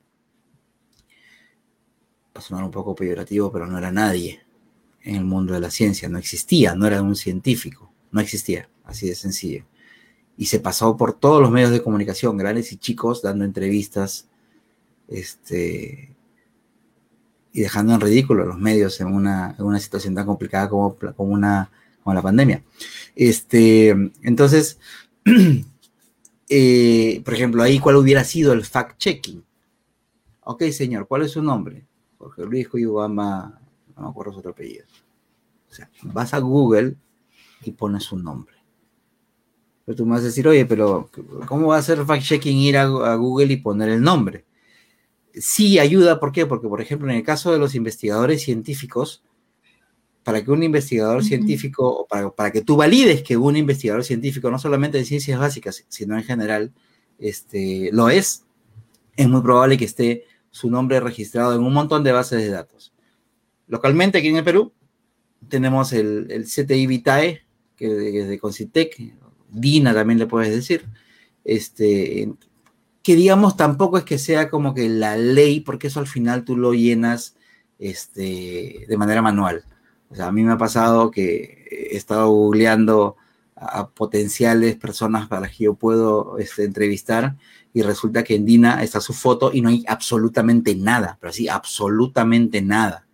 para 2.34 2.46
sonar 2.46 2.64
un 2.66 2.72
poco 2.72 2.96
peyorativo, 2.96 3.52
pero 3.52 3.68
no 3.68 3.78
era 3.78 3.92
nadie 3.92 4.42
en 5.04 5.16
el 5.16 5.26
mundo 5.26 5.54
de 5.54 5.60
la 5.60 5.72
ciencia, 5.72 6.10
no 6.10 6.18
existía, 6.18 6.76
no 6.76 6.86
era 6.88 7.02
un 7.02 7.16
científico, 7.16 7.92
no 8.12 8.22
existía, 8.22 8.70
así 8.84 9.08
de 9.08 9.16
sencillo. 9.16 9.66
Y 10.38 10.46
se 10.46 10.60
pasó 10.60 10.98
por 10.98 11.14
todos 11.14 11.42
los 11.42 11.52
medios 11.52 11.72
de 11.72 11.82
comunicación, 11.82 12.38
grandes 12.38 12.72
y 12.72 12.78
chicos, 12.78 13.22
dando 13.22 13.46
entrevistas, 13.46 14.28
este, 15.08 16.16
y 17.54 17.62
dejando 17.62 17.94
en 17.94 18.02
ridículo 18.02 18.44
a 18.44 18.48
los 18.48 18.58
medios 18.58 19.00
en 19.02 19.08
una, 19.08 19.56
situación 19.80 20.16
tan 20.16 20.26
complicada 20.26 20.70
como, 20.70 20.96
como, 20.96 21.34
una, 21.34 21.70
como 22.04 22.14
la 22.14 22.22
pandemia. 22.22 22.64
Este, 23.16 23.90
entonces, 24.22 24.80
eh, 26.50 27.22
por 27.24 27.34
ejemplo, 27.34 27.62
ahí 27.62 27.80
cuál 27.80 27.98
hubiera 27.98 28.24
sido 28.24 28.54
el 28.54 28.64
fact-checking. 28.64 29.44
Ok, 30.44 30.64
señor, 30.72 31.08
¿cuál 31.08 31.24
es 31.24 31.32
su 31.32 31.44
nombre? 31.44 31.86
Jorge 32.18 32.46
Luis 32.46 32.70
Cuyubama, 32.70 33.61
no 34.02 34.08
me 34.08 34.12
acuerdo 34.12 34.34
su 34.34 34.40
otro 34.40 34.52
apellido. 34.52 34.86
O 35.70 35.74
sea, 35.74 35.90
vas 36.04 36.34
a 36.34 36.40
Google 36.40 36.96
y 37.64 37.72
pones 37.72 38.04
su 38.04 38.18
nombre. 38.18 38.56
Pero 39.86 39.96
tú 39.96 40.06
me 40.06 40.12
vas 40.12 40.22
a 40.22 40.26
decir, 40.26 40.48
oye, 40.48 40.66
pero 40.66 41.10
¿cómo 41.48 41.68
va 41.68 41.78
a 41.78 41.82
ser 41.82 42.00
fact-checking 42.00 42.58
ir 42.58 42.78
a 42.78 43.16
Google 43.16 43.54
y 43.54 43.58
poner 43.58 43.90
el 43.90 44.02
nombre? 44.02 44.46
sí 45.36 45.80
ayuda, 45.80 46.20
¿por 46.20 46.32
qué? 46.32 46.46
Porque, 46.46 46.68
por 46.68 46.82
ejemplo, 46.82 47.10
en 47.10 47.18
el 47.18 47.24
caso 47.24 47.52
de 47.52 47.60
los 47.60 47.76
investigadores 47.76 48.44
científicos, 48.44 49.24
para 50.24 50.44
que 50.44 50.52
un 50.52 50.64
investigador 50.64 51.24
científico, 51.24 52.06
para, 52.10 52.30
para, 52.30 52.52
que 52.52 52.62
tú 52.62 52.76
valides 52.76 53.24
que 53.24 53.38
un 53.38 53.56
investigador 53.56 54.04
científico, 54.04 54.52
no 54.52 54.60
solamente 54.60 54.98
de 54.98 55.06
ciencias 55.06 55.40
básicas, 55.40 55.84
sino 55.88 56.16
en 56.16 56.24
general, 56.24 56.74
este, 57.18 57.90
lo 57.92 58.10
es, 58.10 58.46
es 59.16 59.28
muy 59.28 59.42
probable 59.42 59.78
que 59.78 59.86
esté 59.86 60.26
su 60.52 60.70
nombre 60.70 61.00
registrado 61.00 61.56
en 61.56 61.64
un 61.64 61.74
montón 61.74 62.04
de 62.04 62.12
bases 62.12 62.40
de 62.40 62.50
datos. 62.50 62.91
Localmente, 63.72 64.18
aquí 64.18 64.28
en 64.28 64.36
el 64.36 64.44
Perú, 64.44 64.74
tenemos 65.48 65.94
el, 65.94 66.30
el 66.30 66.44
CTI 66.44 66.88
Vitae, 66.88 67.42
que 67.78 68.20
es 68.20 68.28
de 68.28 68.38
Concitec, 68.38 68.98
DINA 69.50 69.94
también 69.94 70.20
le 70.20 70.28
puedes 70.28 70.54
decir, 70.54 70.86
este, 71.46 72.30
que 73.02 73.16
digamos 73.16 73.56
tampoco 73.56 73.98
es 73.98 74.04
que 74.04 74.18
sea 74.18 74.50
como 74.50 74.74
que 74.74 74.90
la 74.90 75.16
ley, 75.16 75.62
porque 75.62 75.88
eso 75.88 76.02
al 76.02 76.08
final 76.08 76.44
tú 76.44 76.58
lo 76.58 76.74
llenas 76.74 77.38
este, 77.80 78.86
de 78.90 78.98
manera 78.98 79.22
manual. 79.22 79.64
O 80.10 80.16
sea, 80.16 80.28
a 80.28 80.32
mí 80.34 80.44
me 80.44 80.52
ha 80.52 80.58
pasado 80.58 81.10
que 81.10 81.66
he 81.72 81.96
estado 81.96 82.30
googleando 82.30 83.16
a 83.56 83.88
potenciales 83.88 84.76
personas 84.76 85.30
para 85.30 85.48
que 85.48 85.64
yo 85.64 85.76
puedo 85.76 86.40
este, 86.40 86.66
entrevistar 86.66 87.38
y 87.74 87.84
resulta 87.84 88.26
que 88.26 88.36
en 88.36 88.44
Dina 88.44 88.84
está 88.84 89.00
su 89.00 89.14
foto 89.14 89.52
y 89.54 89.62
no 89.62 89.70
hay 89.70 89.86
absolutamente 89.88 90.76
nada, 90.76 91.18
pero 91.22 91.32
sí, 91.32 91.48
absolutamente 91.48 92.62
nada. 92.62 93.08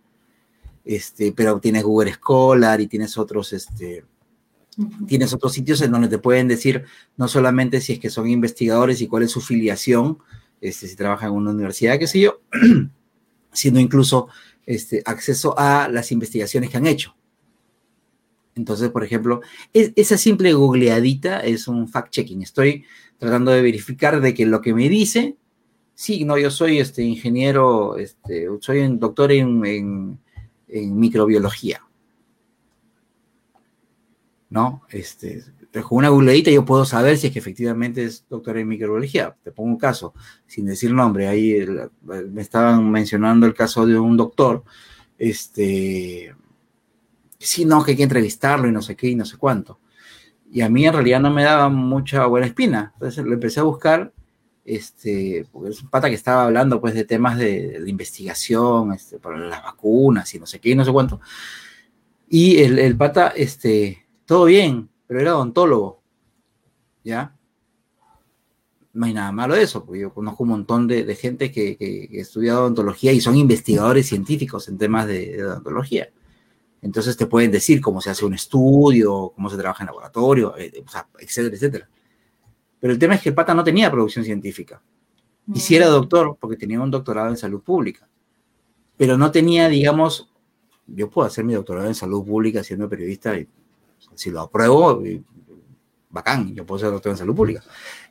Este, 0.88 1.32
pero 1.32 1.60
tienes 1.60 1.84
Google 1.84 2.14
Scholar 2.14 2.80
y 2.80 2.86
tienes 2.86 3.18
otros, 3.18 3.52
este, 3.52 4.06
Tienes 5.06 5.34
otros 5.34 5.52
sitios 5.52 5.82
en 5.82 5.90
donde 5.90 6.08
te 6.08 6.18
pueden 6.18 6.46
decir 6.46 6.84
no 7.16 7.26
solamente 7.26 7.80
si 7.80 7.94
es 7.94 7.98
que 7.98 8.10
son 8.10 8.28
investigadores 8.28 9.00
y 9.00 9.08
cuál 9.08 9.24
es 9.24 9.32
su 9.32 9.40
filiación, 9.40 10.18
este, 10.60 10.86
si 10.86 10.94
trabajan 10.94 11.30
en 11.30 11.34
una 11.34 11.50
universidad, 11.50 11.98
qué 11.98 12.06
sé 12.06 12.20
yo, 12.20 12.40
sino 13.52 13.80
incluso 13.80 14.28
este, 14.66 15.02
acceso 15.04 15.58
a 15.58 15.88
las 15.88 16.12
investigaciones 16.12 16.70
que 16.70 16.76
han 16.76 16.86
hecho. 16.86 17.14
Entonces, 18.54 18.88
por 18.90 19.04
ejemplo, 19.04 19.42
esa 19.72 20.16
simple 20.16 20.54
googleadita 20.54 21.40
es 21.40 21.68
un 21.68 21.86
fact-checking. 21.88 22.42
Estoy 22.42 22.84
tratando 23.18 23.50
de 23.50 23.62
verificar 23.62 24.20
de 24.20 24.32
que 24.32 24.46
lo 24.46 24.60
que 24.62 24.74
me 24.74 24.88
dice, 24.88 25.36
sí, 25.94 26.24
no, 26.24 26.38
yo 26.38 26.50
soy 26.50 26.78
este 26.78 27.02
ingeniero, 27.02 27.98
este, 27.98 28.46
soy 28.60 28.80
un 28.80 28.98
doctor 28.98 29.32
en 29.32 30.18
microbiología. 30.68 31.82
¿no? 34.50 34.82
Este, 34.90 35.42
con 35.86 35.98
una 35.98 36.08
googleadita 36.08 36.50
yo 36.50 36.64
puedo 36.64 36.84
saber 36.84 37.18
si 37.18 37.26
es 37.26 37.32
que 37.32 37.38
efectivamente 37.38 38.04
es 38.04 38.26
doctor 38.28 38.56
en 38.58 38.68
microbiología. 38.68 39.36
Te 39.42 39.52
pongo 39.52 39.70
un 39.70 39.78
caso, 39.78 40.14
sin 40.46 40.66
decir 40.66 40.92
nombre, 40.92 41.28
ahí 41.28 41.64
me 42.02 42.40
estaban 42.40 42.90
mencionando 42.90 43.46
el 43.46 43.54
caso 43.54 43.86
de 43.86 43.98
un 43.98 44.16
doctor, 44.16 44.64
este, 45.18 46.34
sí, 47.38 47.64
no, 47.64 47.84
que 47.84 47.92
hay 47.92 47.96
que 47.96 48.02
entrevistarlo 48.04 48.68
y 48.68 48.72
no 48.72 48.82
sé 48.82 48.96
qué 48.96 49.08
y 49.08 49.14
no 49.14 49.24
sé 49.24 49.36
cuánto. 49.36 49.80
y 50.50 50.62
a 50.62 50.68
mí 50.70 50.86
en 50.86 50.94
realidad 50.94 51.20
no 51.20 51.30
me 51.30 51.44
daba 51.44 51.68
mucha 51.68 52.26
buena 52.26 52.46
espina. 52.46 52.92
Entonces 52.94 53.24
lo 53.24 53.34
empecé 53.34 53.60
a 53.60 53.64
buscar, 53.64 54.12
este, 54.68 55.46
porque 55.50 55.70
es 55.70 55.82
un 55.82 55.88
pata 55.90 56.08
que 56.08 56.14
estaba 56.14 56.44
hablando 56.44 56.80
pues 56.80 56.94
de 56.94 57.04
temas 57.04 57.38
de, 57.38 57.82
investigación, 57.86 58.92
este, 58.92 59.18
para 59.18 59.38
las 59.38 59.62
vacunas 59.62 60.34
y 60.34 60.38
no 60.38 60.46
sé 60.46 60.60
qué 60.60 60.70
y 60.70 60.74
no 60.74 60.84
sé 60.84 60.92
cuánto. 60.92 61.20
Y 62.28 62.58
el, 62.58 62.78
el 62.78 62.96
pata, 62.96 63.28
este, 63.28 64.06
todo 64.26 64.44
bien, 64.44 64.90
pero 65.06 65.20
era 65.20 65.36
odontólogo, 65.36 66.02
¿ya? 67.04 67.34
no 68.92 69.06
hay 69.06 69.14
nada 69.14 69.30
malo 69.30 69.54
de 69.54 69.62
eso, 69.62 69.84
porque 69.84 70.00
yo 70.00 70.12
conozco 70.12 70.42
un 70.42 70.48
montón 70.50 70.88
de, 70.88 71.14
gente 71.14 71.52
que, 71.52 71.76
que, 71.76 72.08
que, 72.08 72.20
estudia 72.20 72.58
odontología 72.58 73.12
y 73.12 73.20
son 73.20 73.36
investigadores 73.36 74.08
científicos 74.08 74.68
en 74.68 74.76
temas 74.76 75.06
de, 75.06 75.44
odontología. 75.44 76.10
Entonces 76.82 77.16
te 77.16 77.26
pueden 77.26 77.50
decir 77.52 77.80
cómo 77.80 78.00
se 78.00 78.10
hace 78.10 78.24
un 78.24 78.34
estudio, 78.34 79.32
cómo 79.34 79.50
se 79.50 79.56
trabaja 79.56 79.84
en 79.84 79.86
laboratorio, 79.86 80.56
eh, 80.56 80.72
etcétera, 81.20 81.54
etcétera. 81.54 81.88
Pero 82.80 82.92
el 82.92 82.98
tema 82.98 83.14
es 83.14 83.22
que 83.22 83.30
el 83.30 83.34
pata 83.34 83.54
no 83.54 83.64
tenía 83.64 83.90
producción 83.90 84.24
científica. 84.24 84.80
Y 85.52 85.60
si 85.60 85.76
era 85.76 85.88
mm. 85.88 85.92
doctor, 85.92 86.36
porque 86.38 86.56
tenía 86.56 86.80
un 86.80 86.90
doctorado 86.90 87.28
en 87.28 87.36
salud 87.36 87.62
pública. 87.62 88.08
Pero 88.96 89.16
no 89.16 89.30
tenía, 89.30 89.68
digamos, 89.68 90.30
yo 90.86 91.08
puedo 91.10 91.26
hacer 91.26 91.44
mi 91.44 91.54
doctorado 91.54 91.86
en 91.86 91.94
salud 91.94 92.24
pública 92.24 92.64
siendo 92.64 92.88
periodista 92.88 93.36
y 93.38 93.46
si 94.14 94.30
lo 94.30 94.40
apruebo, 94.40 95.02
bacán, 96.10 96.54
yo 96.54 96.64
puedo 96.64 96.78
ser 96.78 96.90
doctor 96.90 97.12
en 97.12 97.18
salud 97.18 97.34
pública. 97.34 97.62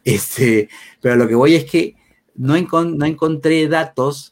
Este, 0.03 0.70
pero 1.01 1.15
lo 1.15 1.28
que 1.28 1.36
voy 1.36 1.55
es 1.55 1.65
que 1.65 1.95
no, 2.36 2.55
no 2.55 3.05
encontré 3.05 3.68
datos 3.68 4.32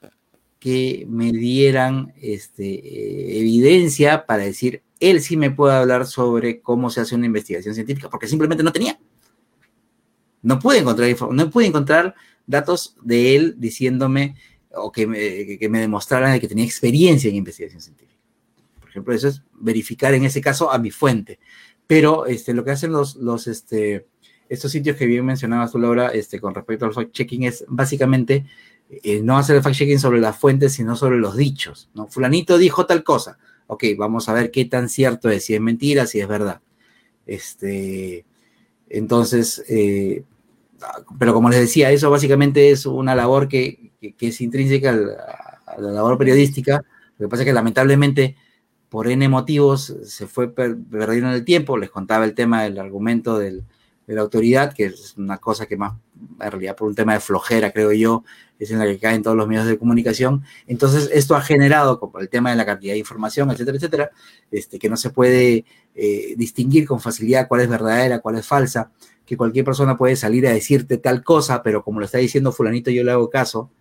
que 0.60 1.06
me 1.10 1.32
dieran 1.32 2.14
este, 2.22 2.66
eh, 2.66 3.40
evidencia 3.40 4.26
para 4.26 4.44
decir, 4.44 4.84
él 5.00 5.22
sí 5.22 5.38
me 5.38 5.52
puede 5.52 5.76
hablar 5.76 6.06
sobre 6.06 6.62
cómo 6.62 6.90
se 6.90 7.02
hace 7.02 7.16
una 7.16 7.26
investigación 7.26 7.76
científica, 7.76 8.10
porque 8.10 8.28
simplemente 8.28 8.64
no 8.64 8.72
tenía. 8.72 8.98
No 10.46 10.60
pude 10.60 10.78
encontrar, 10.78 11.10
no 11.32 11.50
pude 11.50 11.66
encontrar 11.66 12.14
datos 12.46 12.96
de 13.02 13.36
él 13.36 13.56
diciéndome 13.58 14.36
o 14.76 14.92
que 14.92 15.08
me, 15.08 15.58
que 15.58 15.70
me 15.70 15.80
demostraran 15.80 16.40
que 16.40 16.48
tenía 16.48 16.64
experiencia 16.64 17.32
en 17.32 17.36
investigación 17.36 17.82
científica. 17.82 18.20
Por 18.80 18.90
ejemplo, 18.90 19.14
eso 19.16 19.28
es 19.28 19.42
verificar 19.54 20.14
en 20.14 20.24
ese 20.24 20.42
caso 20.42 20.72
a 20.72 20.78
mi 20.78 20.92
fuente. 20.92 21.40
Pero 21.88 22.28
este, 22.28 22.54
lo 22.54 22.64
que 22.64 22.72
hacen 22.72 22.92
los, 22.92 23.16
los, 23.16 23.48
este, 23.48 24.06
estos 24.48 24.72
sitios 24.72 24.98
que 24.98 25.08
bien 25.08 25.26
mencionabas 25.26 25.72
tú, 25.72 25.80
Laura, 25.80 26.10
este, 26.10 26.40
con 26.40 26.54
respecto 26.54 26.86
al 26.86 26.94
fact-checking 26.94 27.48
es 27.48 27.66
básicamente 27.68 28.46
eh, 28.90 29.22
no 29.24 29.40
hacer 29.40 29.56
el 29.56 29.64
fact-checking 29.64 29.98
sobre 29.98 30.20
las 30.20 30.38
fuentes, 30.38 30.74
sino 30.74 30.96
sobre 30.96 31.18
los 31.18 31.36
dichos. 31.36 31.90
¿no? 31.96 32.06
Fulanito 32.06 32.60
dijo 32.60 32.86
tal 32.86 33.04
cosa. 33.04 33.40
Ok, 33.66 33.84
vamos 33.98 34.30
a 34.30 34.34
ver 34.34 34.52
qué 34.52 34.66
tan 34.66 34.90
cierto 34.90 35.28
es, 35.32 35.46
si 35.46 35.56
es 35.56 35.62
mentira, 35.62 36.06
si 36.06 36.20
es 36.20 36.28
verdad. 36.28 36.62
Este, 37.26 38.26
entonces, 38.90 39.64
eh, 39.68 40.24
pero 41.20 41.34
como 41.34 41.50
les 41.50 41.60
decía, 41.60 41.92
eso 41.92 42.10
básicamente 42.10 42.72
es 42.72 42.86
una 42.86 43.16
labor 43.16 43.48
que, 43.48 43.92
que, 44.00 44.28
es 44.28 44.42
intrínseca 44.42 44.92
a 44.92 45.82
la 45.82 45.92
labor 45.92 46.18
periodística. 46.18 46.84
Lo 47.18 47.28
que 47.28 47.30
pasa 47.30 47.44
es 47.44 47.48
que 47.48 47.54
lamentablemente 47.54 48.36
por 48.90 49.08
N 49.08 49.28
motivos 49.30 49.94
se 50.04 50.28
fue 50.28 50.54
perdiendo 50.54 51.32
el 51.32 51.44
tiempo. 51.46 51.78
Les 51.78 51.90
contaba 51.90 52.26
el 52.26 52.34
tema 52.34 52.64
del 52.64 52.80
argumento 52.80 53.38
de 54.08 54.14
la 54.14 54.22
autoridad, 54.22 54.74
que 54.74 54.86
es 54.86 55.16
una 55.18 55.38
cosa 55.38 55.66
que 55.66 55.78
más, 55.78 55.94
en 56.40 56.52
realidad 56.52 56.76
por 56.76 56.88
un 56.88 56.96
tema 56.96 57.14
de 57.14 57.20
flojera, 57.20 57.72
creo 57.72 57.92
yo, 57.92 58.24
es 58.60 58.72
en 58.72 58.80
la 58.80 58.86
que 58.86 59.00
caen 59.00 59.24
todos 59.24 59.36
los 59.36 59.48
medios 59.48 59.66
de 59.66 59.78
comunicación. 59.78 60.44
Entonces, 60.68 61.10
esto 61.12 61.36
ha 61.36 61.42
generado, 61.42 62.00
como 62.00 62.20
el 62.20 62.30
tema 62.30 62.52
de 62.52 62.56
la 62.56 62.66
cantidad 62.66 62.94
de 62.94 63.00
información, 63.00 63.50
etcétera, 63.52 63.78
etcétera, 63.78 64.12
este, 64.52 64.80
que 64.80 64.90
no 64.90 64.98
se 64.98 65.10
puede 65.10 65.66
eh, 65.96 66.36
distinguir 66.38 66.88
con 66.88 67.00
facilidad 67.00 67.48
cuál 67.48 67.62
es 67.62 67.70
verdadera, 67.70 68.20
cuál 68.20 68.38
es 68.38 68.46
falsa, 68.46 68.92
que 69.26 69.36
cualquier 69.36 69.66
persona 69.66 69.98
puede 69.98 70.16
salir 70.16 70.48
a 70.48 70.52
decirte 70.52 70.98
tal 70.98 71.24
cosa, 71.24 71.64
pero 71.64 71.84
como 71.84 72.00
lo 72.00 72.06
está 72.06 72.20
diciendo 72.20 72.52
fulanito, 72.52 72.92
yo 72.92 73.04
le 73.04 73.12
hago 73.12 73.30
caso, 73.30 73.72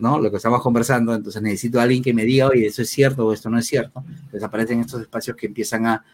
¿no? 0.00 0.18
Lo 0.18 0.30
que 0.30 0.38
estamos 0.38 0.62
conversando, 0.62 1.14
entonces 1.14 1.40
necesito 1.40 1.78
a 1.78 1.84
alguien 1.84 2.02
que 2.02 2.12
me 2.12 2.24
diga, 2.24 2.48
oye, 2.48 2.66
eso 2.66 2.82
es 2.82 2.90
cierto 2.90 3.26
o 3.26 3.32
esto 3.32 3.48
no 3.48 3.58
es 3.58 3.66
cierto. 3.66 4.02
Entonces 4.08 4.42
aparecen 4.42 4.80
estos 4.80 5.02
espacios 5.02 5.36
que 5.36 5.46
empiezan 5.46 5.86
a, 5.86 6.04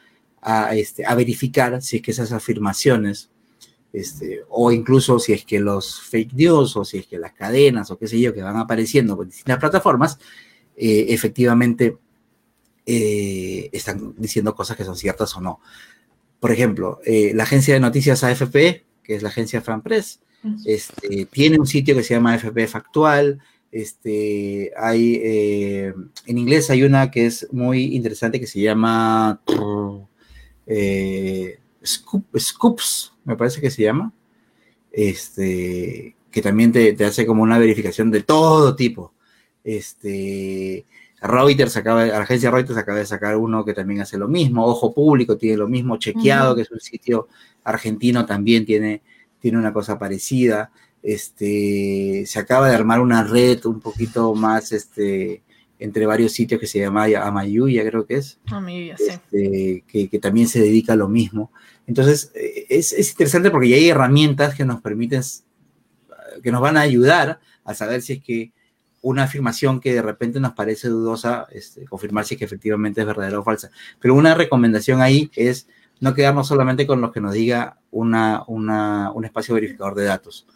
a, 0.41 0.75
este, 0.75 1.05
a 1.05 1.15
verificar 1.15 1.83
si 1.83 1.97
es 1.97 2.03
que 2.03 2.11
esas 2.11 2.33
afirmaciones, 2.33 3.31
este, 3.93 4.43
o 4.49 4.71
incluso 4.73 5.19
si 5.19 5.33
es 5.33 5.45
que 5.45 5.59
los 5.59 6.01
fake 6.01 6.35
news, 6.35 6.77
o 6.77 6.85
si 6.85 6.99
es 6.99 7.07
que 7.07 7.19
las 7.19 7.33
cadenas, 7.33 7.91
o 7.91 7.99
qué 7.99 8.07
sé 8.07 8.21
yo, 8.21 8.35
que 8.35 8.43
van 8.43 8.57
apareciendo 8.57 9.21
en 9.21 9.29
distintas 9.29 9.59
plataformas, 9.59 10.19
eh, 10.77 11.07
efectivamente 11.09 11.97
eh, 12.85 13.69
están 13.73 14.15
diciendo 14.17 14.55
cosas 14.55 14.77
que 14.77 14.85
son 14.85 14.97
ciertas 14.97 15.37
o 15.37 15.41
no. 15.41 15.61
Por 16.39 16.53
ejemplo, 16.53 17.01
eh, 17.05 17.33
la 17.35 17.43
agencia 17.45 17.75
de 17.75 17.81
noticias 17.81 18.23
AFP, 18.23 18.85
que 19.03 19.15
es 19.15 19.23
la 19.23 19.31
agencia 19.31 19.61
FranPress, 19.61 20.21
este, 20.65 21.27
tiene 21.27 21.59
un 21.59 21.67
sitio 21.67 21.97
que 21.97 22.05
se 22.05 22.15
llama 22.15 22.35
AFP 22.35 22.69
Factual, 22.69 23.41
este, 23.73 24.73
hay, 24.77 25.21
eh, 25.23 25.93
en 26.27 26.39
inglés 26.39 26.71
hay 26.71 26.85
una 26.85 27.11
que 27.11 27.27
es 27.27 27.49
muy 27.53 27.97
interesante 27.97 28.39
que 28.39 28.47
se 28.47 28.61
llama 28.61 29.41
eh, 30.67 31.59
Scoops, 31.85 33.15
me 33.25 33.37
parece 33.37 33.61
que 33.61 33.71
se 33.71 33.83
llama, 33.83 34.13
este, 34.93 36.17
que 36.31 36.43
también 36.43 36.73
te, 36.73 36.97
hace 37.05 37.27
como 37.27 37.43
una 37.43 37.59
verificación 37.59 38.11
de 38.11 38.23
todo 38.23 38.75
tipo. 38.77 39.13
Este, 39.65 40.87
Reuters 41.21 41.77
acaba, 41.77 42.07
la 42.07 42.19
agencia 42.19 42.51
Reuters 42.51 42.79
acaba 42.79 42.99
de 42.99 43.07
sacar 43.07 43.37
uno 43.37 43.65
que 43.65 43.75
también 43.75 44.01
hace 44.01 44.19
lo 44.19 44.29
mismo, 44.29 44.67
Ojo 44.67 44.93
Público 44.93 45.37
tiene 45.37 45.57
lo 45.57 45.69
mismo, 45.69 45.97
Chequeado, 45.97 46.55
que 46.55 46.63
es 46.63 46.71
un 46.71 46.81
sitio 46.81 47.29
argentino, 47.65 48.27
también 48.27 48.65
tiene, 48.65 49.03
tiene 49.41 49.59
una 49.59 49.73
cosa 49.73 49.99
parecida 49.99 50.71
este, 51.07 52.25
se 52.27 52.39
acaba 52.41 52.69
de 52.69 52.75
armar 52.75 53.01
una 53.01 53.23
red 53.23 53.65
un 53.67 53.79
poquito 53.79 54.35
más, 54.35 54.73
este, 54.73 55.45
entre 55.79 56.07
varios 56.07 56.33
sitios 56.33 56.61
que 56.61 56.67
se 56.67 56.79
llama 56.79 57.05
Amayuya, 57.05 57.89
creo 57.89 58.07
que 58.07 58.17
es, 58.17 58.39
Amayuya, 58.47 58.97
sí. 58.97 59.05
Este, 59.09 60.09
que, 60.09 60.19
también 60.19 60.49
se 60.49 60.61
dedica 60.61 60.95
a 60.95 60.97
lo 60.97 61.09
mismo. 61.09 61.53
Entonces, 61.87 62.33
eh, 62.35 62.67
es, 62.69 62.93
es, 62.93 63.11
interesante 63.11 63.51
porque 63.51 63.69
ya 63.69 63.77
hay 63.77 63.89
herramientas 63.89 64.55
que 64.55 64.65
nos 64.65 64.81
permiten, 64.81 65.23
que 66.43 66.53
nos 66.53 66.61
van 66.61 66.77
a 66.77 66.81
ayudar 66.81 67.41
a 67.65 67.75
saber 67.75 68.03
si 68.03 68.15
es 68.15 68.23
que 68.23 68.53
una 69.03 69.25
afirmación 69.25 69.81
que 69.81 69.95
de 69.95 70.03
repente 70.03 70.41
nos 70.41 70.55
parece 70.55 70.89
dudosa, 70.89 71.47
este, 71.53 71.85
confirmar 71.85 72.25
si 72.25 72.35
es 72.35 72.39
que 72.39 72.45
efectivamente 72.45 73.01
es 73.01 73.07
verdadera 73.07 73.39
o 73.39 73.45
falsa. 73.45 73.71
Pero 74.01 74.15
una 74.15 74.35
recomendación 74.35 75.01
ahí 75.01 75.31
es 75.37 75.69
no 76.01 76.15
quedarnos 76.15 76.49
solamente 76.49 76.87
con 76.87 77.01
lo 77.01 77.13
que 77.13 77.21
nos 77.21 77.33
diga 77.33 77.79
una, 77.91 78.43
una, 78.49 79.13
un 79.13 79.25
espacio 79.25 79.55
verificador 79.55 79.95
de 79.95 80.05
datos. 80.05 80.47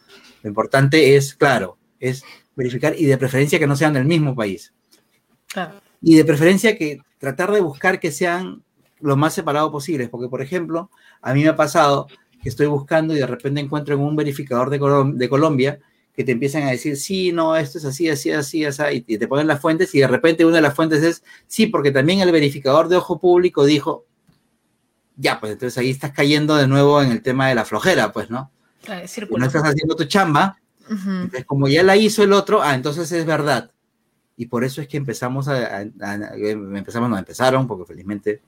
Lo 0.42 0.48
importante 0.48 1.16
es, 1.16 1.34
claro, 1.34 1.78
es 1.98 2.24
verificar 2.56 2.94
y 2.98 3.06
de 3.06 3.18
preferencia 3.18 3.58
que 3.58 3.66
no 3.66 3.76
sean 3.76 3.94
del 3.94 4.04
mismo 4.04 4.34
país. 4.34 4.74
Y 6.02 6.16
de 6.16 6.24
preferencia 6.24 6.76
que 6.76 7.00
tratar 7.18 7.52
de 7.52 7.60
buscar 7.60 8.00
que 8.00 8.10
sean 8.10 8.62
lo 9.00 9.16
más 9.16 9.34
separados 9.34 9.70
posibles, 9.70 10.08
porque 10.08 10.28
por 10.28 10.42
ejemplo, 10.42 10.90
a 11.22 11.34
mí 11.34 11.42
me 11.42 11.48
ha 11.48 11.56
pasado 11.56 12.06
que 12.42 12.48
estoy 12.48 12.66
buscando 12.66 13.14
y 13.14 13.18
de 13.18 13.26
repente 13.26 13.60
encuentro 13.60 13.94
en 13.94 14.00
un 14.00 14.16
verificador 14.16 14.70
de, 14.70 14.78
de 15.14 15.28
Colombia 15.28 15.78
que 16.14 16.24
te 16.24 16.32
empiezan 16.32 16.64
a 16.64 16.70
decir, 16.70 16.96
sí, 16.96 17.32
no, 17.32 17.56
esto 17.56 17.78
es 17.78 17.84
así, 17.84 18.08
así, 18.08 18.30
así, 18.30 18.64
así, 18.64 19.04
y 19.06 19.18
te 19.18 19.28
ponen 19.28 19.46
las 19.46 19.60
fuentes 19.60 19.94
y 19.94 20.00
de 20.00 20.06
repente 20.06 20.44
una 20.44 20.56
de 20.56 20.62
las 20.62 20.74
fuentes 20.74 21.02
es, 21.02 21.22
sí, 21.46 21.66
porque 21.66 21.92
también 21.92 22.20
el 22.20 22.32
verificador 22.32 22.88
de 22.88 22.96
ojo 22.96 23.18
público 23.18 23.64
dijo, 23.64 24.04
ya, 25.16 25.38
pues 25.38 25.52
entonces 25.52 25.78
ahí 25.78 25.90
estás 25.90 26.12
cayendo 26.12 26.56
de 26.56 26.66
nuevo 26.66 27.00
en 27.00 27.10
el 27.10 27.22
tema 27.22 27.48
de 27.48 27.54
la 27.54 27.64
flojera, 27.64 28.12
pues, 28.12 28.30
¿no? 28.30 28.50
no 29.38 29.46
estás 29.46 29.62
haciendo 29.62 29.94
tu 29.94 30.04
chamba, 30.04 30.58
entonces 30.88 31.44
como 31.44 31.68
ya 31.68 31.82
la 31.82 31.96
hizo 31.96 32.22
el 32.24 32.32
otro, 32.32 32.62
ah, 32.62 32.74
entonces 32.74 33.10
es 33.12 33.24
verdad. 33.24 33.70
Y 34.40 34.46
por 34.46 34.64
eso 34.64 34.80
es 34.80 34.88
que 34.88 34.96
empezamos 34.96 35.48
a, 35.48 35.82
empezamos, 35.82 37.10
no 37.10 37.18
empezaron, 37.18 37.66
porque 37.66 37.84
felizmente 37.84 38.40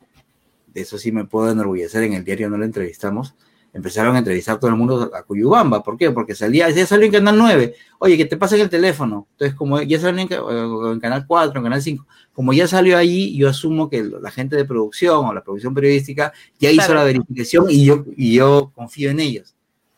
de 0.67 0.81
eso 0.81 0.97
sí 0.97 1.13
me 1.13 1.27
puedo 1.27 1.51
enorgullecer, 1.51 2.03
en 2.05 2.15
el 2.15 2.25
diario 2.25 2.49
no 2.49 2.57
lo 2.57 2.65
entrevistamos, 2.65 3.35
empezaron 3.75 4.17
a 4.17 4.21
entrevistar 4.21 4.59
todo 4.59 4.71
el 4.71 4.77
mundo 4.79 5.11
a 5.15 5.23
Cuyubamba. 5.23 5.83
¿Por 5.83 5.99
qué? 5.99 6.11
Porque 6.11 6.35
salía, 6.35 6.71
ya 6.71 6.87
salió 6.87 7.05
en 7.05 7.13
Canal 7.13 7.37
9. 7.37 7.75
Oye, 7.99 8.17
que 8.17 8.25
te 8.25 8.39
pasen 8.39 8.63
el 8.63 8.71
teléfono. 8.71 9.29
Entonces, 9.33 9.55
como 9.55 9.83
ya 9.83 10.01
salió 10.01 10.23
en, 10.23 10.99
Canal 10.99 11.27
4, 11.27 11.59
en 11.59 11.63
Canal 11.63 11.83
5, 11.83 12.07
como 12.33 12.55
ya 12.55 12.67
salió 12.67 12.97
ahí, 12.97 13.37
yo 13.37 13.51
asumo 13.51 13.91
que 13.91 14.03
la 14.03 14.31
gente 14.31 14.57
de 14.57 14.65
producción 14.65 15.27
o 15.27 15.35
la 15.35 15.45
producción 15.45 15.75
periodística 15.75 16.33
ya 16.59 16.71
hizo 16.71 16.95
la 16.95 17.05
verificación 17.05 17.67
y 17.69 17.85
yo, 17.85 18.07
y 18.17 18.33
yo 18.33 18.73
confío 18.75 19.11
en 19.11 19.21
ellos 19.21 19.55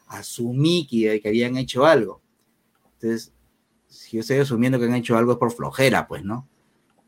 asumí 0.08 0.86
que, 0.90 1.20
que 1.20 1.28
habían 1.28 1.56
hecho 1.56 1.86
algo. 1.86 2.20
Entonces, 2.94 3.32
si 3.94 4.16
yo 4.16 4.20
estoy 4.20 4.38
asumiendo 4.38 4.78
que 4.78 4.86
han 4.86 4.94
hecho 4.94 5.16
algo 5.16 5.32
es 5.32 5.38
por 5.38 5.52
flojera, 5.52 6.06
pues, 6.06 6.24
¿no? 6.24 6.46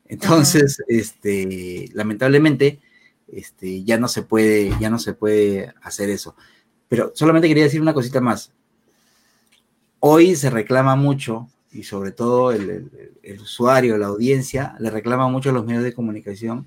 Entonces, 0.06 0.82
este, 0.88 1.90
lamentablemente, 1.92 2.80
este, 3.28 3.82
ya 3.84 3.98
no 3.98 4.08
se 4.08 4.22
puede, 4.22 4.72
ya 4.80 4.88
no 4.88 4.98
se 4.98 5.12
puede 5.12 5.74
hacer 5.82 6.10
eso. 6.10 6.36
Pero 6.88 7.12
solamente 7.14 7.48
quería 7.48 7.64
decir 7.64 7.80
una 7.80 7.94
cosita 7.94 8.20
más. 8.20 8.52
Hoy 10.00 10.36
se 10.36 10.50
reclama 10.50 10.94
mucho, 10.94 11.48
y 11.72 11.82
sobre 11.82 12.12
todo 12.12 12.52
el, 12.52 12.90
el, 13.22 13.40
usuario, 13.40 13.98
la 13.98 14.06
audiencia, 14.06 14.76
le 14.78 14.90
reclama 14.90 15.28
mucho 15.28 15.50
a 15.50 15.52
los 15.52 15.66
medios 15.66 15.82
de 15.82 15.92
comunicación 15.92 16.64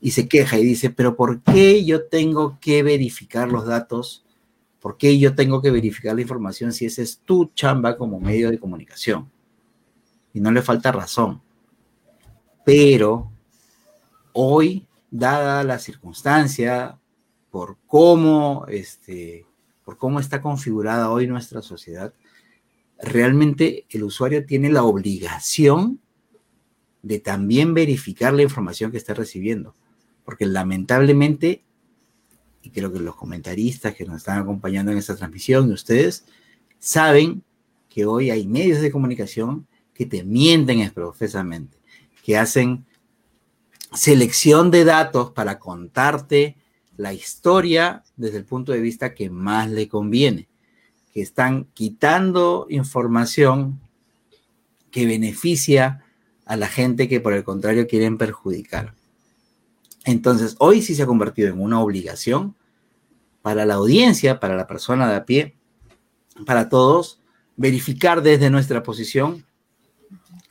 y 0.00 0.10
se 0.10 0.28
queja 0.28 0.58
y 0.58 0.64
dice, 0.64 0.90
pero 0.90 1.16
¿por 1.16 1.40
qué 1.42 1.84
yo 1.84 2.04
tengo 2.04 2.58
que 2.60 2.82
verificar 2.82 3.48
los 3.48 3.66
datos? 3.66 4.24
¿Por 4.80 4.98
qué 4.98 5.18
yo 5.18 5.34
tengo 5.34 5.62
que 5.62 5.70
verificar 5.70 6.14
la 6.14 6.20
información 6.20 6.72
si 6.72 6.84
esa 6.84 7.02
es 7.02 7.18
tu 7.18 7.50
chamba 7.54 7.96
como 7.96 8.20
medio 8.20 8.50
de 8.50 8.58
comunicación? 8.58 9.28
Y 10.36 10.40
no 10.40 10.50
le 10.50 10.60
falta 10.60 10.92
razón. 10.92 11.40
Pero 12.62 13.32
hoy, 14.34 14.86
dada 15.10 15.64
la 15.64 15.78
circunstancia, 15.78 16.98
por 17.50 17.78
cómo, 17.86 18.66
este, 18.68 19.46
por 19.82 19.96
cómo 19.96 20.20
está 20.20 20.42
configurada 20.42 21.10
hoy 21.10 21.26
nuestra 21.26 21.62
sociedad, 21.62 22.12
realmente 22.98 23.86
el 23.88 24.04
usuario 24.04 24.44
tiene 24.44 24.68
la 24.68 24.84
obligación 24.84 26.00
de 27.00 27.18
también 27.18 27.72
verificar 27.72 28.34
la 28.34 28.42
información 28.42 28.90
que 28.90 28.98
está 28.98 29.14
recibiendo. 29.14 29.74
Porque 30.22 30.44
lamentablemente, 30.44 31.64
y 32.60 32.68
creo 32.68 32.92
que 32.92 33.00
los 33.00 33.16
comentaristas 33.16 33.94
que 33.94 34.04
nos 34.04 34.18
están 34.18 34.38
acompañando 34.38 34.92
en 34.92 34.98
esta 34.98 35.16
transmisión 35.16 35.70
y 35.70 35.72
ustedes 35.72 36.26
saben 36.78 37.42
que 37.88 38.04
hoy 38.04 38.28
hay 38.28 38.46
medios 38.46 38.82
de 38.82 38.90
comunicación 38.90 39.66
que 39.96 40.04
te 40.04 40.24
mienten 40.24 40.80
exprofesamente, 40.80 41.78
que 42.22 42.36
hacen 42.36 42.84
selección 43.94 44.70
de 44.70 44.84
datos 44.84 45.30
para 45.30 45.58
contarte 45.58 46.56
la 46.98 47.14
historia 47.14 48.04
desde 48.16 48.36
el 48.36 48.44
punto 48.44 48.72
de 48.72 48.80
vista 48.80 49.14
que 49.14 49.30
más 49.30 49.70
le 49.70 49.88
conviene, 49.88 50.48
que 51.14 51.22
están 51.22 51.64
quitando 51.72 52.66
información 52.68 53.80
que 54.90 55.06
beneficia 55.06 56.04
a 56.44 56.56
la 56.56 56.68
gente 56.68 57.08
que 57.08 57.20
por 57.20 57.32
el 57.32 57.42
contrario 57.42 57.86
quieren 57.86 58.18
perjudicar. 58.18 58.94
Entonces, 60.04 60.56
hoy 60.58 60.82
sí 60.82 60.94
se 60.94 61.04
ha 61.04 61.06
convertido 61.06 61.48
en 61.48 61.60
una 61.60 61.80
obligación 61.80 62.54
para 63.40 63.64
la 63.64 63.74
audiencia, 63.74 64.40
para 64.40 64.56
la 64.56 64.66
persona 64.66 65.08
de 65.08 65.16
a 65.16 65.24
pie, 65.24 65.56
para 66.44 66.68
todos, 66.68 67.18
verificar 67.56 68.22
desde 68.22 68.50
nuestra 68.50 68.82
posición 68.82 69.45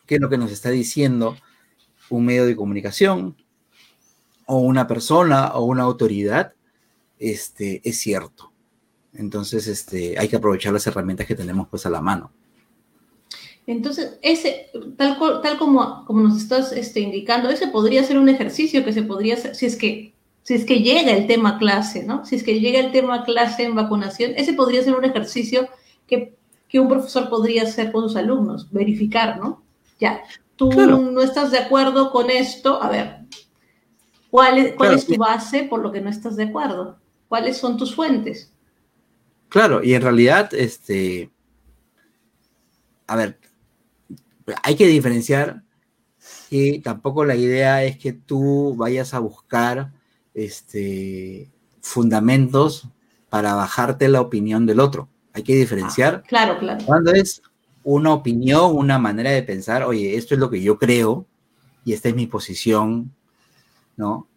qué 0.06 0.16
es 0.16 0.22
lo 0.22 0.30
que 0.30 0.38
nos 0.38 0.52
está 0.52 0.70
diciendo 0.70 1.38
un 2.10 2.26
medio 2.26 2.46
de 2.46 2.56
comunicación 2.56 3.36
o 4.46 4.60
una 4.60 4.88
persona 4.88 5.54
o 5.54 5.66
una 5.66 5.84
autoridad, 5.84 6.54
este, 7.20 7.82
es 7.84 8.00
cierto. 8.00 8.52
Entonces, 9.14 9.68
este, 9.68 10.20
hay 10.20 10.28
que 10.28 10.36
aprovechar 10.36 10.74
las 10.74 10.86
herramientas 10.88 11.26
que 11.26 11.36
tenemos 11.36 11.68
pues 11.68 11.86
a 11.86 11.90
la 11.90 12.02
mano. 12.02 12.32
Entonces, 13.68 14.20
ese, 14.22 14.70
tal, 14.96 15.18
tal 15.42 15.58
como, 15.58 16.06
como 16.06 16.22
nos 16.22 16.38
estás 16.38 16.72
este, 16.72 17.00
indicando, 17.00 17.50
ese 17.50 17.68
podría 17.68 18.04
ser 18.04 18.20
un 18.20 18.30
ejercicio 18.30 18.86
que 18.86 18.94
se 18.94 19.02
podría 19.02 19.34
hacer, 19.34 19.56
si 19.56 19.66
es 19.66 19.76
que, 19.76 20.14
si 20.44 20.54
es 20.54 20.66
que 20.66 20.82
llega 20.82 21.12
el 21.12 21.26
tema 21.26 21.58
clase, 21.58 22.04
¿no? 22.04 22.26
Si 22.26 22.36
es 22.36 22.44
que 22.44 22.60
llega 22.60 22.80
el 22.80 22.92
tema 22.92 23.24
clase 23.24 23.64
en 23.64 23.74
vacunación, 23.74 24.34
ese 24.36 24.54
podría 24.54 24.84
ser 24.84 24.96
un 24.96 25.06
ejercicio 25.06 25.68
que, 26.06 26.36
que 26.70 26.80
un 26.80 26.88
profesor 26.88 27.28
podría 27.30 27.64
hacer 27.64 27.92
con 27.92 28.04
sus 28.04 28.16
alumnos, 28.16 28.72
verificar, 28.72 29.40
¿no? 29.40 29.65
Ya, 30.00 30.24
tú 30.56 30.72
no 30.72 31.22
estás 31.22 31.52
de 31.52 31.60
acuerdo 31.60 32.12
con 32.12 32.30
esto, 32.30 32.82
a 32.82 32.90
ver, 32.90 33.20
¿cuál 34.30 34.58
es, 34.58 34.76
cuál 34.76 34.96
es 34.96 35.06
tu 35.06 35.16
base 35.18 35.64
por 35.64 35.80
lo 35.82 35.92
que 35.92 36.02
no 36.02 36.10
estás 36.10 36.36
de 36.36 36.44
acuerdo? 36.44 36.98
¿Cuáles 37.28 37.58
son 37.58 37.78
tus 37.78 37.96
fuentes? 37.96 38.52
Claro, 39.50 39.84
y 39.84 39.94
en 39.94 40.02
realidad, 40.02 40.54
este, 40.54 41.32
a 43.08 43.16
ver, 43.16 43.40
hay 44.64 44.76
que 44.76 44.88
diferenciar 44.88 45.64
que 46.50 46.82
tampoco 46.84 47.26
la 47.26 47.36
idea 47.36 47.84
es 47.84 47.98
que 47.98 48.14
tú 48.14 48.76
vayas 48.76 49.14
a 49.14 49.20
buscar 49.20 49.92
este, 50.34 51.50
fundamentos 51.82 52.88
para 53.30 53.54
bajarte 53.54 54.08
la 54.08 54.22
opinión 54.22 54.66
del 54.66 54.80
otro. 54.80 55.10
Hay 55.34 55.44
que 55.44 55.56
diferenciar. 55.56 56.22
Ah, 56.24 56.28
claro, 56.28 56.60
claro. 56.60 56.86
Cuando 56.86 57.12
es 57.12 57.42
una 57.86 58.14
opinión, 58.14 58.76
una 58.76 58.98
manera 58.98 59.30
de 59.30 59.44
pensar, 59.44 59.84
oye, 59.84 60.16
esto 60.16 60.34
es 60.34 60.40
lo 60.40 60.50
que 60.50 60.62
yo 60.62 60.80
creo 60.80 61.28
y 61.86 61.94
esta 61.94 62.10
es 62.10 62.16
mi 62.16 62.26
posición, 62.26 63.14
¿no? 63.96 64.28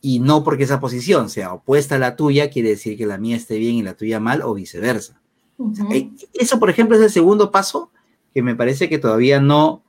Y 0.00 0.20
no 0.20 0.44
porque 0.44 0.62
esa 0.62 0.78
posición 0.78 1.28
sea 1.28 1.52
opuesta 1.52 1.96
a 1.96 1.98
la 1.98 2.14
tuya, 2.14 2.50
quiere 2.50 2.70
decir 2.70 2.96
que 2.96 3.04
la 3.04 3.18
mía 3.18 3.34
esté 3.34 3.58
bien 3.58 3.74
y 3.74 3.82
la 3.82 3.94
tuya 3.94 4.20
mal 4.20 4.42
o 4.42 4.54
viceversa. 4.54 5.20
Eh, 5.90 6.12
eso, 6.34 6.60
por 6.60 6.70
ejemplo, 6.70 6.96
es 6.96 7.02
el 7.02 7.10
segundo 7.10 7.50
paso 7.50 7.90
que 8.32 8.42
me 8.42 8.54
parece 8.54 8.88
que 8.88 8.98
todavía 8.98 9.40
no, 9.40 9.82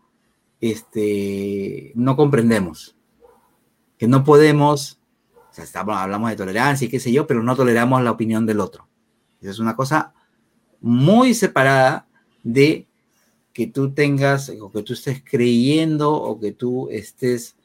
este, 0.60 1.92
no 1.94 2.16
comprendemos. 2.16 2.98
Que 4.00 4.08
no 4.08 4.24
podemos, 4.24 5.00
o 5.52 5.54
sea, 5.54 5.64
estamos, 5.64 5.96
hablamos 5.96 6.32
de 6.32 6.38
tolerancia 6.38 6.86
y 6.86 6.90
qué 6.90 7.00
sé 7.00 7.12
yo, 7.12 7.28
pero 7.28 7.44
no 7.44 7.56
toleramos 7.56 8.02
la 8.02 8.10
opinión 8.10 8.48
del 8.48 8.62
otro. 8.62 8.88
Esa 9.42 9.52
es 9.52 9.60
una 9.60 9.76
cosa 9.76 10.16
muy 10.82 11.36
separada 11.36 12.09
de 12.44 12.88
que 13.54 13.68
tú 13.68 13.92
tengas 13.92 14.50
o 14.50 14.72
que 14.72 14.84
tú 14.84 14.94
estés 14.94 15.22
creyendo 15.24 16.14
o 16.14 16.40
que 16.40 16.52
tú 16.52 16.90
estés 16.90 17.56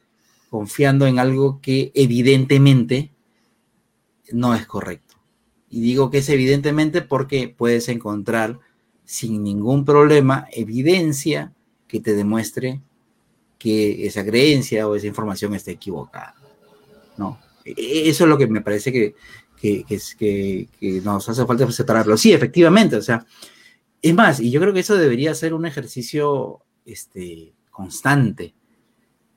confiando 0.51 1.07
en 1.07 1.19
algo 1.19 1.61
que 1.61 1.93
evidentemente 1.95 3.11
no 4.33 4.55
es 4.55 4.67
correcto. 4.67 5.15
Y 5.71 5.81
digo 5.81 6.11
que 6.11 6.19
es 6.19 6.29
evidentemente 6.29 7.03
porque 7.03 7.49
puedes 7.49 7.89
encontrar 7.89 8.59
sin 9.05 9.43
ningún 9.43 9.85
problema 9.85 10.47
evidencia 10.53 11.53
que 11.89 12.01
te 12.01 12.15
demuestre 12.15 12.81
que 13.59 14.07
esa 14.07 14.25
creencia 14.25 14.89
o 14.89 14.95
esa 14.95 15.07
información 15.07 15.55
está 15.55 15.71
equivocada. 15.71 16.35
¿no? 17.17 17.39
Eso 17.65 18.25
es 18.25 18.31
lo 18.31 18.39
que 18.39 18.47
me 18.47 18.61
parece 18.61 18.93
que, 18.93 19.15
que, 19.61 19.85
que, 19.85 20.69
que 20.79 21.01
nos 21.03 21.29
hace 21.29 21.47
falta 21.47 21.71
separarlo. 21.71 22.17
Sí, 22.17 22.33
efectivamente, 22.33 22.97
o 22.97 23.03
sea, 23.03 23.25
es 24.05 24.15
más, 24.15 24.39
y 24.39 24.51
yo 24.51 24.61
creo 24.61 24.75
que 24.75 24.81
eso 24.81 24.97
debería 24.97 25.35
ser 25.35 25.55
un 25.55 25.65
ejercicio 25.65 26.61
este, 26.85 27.55
constante. 27.71 28.55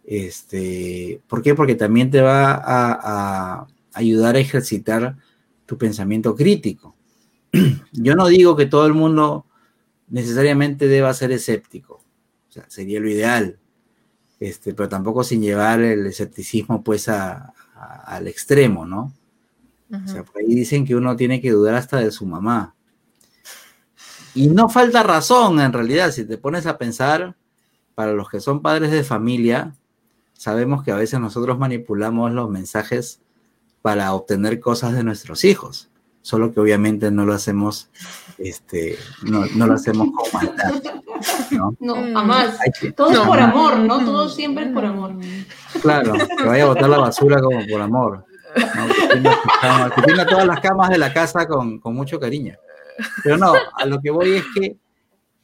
Este, 0.03 1.21
¿Por 1.27 1.41
qué? 1.41 1.55
Porque 1.55 1.75
también 1.75 2.11
te 2.11 2.19
va 2.19 2.53
a, 2.53 3.61
a 3.61 3.67
ayudar 3.93 4.35
a 4.35 4.39
ejercitar 4.39 5.15
tu 5.65 5.77
pensamiento 5.77 6.35
crítico. 6.35 6.97
Yo 7.93 8.15
no 8.15 8.27
digo 8.27 8.57
que 8.57 8.65
todo 8.65 8.85
el 8.85 8.93
mundo 8.93 9.45
necesariamente 10.09 10.89
deba 10.89 11.13
ser 11.13 11.31
escéptico. 11.31 12.03
O 12.49 12.51
sea, 12.51 12.69
sería 12.69 12.99
lo 12.99 13.09
ideal. 13.09 13.59
Este, 14.39 14.73
pero 14.73 14.89
tampoco 14.89 15.23
sin 15.23 15.41
llevar 15.41 15.81
el 15.81 16.05
escepticismo 16.05 16.83
pues 16.83 17.07
al 17.07 18.27
extremo, 18.27 18.85
¿no? 18.85 19.13
O 19.89 20.07
sea, 20.09 20.23
por 20.23 20.41
ahí 20.41 20.53
dicen 20.53 20.85
que 20.85 20.95
uno 20.95 21.15
tiene 21.15 21.39
que 21.39 21.51
dudar 21.51 21.75
hasta 21.75 21.97
de 22.01 22.11
su 22.11 22.25
mamá. 22.25 22.75
Y 24.37 24.47
no 24.47 24.69
falta 24.69 25.03
razón, 25.03 25.59
en 25.59 25.73
realidad, 25.73 26.11
si 26.11 26.25
te 26.25 26.37
pones 26.37 26.65
a 26.65 26.77
pensar, 26.77 27.35
para 27.95 28.13
los 28.13 28.29
que 28.29 28.39
son 28.39 28.61
padres 28.61 28.91
de 28.91 29.03
familia, 29.03 29.73
sabemos 30.33 30.83
que 30.83 30.91
a 30.91 30.95
veces 30.95 31.19
nosotros 31.19 31.57
manipulamos 31.57 32.31
los 32.31 32.49
mensajes 32.49 33.19
para 33.81 34.13
obtener 34.13 34.59
cosas 34.59 34.93
de 34.93 35.03
nuestros 35.03 35.43
hijos 35.43 35.89
solo 36.27 36.53
que 36.53 36.59
obviamente 36.59 37.09
no 37.09 37.25
lo 37.25 37.33
hacemos, 37.33 37.89
este, 38.37 38.97
no, 39.23 39.45
lo 39.65 39.73
hacemos 39.73 40.09
con 40.13 40.25
maldad. 40.33 40.73
No, 41.51 41.73
no 41.79 41.95
jamás. 42.13 42.57
Todo 42.97 43.11
es 43.11 43.19
por 43.19 43.39
amor, 43.39 43.79
¿no? 43.79 44.03
Todo 44.03 44.27
siempre 44.27 44.65
es 44.65 44.73
por 44.73 44.83
amor. 44.83 45.15
Claro, 45.81 46.15
que 46.37 46.43
vaya 46.43 46.63
a 46.65 46.67
botar 46.67 46.89
la 46.89 46.97
basura 46.97 47.41
como 47.41 47.65
por 47.65 47.81
amor. 47.81 48.25
Que, 48.53 50.01
tenga, 50.01 50.25
todas 50.25 50.45
las 50.45 50.59
camas 50.59 50.89
de 50.89 50.97
la 50.97 51.13
casa 51.13 51.47
con, 51.47 51.79
mucho 51.85 52.19
cariño. 52.19 52.57
Pero 53.23 53.37
no, 53.37 53.53
a 53.73 53.85
lo 53.85 54.01
que 54.01 54.11
voy 54.11 54.33
es 54.33 54.43
que, 54.53 54.77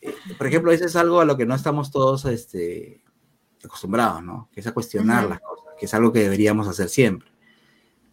eh, 0.01 0.15
por 0.37 0.47
ejemplo, 0.47 0.71
eso 0.71 0.85
es 0.85 0.95
algo 0.95 1.19
a 1.19 1.25
lo 1.25 1.37
que 1.37 1.45
no 1.45 1.55
estamos 1.55 1.91
todos 1.91 2.25
este, 2.25 3.03
acostumbrados, 3.63 4.23
¿no? 4.23 4.49
Que 4.51 4.59
es 4.59 4.67
a 4.67 4.73
cuestionar 4.73 5.27
las 5.27 5.39
cosas, 5.39 5.73
que 5.79 5.85
es 5.85 5.93
algo 5.93 6.11
que 6.11 6.19
deberíamos 6.19 6.67
hacer 6.67 6.89
siempre. 6.89 7.33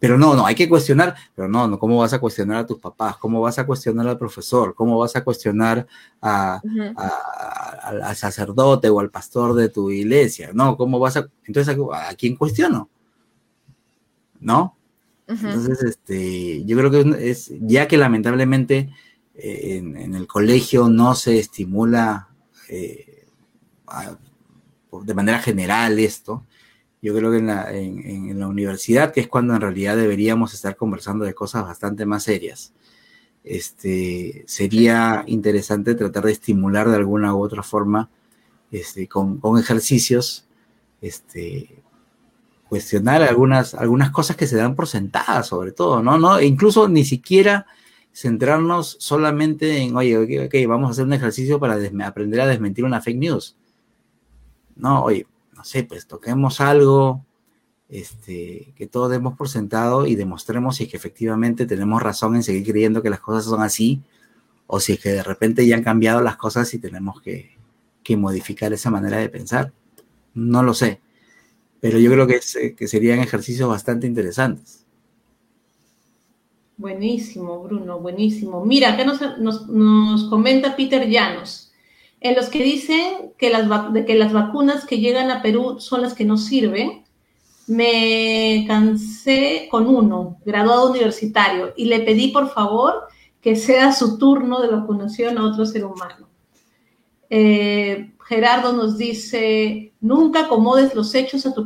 Pero 0.01 0.17
no, 0.17 0.33
no, 0.33 0.47
hay 0.47 0.55
que 0.55 0.67
cuestionar, 0.67 1.15
pero 1.35 1.47
no, 1.47 1.67
no, 1.67 1.77
¿cómo 1.77 1.99
vas 1.99 2.11
a 2.11 2.19
cuestionar 2.19 2.57
a 2.57 2.65
tus 2.65 2.79
papás? 2.79 3.17
¿Cómo 3.17 3.39
vas 3.39 3.59
a 3.59 3.67
cuestionar 3.67 4.07
al 4.07 4.17
profesor? 4.17 4.73
¿Cómo 4.73 4.97
vas 4.97 5.15
a 5.15 5.23
cuestionar 5.23 5.85
al 6.21 6.59
sacerdote 8.15 8.89
o 8.89 8.99
al 8.99 9.11
pastor 9.11 9.53
de 9.53 9.69
tu 9.69 9.91
iglesia? 9.91 10.49
No, 10.55 10.75
¿cómo 10.75 10.97
vas 10.97 11.17
a... 11.17 11.29
Entonces, 11.45 11.77
¿a, 11.93 12.15
quién 12.15 12.35
cuestiono? 12.35 12.89
¿No? 14.39 14.75
Entonces, 15.27 15.83
este, 15.83 16.65
yo 16.65 16.75
creo 16.77 16.89
que 16.89 17.29
es, 17.29 17.51
ya 17.61 17.87
que 17.87 17.97
lamentablemente 17.97 18.89
eh, 19.35 19.77
en, 19.77 20.15
el 20.15 20.27
colegio 20.27 20.89
no 20.89 21.15
se 21.15 21.39
estimula 21.39 22.29
eh, 22.69 23.25
de 25.03 25.13
manera 25.13 25.39
general 25.39 25.99
esto, 25.99 26.45
yo 27.01 27.15
creo 27.15 27.31
que 27.31 27.37
en 27.37 27.47
la, 27.47 27.71
en, 27.71 28.39
la, 28.39 28.47
universidad, 28.47 29.11
que 29.11 29.21
es 29.21 29.27
cuando 29.27 29.55
en 29.55 29.61
realidad 29.61 29.97
deberíamos 29.97 30.53
estar 30.53 30.75
conversando 30.75 31.25
de 31.25 31.33
cosas 31.33 31.63
bastante 31.63 32.05
más 32.05 32.23
serias, 32.23 32.73
este, 33.43 34.43
sería 34.45 35.23
interesante 35.25 35.95
tratar 35.95 36.25
de 36.25 36.31
estimular 36.31 36.87
de 36.89 36.97
alguna 36.97 37.33
u 37.33 37.43
otra 37.43 37.63
forma 37.63 38.09
este, 38.71 39.07
con, 39.07 39.39
con 39.39 39.57
ejercicios 39.57 40.45
este, 41.01 41.81
cuestionar 42.69 43.23
algunas, 43.23 43.73
algunas 43.73 44.11
cosas 44.11 44.37
que 44.37 44.47
se 44.47 44.55
dan 44.55 44.75
por 44.75 44.87
sentadas, 44.87 45.47
sobre 45.47 45.71
todo, 45.71 46.01
¿no? 46.01 46.17
¿no? 46.17 46.37
E 46.37 46.45
incluso 46.45 46.87
ni 46.87 47.03
siquiera 47.03 47.65
centrarnos 48.13 48.97
solamente 48.99 49.77
en, 49.77 49.95
oye, 49.95 50.17
ok, 50.45 50.53
vamos 50.67 50.89
a 50.89 50.91
hacer 50.91 51.05
un 51.05 51.13
ejercicio 51.13 51.59
para 51.59 51.77
aprender 52.05 52.41
a 52.41 52.47
desmentir 52.47 52.85
una 52.85 53.01
fake 53.01 53.17
news. 53.17 53.57
No, 54.75 55.03
oye, 55.03 55.27
no 55.55 55.63
sé, 55.63 55.83
pues 55.83 56.07
toquemos 56.07 56.59
algo 56.59 57.25
este, 57.89 58.73
que 58.75 58.87
todos 58.87 59.11
demos 59.11 59.37
por 59.37 59.49
sentado 59.49 60.07
y 60.07 60.15
demostremos 60.15 60.77
si 60.77 60.85
es 60.85 60.89
que 60.89 60.97
efectivamente 60.97 61.65
tenemos 61.65 62.01
razón 62.01 62.35
en 62.35 62.43
seguir 62.43 62.63
creyendo 62.63 63.01
que 63.01 63.09
las 63.09 63.19
cosas 63.19 63.45
son 63.45 63.61
así 63.61 64.01
o 64.67 64.79
si 64.79 64.93
es 64.93 64.99
que 64.99 65.09
de 65.09 65.23
repente 65.23 65.67
ya 65.67 65.75
han 65.75 65.83
cambiado 65.83 66.21
las 66.21 66.37
cosas 66.37 66.73
y 66.73 66.79
tenemos 66.79 67.21
que, 67.21 67.57
que 68.03 68.17
modificar 68.17 68.71
esa 68.73 68.89
manera 68.89 69.17
de 69.17 69.29
pensar. 69.29 69.73
No 70.33 70.63
lo 70.63 70.73
sé, 70.73 71.01
pero 71.81 71.99
yo 71.99 72.11
creo 72.11 72.27
que, 72.27 72.39
que 72.75 72.87
serían 72.87 73.19
ejercicios 73.19 73.67
bastante 73.69 74.07
interesantes. 74.07 74.85
Buenísimo, 76.81 77.61
Bruno, 77.61 77.99
buenísimo. 77.99 78.65
Mira, 78.65 78.93
acá 78.93 79.05
nos, 79.05 80.25
comenta 80.31 80.75
Peter 80.75 81.07
Llanos, 81.07 81.71
en 82.19 82.35
los 82.35 82.49
que 82.49 82.63
dicen 82.63 83.33
que 83.37 83.51
las, 83.51 83.67
que 84.07 84.15
las 84.15 84.33
vacunas 84.33 84.87
que 84.87 84.97
llegan 84.97 85.29
a 85.29 85.43
Perú 85.43 85.79
son 85.79 86.01
las 86.01 86.15
que 86.15 86.25
no 86.25 86.37
sirven. 86.37 87.03
Me 87.67 88.65
cansé 88.67 89.67
con 89.69 89.85
uno, 89.85 90.39
graduado 90.43 90.89
universitario, 90.89 91.71
y 91.77 91.85
le 91.85 91.99
pedí 91.99 92.29
por 92.29 92.49
favor 92.49 93.03
que 93.41 93.55
sea 93.55 93.93
su 93.93 94.17
turno 94.17 94.59
de 94.59 94.69
vacunación 94.69 95.37
a 95.37 95.45
otro 95.45 95.67
ser 95.67 95.85
humano. 95.85 96.27
Eh, 97.29 98.11
Gerardo 98.27 98.73
nos 98.73 98.97
dice, 98.97 99.93
nunca 100.01 100.45
acomodes 100.45 100.95
los 100.95 101.13
hechos 101.13 101.45
a, 101.45 101.53
tu 101.53 101.61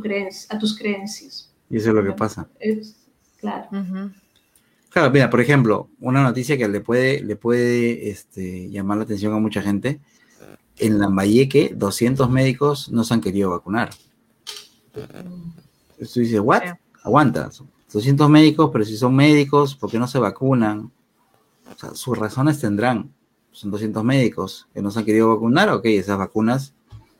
a 0.50 0.58
tus 0.58 0.78
creencias. 0.78 1.54
Y 1.70 1.78
eso 1.78 1.88
es 1.88 1.94
lo 1.94 2.04
que 2.04 2.12
pasa. 2.12 2.46
claro. 3.40 3.68
Claro, 4.96 5.10
mira, 5.10 5.28
por 5.28 5.42
ejemplo, 5.42 5.90
una 6.00 6.22
noticia 6.22 6.56
que 6.56 6.66
le 6.66 6.80
puede, 6.80 7.22
le 7.22 7.36
puede 7.36 8.08
este, 8.08 8.70
llamar 8.70 8.96
la 8.96 9.04
atención 9.04 9.34
a 9.34 9.38
mucha 9.38 9.60
gente. 9.60 10.00
En 10.78 10.98
Lambayeque, 10.98 11.74
200 11.76 12.30
médicos 12.30 12.90
no 12.90 13.04
se 13.04 13.12
han 13.12 13.20
querido 13.20 13.50
vacunar. 13.50 13.90
Tú 14.94 16.20
dices, 16.20 16.40
¿what? 16.40 16.62
Aguanta. 17.02 17.50
200 17.92 18.30
médicos, 18.30 18.70
pero 18.72 18.86
si 18.86 18.96
son 18.96 19.14
médicos, 19.14 19.74
¿por 19.74 19.90
qué 19.90 19.98
no 19.98 20.06
se 20.08 20.18
vacunan? 20.18 20.90
O 21.70 21.78
sea, 21.78 21.94
sus 21.94 22.16
razones 22.16 22.58
tendrán. 22.58 23.12
Son 23.52 23.70
200 23.70 24.02
médicos 24.02 24.66
que 24.72 24.80
no 24.80 24.90
se 24.90 25.00
han 25.00 25.04
querido 25.04 25.28
vacunar. 25.28 25.68
Ok, 25.68 25.84
esas 25.84 26.16
vacunas 26.16 26.72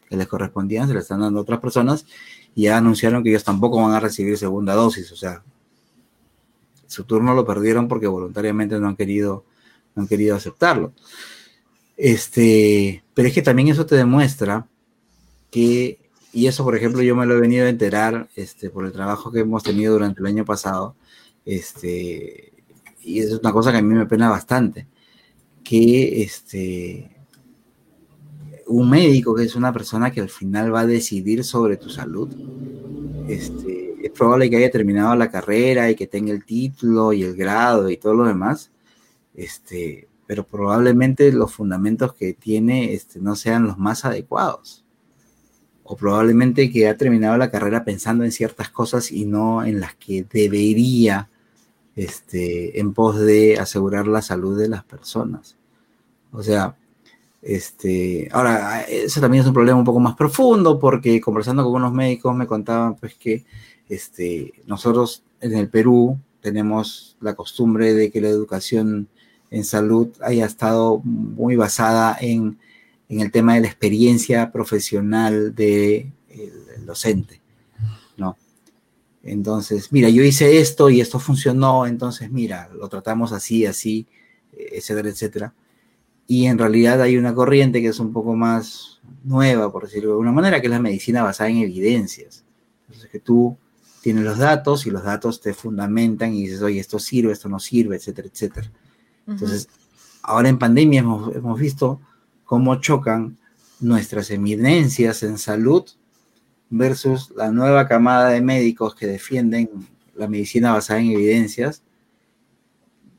que 0.09 0.17
les 0.17 0.27
correspondían 0.27 0.89
se 0.89 0.95
las 0.95 1.03
están 1.03 1.21
dando 1.21 1.41
a 1.41 1.43
otras 1.43 1.61
personas 1.61 2.07
y 2.55 2.63
ya 2.63 2.79
anunciaron 2.79 3.23
que 3.23 3.29
ellos 3.29 3.45
tampoco 3.45 3.83
van 3.83 3.93
a 3.93 4.01
recibir 4.01 4.39
segunda 4.39 4.75
dosis. 4.75 5.13
O 5.13 5.17
sea, 5.17 5.43
su 6.87 7.05
turno 7.05 7.35
lo 7.35 7.47
perdieron 7.47 7.89
porque 7.89 8.07
voluntariamente 8.07 8.79
no 8.79 8.89
han 8.89 8.97
querido, 8.97 9.45
no 9.95 10.03
han 10.03 10.09
querido 10.09 10.37
aceptarlo. 10.37 10.93
Este, 11.97 13.03
pero 13.15 13.29
es 13.29 13.35
que 13.35 13.43
también 13.43 13.69
eso 13.69 13.87
te 13.87 13.97
demuestra 13.97 14.69
que, 15.51 15.99
y 16.33 16.47
eso 16.47 16.65
por 16.65 16.77
ejemplo 16.77 17.03
yo 17.03 17.17
me 17.17 17.27
lo 17.27 17.37
he 17.37 17.41
venido 17.41 17.67
a 17.67 17.71
enterar 17.71 18.29
este, 18.37 18.71
por 18.71 18.85
el 18.85 18.93
trabajo 18.93 19.33
que 19.33 19.41
hemos 19.41 19.63
tenido 19.63 19.95
durante 19.95 20.21
el 20.21 20.27
año 20.27 20.45
pasado, 20.45 20.97
este, 21.45 22.53
y 23.03 23.21
es 23.21 23.33
una 23.33 23.53
cosa 23.53 23.73
que 23.73 23.79
a 23.79 23.83
mí 23.83 23.95
me 23.95 24.07
pena 24.07 24.29
bastante, 24.29 24.87
que 25.65 26.23
este, 26.23 27.16
un 28.67 28.91
médico 28.91 29.35
que 29.35 29.45
es 29.45 29.55
una 29.55 29.73
persona 29.73 30.11
que 30.11 30.21
al 30.21 30.29
final 30.29 30.75
va 30.75 30.81
a 30.81 30.87
decidir 30.87 31.45
sobre 31.45 31.77
tu 31.77 31.89
salud, 31.89 32.29
este, 33.29 33.95
es 34.05 34.11
probable 34.11 34.51
que 34.51 34.57
haya 34.57 34.71
terminado 34.71 35.15
la 35.17 35.31
carrera 35.31 35.91
y 35.91 35.95
que 35.95 36.07
tenga 36.07 36.33
el 36.33 36.45
título 36.45 37.13
y 37.13 37.23
el 37.23 37.37
grado 37.37 37.91
y 37.91 37.97
todo 37.97 38.15
lo 38.15 38.25
demás, 38.25 38.71
este, 39.35 40.09
pero 40.27 40.47
probablemente 40.47 41.31
los 41.33 41.53
fundamentos 41.53 42.15
que 42.15 42.33
tiene 42.33 42.93
este, 42.93 43.21
no 43.21 43.37
sean 43.37 43.67
los 43.67 43.79
más 43.79 44.05
adecuados. 44.05 44.85
O 45.85 45.97
probablemente 45.97 46.71
que 46.71 46.89
ha 46.89 46.97
terminado 46.97 47.37
la 47.37 47.51
carrera 47.51 47.85
pensando 47.85 48.25
en 48.25 48.33
ciertas 48.33 48.71
cosas 48.71 49.13
y 49.13 49.25
no 49.25 49.65
en 49.65 49.79
las 49.79 49.95
que 49.95 50.25
debería, 50.25 51.31
este, 51.95 52.81
en 52.81 52.93
pos 52.93 53.19
de 53.19 53.59
asegurar 53.59 54.09
la 54.09 54.21
salud 54.21 54.59
de 54.59 54.69
las 54.69 54.85
personas. 54.85 55.57
O 56.33 56.43
sea, 56.43 56.77
este, 57.43 58.29
ahora, 58.33 58.83
eso 58.83 59.21
también 59.21 59.43
es 59.43 59.47
un 59.47 59.55
problema 59.55 59.79
un 59.79 59.85
poco 59.85 60.01
más 60.01 60.17
profundo 60.17 60.79
porque 60.79 61.21
conversando 61.21 61.63
con 61.65 61.75
unos 61.75 61.93
médicos 61.93 62.35
me 62.35 62.47
contaban 62.47 62.97
pues 62.97 63.15
que 63.15 63.45
este, 63.89 64.53
nosotros 64.67 65.23
en 65.41 65.57
el 65.57 65.69
Perú 65.69 66.19
tenemos 66.41 67.17
la 67.21 67.35
costumbre 67.35 67.95
de 67.95 68.11
que 68.11 68.21
la 68.21 68.29
educación 68.29 69.09
en 69.51 69.65
salud 69.65 70.09
haya 70.23 70.47
estado 70.47 71.01
muy 71.05 71.57
basada 71.57 72.17
en, 72.21 72.59
el 73.09 73.31
tema 73.31 73.55
de 73.55 73.61
la 73.61 73.69
experiencia 73.69 74.51
profesional 74.51 75.55
del 75.55 76.13
docente, 76.85 77.41
¿no? 78.17 78.37
Entonces, 79.23 79.93
mira, 79.93 80.09
yo 80.09 80.25
hice 80.25 80.59
esto 80.59 80.91
y 80.91 81.01
esto 81.01 81.21
funcionó, 81.21 81.87
entonces, 81.87 82.33
mira, 82.33 82.69
lo 82.75 82.89
tratamos 82.89 83.31
así, 83.33 83.65
así, 83.65 84.07
etcétera, 84.57 85.09
etcétera. 85.09 85.55
Y 86.27 86.47
en 86.47 86.59
realidad 86.59 87.01
hay 87.03 87.17
una 87.17 87.35
corriente 87.35 87.81
que 87.81 87.89
es 87.89 88.01
un 88.01 88.13
poco 88.13 88.35
más 88.35 89.01
nueva, 89.25 89.71
por 89.71 89.85
decirlo 89.85 90.09
de 90.09 90.13
alguna 90.15 90.33
manera, 90.33 90.61
que 90.61 90.67
es 90.67 90.71
la 90.71 90.81
medicina 90.81 91.23
basada 91.23 91.51
en 91.51 91.59
evidencias. 91.59 92.45
Entonces, 92.89 93.11
que 93.11 93.21
tú 93.21 93.57
tienes 94.01 94.25
los 94.25 94.39
datos 94.39 94.87
y 94.87 94.91
los 94.91 95.03
datos 95.03 95.41
te 95.41 95.53
fundamentan 95.53 96.33
y 96.33 96.43
dices, 96.43 96.63
oye, 96.63 96.79
esto 96.79 96.99
sirve, 96.99 97.33
esto 97.33 97.49
no 97.49 97.59
sirve, 97.59 97.97
etcétera, 97.97 98.29
etcétera. 98.33 98.71
Entonces, 99.27 99.69
ahora 100.23 100.49
en 100.49 100.59
pandemia 100.59 101.01
hemos, 101.01 101.35
hemos, 101.35 101.59
visto 101.59 102.01
cómo 102.45 102.77
chocan 102.81 103.37
nuestras 103.81 104.31
eminencias 104.31 105.23
en 105.25 105.39
salud 105.39 105.85
versus 106.71 107.33
la 107.37 107.51
nueva 107.51 107.89
camada 107.89 108.29
de 108.29 108.41
médicos 108.41 108.95
que 108.95 109.07
defienden 109.07 109.69
la 110.15 110.29
medicina 110.29 110.73
basada 110.73 111.01
en 111.01 111.11
evidencias, 111.11 111.83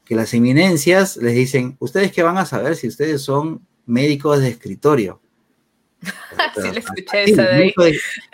que 0.08 0.16
las 0.16 0.34
eminencias 0.34 1.18
les 1.18 1.36
dicen, 1.36 1.76
ustedes 1.80 2.12
qué 2.12 2.24
van 2.24 2.38
a 2.38 2.46
saber 2.46 2.76
si 2.76 2.88
ustedes 2.88 3.22
son 3.22 3.66
médicos 3.86 4.40
de 4.40 4.50
escritorio. 4.50 5.22
sí, 6.56 6.72
le 6.72 6.80
escuché 6.80 7.24
esa 7.24 7.44
de 7.44 7.50
ahí. 7.50 7.74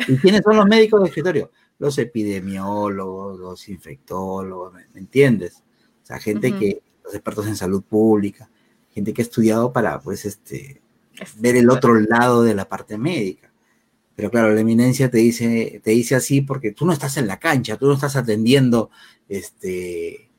¿Y 0.07 0.17
quiénes 0.17 0.41
son 0.43 0.57
los 0.57 0.65
médicos 0.65 1.01
de 1.01 1.07
escritorio? 1.07 1.51
los 1.83 1.97
epidemiólogos, 1.97 3.37
los 3.39 3.67
infectólogos, 3.67 4.73
¿me, 4.73 4.85
entiendes? 4.99 5.63
O 6.01 6.05
sea, 6.05 6.17
gente 6.17 6.57
que, 6.57 6.81
los 7.03 7.13
expertos 7.13 7.45
en 7.47 7.57
salud 7.57 7.83
pública, 7.83 8.49
gente 8.89 9.13
que 9.13 9.21
ha 9.21 9.25
estudiado 9.25 9.73
para, 9.73 9.99
pues, 9.99 10.23
este, 10.23 10.81
ver 11.39 11.57
el 11.57 11.69
otro 11.69 11.99
lado 11.99 12.43
de 12.43 12.55
la 12.55 12.69
parte 12.69 12.97
médica. 12.97 13.51
Pero 14.15 14.31
claro, 14.31 14.53
la 14.53 14.61
eminencia 14.61 15.09
te 15.09 15.17
dice, 15.17 15.81
te 15.83 15.91
dice 15.91 16.15
así 16.15 16.39
porque 16.39 16.71
tú 16.71 16.85
no 16.85 16.93
estás 16.93 17.17
en 17.17 17.27
la 17.27 17.39
cancha, 17.39 17.77
tú 17.77 17.87
no 17.87 17.95
estás 17.95 18.15
atendiendo, 18.15 18.89
este, 19.27 20.29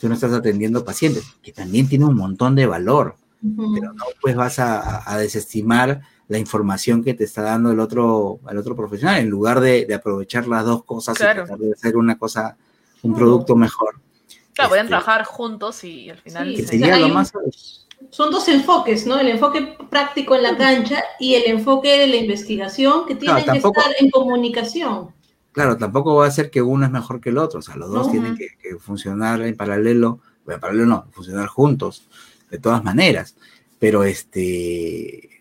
tú 0.00 0.08
no 0.08 0.14
estás 0.14 0.32
atendiendo 0.32 0.84
pacientes, 0.84 1.24
que 1.42 1.52
también 1.52 1.88
tiene 1.88 2.04
un 2.04 2.16
montón 2.16 2.54
de 2.54 2.66
valor, 2.66 3.16
pero 3.40 3.92
no 3.92 4.04
pues 4.20 4.34
vas 4.34 4.58
a 4.58 5.16
desestimar 5.18 6.02
la 6.28 6.38
información 6.38 7.04
que 7.04 7.14
te 7.14 7.24
está 7.24 7.42
dando 7.42 7.70
el 7.70 7.80
otro, 7.80 8.40
el 8.48 8.56
otro 8.56 8.74
profesional, 8.74 9.20
en 9.20 9.28
lugar 9.28 9.60
de, 9.60 9.92
aprovechar 9.94 10.46
las 10.46 10.64
dos 10.64 10.84
cosas 10.84 11.16
y 11.16 11.18
tratar 11.18 11.58
de 11.58 11.72
hacer 11.72 11.96
una 11.96 12.18
cosa, 12.18 12.56
un 13.02 13.14
producto 13.14 13.56
mejor. 13.56 14.00
Claro, 14.54 14.70
pueden 14.70 14.86
este, 14.86 14.90
trabajar 14.90 15.24
juntos 15.24 15.84
y 15.84 16.10
al 16.10 16.18
final... 16.18 16.56
sería 16.56 16.98
lo 16.98 17.08
más... 17.08 17.32
Son 18.10 18.30
dos 18.30 18.48
enfoques, 18.48 19.06
¿no? 19.06 19.18
El 19.18 19.28
enfoque 19.28 19.76
práctico 19.90 20.34
en 20.34 20.42
la 20.42 20.56
cancha 20.56 21.02
y 21.18 21.34
el 21.34 21.44
enfoque 21.46 21.98
de 21.98 22.06
la 22.06 22.16
investigación 22.16 23.06
que 23.06 23.14
tienen 23.14 23.44
que 23.44 23.58
estar 23.58 23.94
en 23.98 24.10
comunicación. 24.10 25.08
Claro, 25.54 25.78
tampoco 25.78 26.16
va 26.16 26.26
a 26.26 26.30
ser 26.30 26.50
que 26.50 26.60
uno 26.60 26.84
es 26.84 26.90
mejor 26.90 27.20
que 27.20 27.30
el 27.30 27.38
otro, 27.38 27.60
o 27.60 27.62
sea, 27.62 27.76
los 27.76 27.90
dos 27.90 28.10
tienen 28.10 28.36
que, 28.36 28.48
que, 28.60 28.76
funcionar 28.76 29.40
en 29.40 29.56
paralelo, 29.56 30.18
bueno, 30.44 30.56
en 30.56 30.60
paralelo 30.60 30.86
no, 30.86 31.06
funcionar 31.12 31.46
juntos, 31.46 32.08
de 32.50 32.58
todas 32.58 32.82
maneras, 32.84 33.36
pero 33.78 34.02
este, 34.02 35.34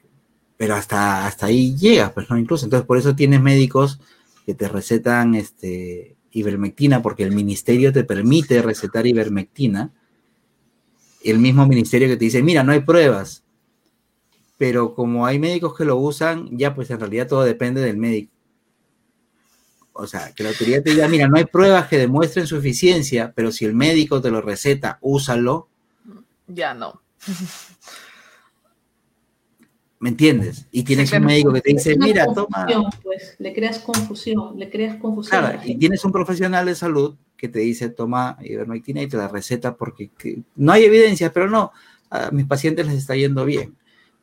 pero 0.58 0.76
hasta, 0.76 1.26
hasta 1.26 1.48
ahí 1.48 1.76
llega, 1.76 2.14
pues 2.14 2.30
no, 2.30 2.38
incluso. 2.38 2.66
Entonces, 2.66 2.86
por 2.86 2.98
eso 2.98 3.16
tienes 3.16 3.42
médicos 3.42 4.00
que 4.46 4.54
te 4.54 4.68
recetan 4.68 5.36
este, 5.36 6.16
ivermectina, 6.32 7.02
porque 7.02 7.24
el 7.24 7.34
ministerio 7.34 7.92
te 7.92 8.04
permite 8.04 8.62
recetar 8.62 9.08
ivermectina. 9.08 9.92
El 11.24 11.40
mismo 11.40 11.66
ministerio 11.66 12.08
que 12.08 12.18
te 12.18 12.26
dice, 12.26 12.44
mira, 12.44 12.64
no 12.64 12.72
hay 12.72 12.82
pruebas. 12.82 13.44
Pero 14.58 14.94
como 14.94 15.26
hay 15.26 15.40
médicos 15.40 15.76
que 15.76 15.86
lo 15.86 15.98
usan, 15.98 16.50
ya 16.58 16.76
pues 16.76 16.90
en 16.92 17.00
realidad 17.00 17.28
todo 17.28 17.44
depende 17.44 17.82
del 17.82 17.98
médico. 17.98 18.33
O 19.94 20.08
sea, 20.08 20.34
que 20.34 20.44
la 20.44 20.50
autoridad 20.50 20.82
te 20.84 20.92
diga, 20.92 21.08
mira, 21.08 21.28
no 21.28 21.38
hay 21.38 21.46
pruebas 21.46 21.88
que 21.88 22.00
demuestren 22.00 22.48
su 22.48 22.58
eficiencia, 22.58 23.32
pero 23.36 23.52
si 23.52 23.66
el 23.66 23.74
médico 23.74 24.22
te 24.22 24.32
lo 24.32 24.42
receta, 24.42 24.98
úsalo. 25.02 25.70
Ya 26.48 26.74
no. 26.74 27.02
¿Me 30.00 30.10
entiendes? 30.10 30.68
Y 30.72 30.84
tienes 30.84 31.14
un 31.14 31.24
médico 31.24 31.54
que 31.54 31.62
te 31.62 31.72
dice, 31.72 31.96
mira, 31.98 32.26
toma. 32.34 32.68
Pues, 33.02 33.36
le 33.40 33.54
creas 33.54 33.80
confusión, 33.80 34.60
le 34.60 34.70
creas 34.70 34.98
confusión. 34.98 35.40
Claro, 35.40 35.62
y 35.64 35.78
tienes 35.78 36.04
un 36.04 36.12
profesional 36.12 36.66
de 36.66 36.76
salud 36.76 37.16
que 37.38 37.48
te 37.48 37.60
dice, 37.60 37.90
toma 37.90 38.38
ivermectina 38.42 39.02
y 39.02 39.08
te 39.08 39.16
la 39.16 39.28
receta 39.28 39.76
porque 39.76 40.10
no 40.56 40.72
hay 40.72 40.84
evidencia, 40.86 41.32
pero 41.32 41.50
no, 41.50 41.72
a 42.10 42.32
mis 42.32 42.46
pacientes 42.46 42.88
les 42.88 42.96
está 42.96 43.16
yendo 43.16 43.46
bien. 43.46 43.78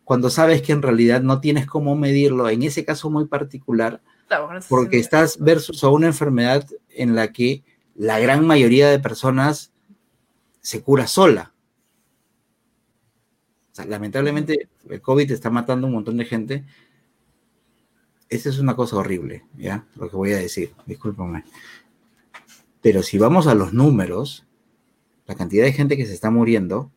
Cuando 0.05 0.29
sabes 0.29 0.61
que 0.61 0.73
en 0.73 0.83
realidad 0.83 1.23
no 1.23 1.41
tienes 1.41 1.67
cómo 1.67 1.97
medirlo, 1.97 2.49
en 2.49 2.63
ese 2.63 2.85
caso 2.85 3.09
muy 3.09 3.27
particular, 3.27 4.03
porque 4.69 4.99
estás 4.99 5.39
versus 5.39 5.83
a 5.85 5.89
una 5.89 6.07
enfermedad 6.07 6.67
en 6.91 7.15
la 7.15 7.33
que 7.33 7.63
la 7.95 8.19
gran 8.19 8.47
mayoría 8.47 8.89
de 8.89 8.99
personas 8.99 9.73
se 10.61 10.83
cura 10.83 11.07
sola 11.07 11.53
lamentablemente 13.87 14.69
el 14.89 15.01
COVID 15.01 15.31
está 15.31 15.51
matando 15.51 15.87
un 15.87 15.95
montón 15.95 16.17
de 16.17 16.25
gente. 16.25 16.65
Esa 18.29 18.49
es 18.49 18.59
una 18.59 18.77
cosa 18.77 18.97
horrible, 18.97 19.45
¿ya? 19.57 19.87
Lo 19.97 20.09
que 20.09 20.17
voy 20.17 20.33
a 20.33 20.39
decir, 20.39 20.73
discúlpame. 20.87 21.45
Pero 22.81 23.03
si 23.03 23.19
vamos 23.19 23.47
a 23.47 23.55
los 23.55 23.73
números, 23.73 24.47
la 25.27 25.35
cantidad 25.35 25.65
de 25.65 25.73
gente 25.73 25.97
que 25.97 26.07
se 26.07 26.15
está 26.15 26.31
muriendo 26.31 26.91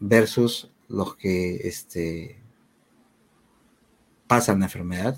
versus 0.00 0.70
los 0.88 1.16
que 1.16 1.68
este, 1.68 2.42
pasan 4.26 4.58
la 4.60 4.66
enfermedad, 4.66 5.16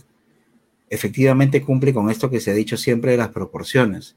efectivamente 0.90 1.62
cumple 1.62 1.92
con 1.92 2.10
esto 2.10 2.30
que 2.30 2.40
se 2.40 2.50
ha 2.50 2.54
dicho 2.54 2.76
siempre 2.76 3.12
de 3.12 3.18
las 3.18 3.28
proporciones, 3.28 4.16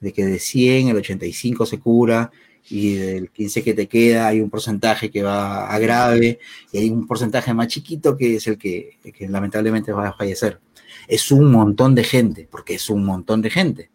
de 0.00 0.12
que 0.12 0.24
de 0.24 0.38
100 0.38 0.88
el 0.88 0.96
85 0.96 1.66
se 1.66 1.78
cura 1.78 2.30
y 2.68 2.94
del 2.94 3.30
15 3.30 3.62
que 3.62 3.74
te 3.74 3.86
queda 3.86 4.26
hay 4.26 4.40
un 4.40 4.50
porcentaje 4.50 5.10
que 5.10 5.22
va 5.22 5.68
a 5.68 5.78
grave 5.78 6.38
y 6.72 6.78
hay 6.78 6.90
un 6.90 7.06
porcentaje 7.06 7.54
más 7.54 7.68
chiquito 7.68 8.16
que 8.16 8.36
es 8.36 8.46
el 8.46 8.58
que, 8.58 8.98
lamentablemente 9.20 9.92
va 9.92 10.08
a 10.08 10.12
fallecer. 10.12 10.60
Es 11.08 11.30
un 11.30 11.50
montón 11.52 11.94
de 11.94 12.02
gente, 12.02 12.48
porque 12.50 12.74
es 12.74 12.90
un 12.90 13.04
montón 13.04 13.40
de 13.40 13.50
gente. 13.50 13.90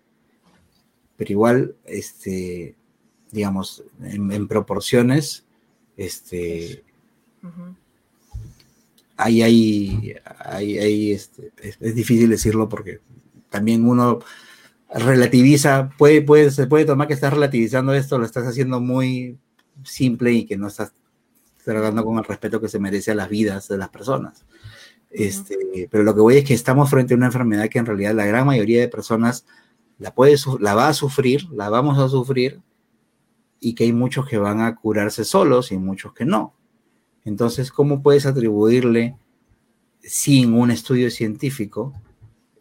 Pero 1.18 1.32
igual, 1.32 1.76
este, 1.86 2.76
digamos, 3.32 3.84
en, 4.02 4.48
proporciones, 4.48 5.46
este, 5.98 6.84
ahí 9.22 9.42
hay, 9.42 10.16
hay, 10.46 11.12
este, 11.12 11.52
es 11.62 11.96
difícil 11.96 12.30
decirlo 12.30 12.68
porque 12.68 13.00
también 13.50 13.88
uno 13.88 14.20
relativiza, 14.94 15.90
puede, 15.98 16.22
puede, 16.22 16.52
se 16.52 16.68
puede 16.68 16.86
tomar 16.86 17.08
que 17.08 17.14
estás 17.14 17.34
relativizando 17.34 17.94
esto, 17.94 18.18
lo 18.18 18.26
estás 18.26 18.46
haciendo 18.48 18.82
muy 18.82 19.38
simple 19.84 20.32
y 20.34 20.46
que 20.46 20.58
no 20.58 20.68
estás 20.68 20.94
tratando 21.64 22.04
con 22.04 22.18
el 22.18 22.24
respeto 22.24 22.60
que 22.60 22.68
se 22.68 22.80
merece 22.80 23.12
a 23.12 23.16
las 23.16 23.30
vidas 23.30 23.68
de 23.68 23.78
las 23.78 23.90
personas. 23.90 24.46
Este, 25.10 25.88
pero 25.92 26.04
lo 26.04 26.16
que 26.16 26.22
voy 26.22 26.38
es 26.38 26.46
que 26.46 26.54
estamos 26.54 26.90
frente 26.90 27.14
a 27.14 27.18
una 27.18 27.28
enfermedad 27.28 27.70
que 27.70 27.80
en 27.80 27.86
realidad 27.86 28.16
la 28.16 28.26
gran 28.26 28.46
mayoría 28.46 28.82
de 28.82 28.88
personas 28.88 29.46
la, 30.00 30.14
puede, 30.14 30.36
la 30.60 30.74
va 30.74 30.88
a 30.88 30.94
sufrir, 30.94 31.50
la 31.52 31.70
vamos 31.70 32.00
a 32.00 32.10
sufrir, 32.10 32.62
y 33.60 33.76
que 33.76 33.84
hay 33.84 33.94
muchos 33.94 34.28
que 34.28 34.38
van 34.38 34.62
a 34.62 34.76
curarse 34.76 35.24
solos 35.24 35.72
y 35.72 35.78
muchos 35.78 36.14
que 36.14 36.26
no. 36.26 36.56
Entonces, 37.24 37.72
¿cómo 37.72 38.02
puedes 38.02 38.26
atribuirle 38.26 39.16
sin 40.02 40.54
un 40.54 40.72
estudio 40.72 41.12
científico 41.12 41.94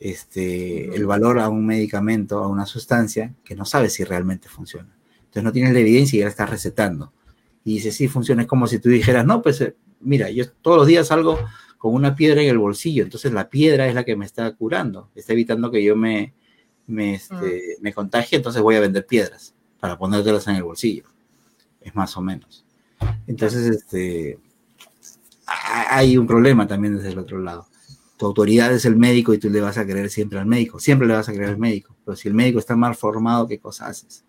este, 0.00 0.94
el 0.94 1.06
valor 1.06 1.38
a 1.38 1.50
un 1.50 1.66
medicamento, 1.66 2.38
a 2.38 2.48
una 2.48 2.66
sustancia 2.66 3.34
que 3.44 3.54
no 3.54 3.66
sabes 3.66 3.92
si 3.92 4.04
realmente 4.04 4.48
funciona. 4.48 4.88
Entonces 5.18 5.44
no 5.44 5.52
tienes 5.52 5.74
la 5.74 5.80
evidencia 5.80 6.16
y 6.16 6.20
ya 6.20 6.24
la 6.24 6.30
estás 6.30 6.50
recetando. 6.50 7.12
Y 7.64 7.74
dice, 7.74 7.92
sí, 7.92 8.08
funciona. 8.08 8.42
Es 8.42 8.48
como 8.48 8.66
si 8.66 8.78
tú 8.78 8.88
dijeras, 8.88 9.26
no, 9.26 9.42
pues 9.42 9.60
eh, 9.60 9.76
mira, 10.00 10.30
yo 10.30 10.50
todos 10.50 10.78
los 10.78 10.86
días 10.86 11.08
salgo 11.08 11.38
con 11.76 11.94
una 11.94 12.16
piedra 12.16 12.42
en 12.42 12.48
el 12.48 12.58
bolsillo, 12.58 13.04
entonces 13.04 13.32
la 13.32 13.48
piedra 13.48 13.88
es 13.88 13.94
la 13.94 14.04
que 14.04 14.16
me 14.16 14.26
está 14.26 14.54
curando, 14.54 15.08
está 15.14 15.32
evitando 15.32 15.70
que 15.70 15.82
yo 15.82 15.96
me, 15.96 16.34
me, 16.86 17.14
este, 17.14 17.76
mm. 17.78 17.82
me 17.82 17.94
contagie, 17.94 18.36
entonces 18.36 18.60
voy 18.60 18.76
a 18.76 18.80
vender 18.80 19.06
piedras 19.06 19.54
para 19.78 19.96
ponértelas 19.96 20.46
en 20.48 20.56
el 20.56 20.62
bolsillo. 20.62 21.04
Es 21.80 21.94
más 21.94 22.16
o 22.16 22.20
menos. 22.20 22.66
Entonces, 23.26 23.66
este, 23.66 24.38
hay 25.90 26.16
un 26.16 26.26
problema 26.26 26.66
también 26.66 26.96
desde 26.96 27.10
el 27.10 27.18
otro 27.18 27.38
lado 27.38 27.66
tu 28.20 28.26
autoridad 28.26 28.70
es 28.70 28.84
el 28.84 28.96
médico 28.96 29.32
y 29.32 29.38
tú 29.38 29.48
le 29.48 29.62
vas 29.62 29.78
a 29.78 29.86
creer 29.86 30.10
siempre 30.10 30.38
al 30.38 30.44
médico, 30.44 30.78
siempre 30.78 31.08
le 31.08 31.14
vas 31.14 31.30
a 31.30 31.32
creer 31.32 31.48
al 31.48 31.58
médico, 31.58 31.96
pero 32.04 32.14
si 32.16 32.28
el 32.28 32.34
médico 32.34 32.58
está 32.58 32.76
mal 32.76 32.94
formado, 32.94 33.48
¿qué 33.48 33.58
cosa 33.58 33.86
haces? 33.86 34.26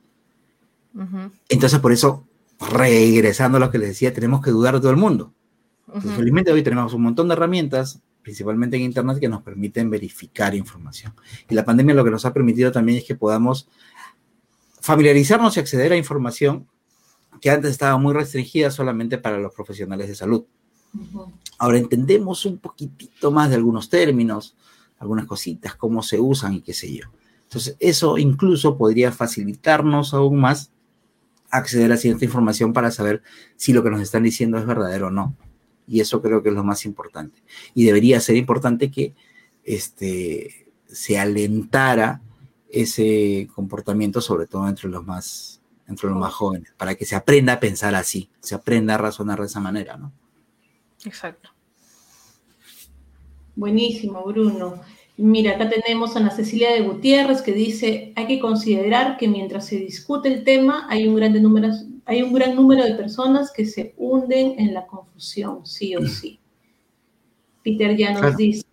Entonces, 1.49 1.77
por 1.79 1.91
eso, 1.91 2.25
regresando 2.71 3.57
a 3.57 3.59
lo 3.59 3.69
que 3.69 3.79
les 3.79 3.89
decía, 3.89 4.13
tenemos 4.13 4.41
que 4.41 4.49
dudar 4.49 4.75
de 4.75 4.79
todo 4.79 4.91
el 4.91 4.97
mundo. 4.97 5.33
felizmente 6.15 6.53
hoy 6.53 6.63
tenemos 6.63 6.93
un 6.93 7.01
montón 7.01 7.27
de 7.27 7.33
herramientas, 7.33 8.01
principalmente 8.21 8.77
en 8.77 8.83
Internet, 8.83 9.19
que 9.19 9.27
nos 9.27 9.41
permiten 9.41 9.89
verificar 9.89 10.55
información. 10.55 11.13
Y 11.49 11.53
la 11.53 11.65
pandemia 11.65 11.93
lo 11.93 12.05
que 12.05 12.11
nos 12.11 12.23
ha 12.23 12.31
permitido 12.31 12.71
también 12.71 12.99
es 12.99 13.03
que 13.03 13.15
podamos 13.15 13.67
familiarizarnos 14.79 15.57
y 15.57 15.59
acceder 15.59 15.91
a 15.91 15.97
información 15.97 16.65
que 17.41 17.49
antes 17.49 17.71
estaba 17.71 17.97
muy 17.97 18.13
restringida 18.13 18.71
solamente 18.71 19.17
para 19.17 19.37
los 19.37 19.53
profesionales 19.53 20.07
de 20.07 20.15
salud. 20.15 20.45
Ahora 21.57 21.77
entendemos 21.77 22.45
un 22.45 22.57
poquitito 22.57 23.31
más 23.31 23.49
de 23.49 23.55
algunos 23.55 23.89
términos, 23.89 24.55
algunas 24.99 25.25
cositas, 25.25 25.75
cómo 25.75 26.03
se 26.03 26.19
usan 26.19 26.55
y 26.55 26.61
qué 26.61 26.73
sé 26.73 26.93
yo. 26.93 27.05
Entonces, 27.43 27.75
eso 27.79 28.17
incluso 28.17 28.77
podría 28.77 29.11
facilitarnos 29.11 30.13
aún 30.13 30.39
más 30.39 30.71
acceder 31.49 31.91
a 31.91 31.97
cierta 31.97 32.25
información 32.25 32.71
para 32.71 32.91
saber 32.91 33.21
si 33.57 33.73
lo 33.73 33.83
que 33.83 33.89
nos 33.89 34.01
están 34.01 34.23
diciendo 34.23 34.57
es 34.57 34.65
verdadero 34.65 35.07
o 35.07 35.11
no. 35.11 35.35
Y 35.87 35.99
eso 35.99 36.21
creo 36.21 36.41
que 36.41 36.49
es 36.49 36.55
lo 36.55 36.63
más 36.63 36.85
importante. 36.85 37.43
Y 37.73 37.83
debería 37.83 38.19
ser 38.21 38.37
importante 38.37 38.89
que 38.89 39.13
este, 39.63 40.67
se 40.87 41.19
alentara 41.19 42.21
ese 42.69 43.49
comportamiento, 43.53 44.21
sobre 44.21 44.47
todo 44.47 44.67
entre 44.69 44.89
los 44.89 45.05
más 45.05 45.61
entre 45.87 46.09
los 46.09 46.17
más 46.17 46.33
jóvenes, 46.33 46.73
para 46.77 46.95
que 46.95 47.05
se 47.05 47.15
aprenda 47.15 47.53
a 47.53 47.59
pensar 47.59 47.95
así, 47.95 48.29
se 48.39 48.55
aprenda 48.55 48.95
a 48.95 48.97
razonar 48.97 49.41
de 49.41 49.47
esa 49.47 49.59
manera, 49.59 49.97
¿no? 49.97 50.13
Exacto. 51.05 51.49
Buenísimo, 53.55 54.23
Bruno. 54.23 54.81
Mira, 55.17 55.51
acá 55.51 55.69
tenemos 55.69 56.15
a 56.15 56.19
Ana 56.19 56.31
Cecilia 56.31 56.71
de 56.71 56.81
Gutiérrez 56.81 57.41
que 57.41 57.51
dice, 57.51 58.13
hay 58.15 58.27
que 58.27 58.39
considerar 58.39 59.17
que 59.17 59.27
mientras 59.27 59.67
se 59.67 59.77
discute 59.77 60.29
el 60.33 60.43
tema 60.43 60.87
hay 60.89 61.07
un, 61.07 61.15
gran 61.15 61.33
número, 61.43 61.69
hay 62.05 62.23
un 62.23 62.33
gran 62.33 62.55
número 62.55 62.83
de 62.83 62.95
personas 62.95 63.51
que 63.51 63.65
se 63.65 63.93
hunden 63.97 64.55
en 64.57 64.73
la 64.73 64.87
confusión, 64.87 65.65
sí 65.65 65.95
o 65.95 66.07
sí. 66.07 66.39
Peter 67.63 67.95
ya 67.95 68.19
nos 68.19 68.35
dice, 68.37 68.65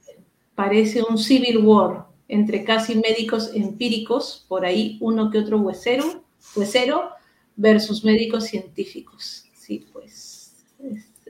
parece 0.55 1.03
un 1.03 1.18
civil 1.18 1.59
war 1.59 2.07
entre 2.29 2.64
casi 2.64 2.95
médicos 2.95 3.51
empíricos, 3.55 4.47
por 4.49 4.64
ahí 4.64 4.97
uno 5.01 5.31
que 5.31 5.39
otro 5.39 5.59
huesero, 5.59 6.24
huesero 6.55 7.11
versus 7.57 8.05
médicos 8.05 8.45
científicos. 8.45 9.45
Sí, 9.55 9.85
pues 9.93 10.64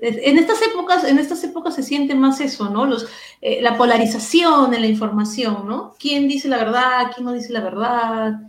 en 0.01 0.39
estas 0.39 0.61
épocas, 0.63 1.05
en 1.05 1.19
estas 1.19 1.43
épocas 1.45 1.75
se 1.75 1.83
siente 1.83 2.15
más 2.15 2.41
eso, 2.41 2.71
¿no? 2.71 2.87
Los, 2.87 3.07
eh, 3.41 3.61
la 3.63 3.77
polarización 3.77 4.75
en 4.75 4.81
la 4.81 4.87
información, 4.87 5.67
¿no? 5.67 5.95
¿Quién 5.99 6.29
dice 6.29 6.49
la 6.49 6.59
verdad? 6.59 7.11
¿Quién 7.15 7.25
no 7.25 7.33
dice 7.33 7.53
la 7.53 7.61
verdad? 7.61 8.41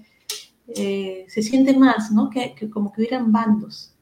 Eh, 0.68 1.26
se 1.28 1.42
siente 1.42 1.78
más, 1.78 2.12
¿no? 2.12 2.30
Que, 2.30 2.56
como 2.72 2.92
que 2.92 3.02
hubieran 3.02 3.32
bandos. 3.32 3.94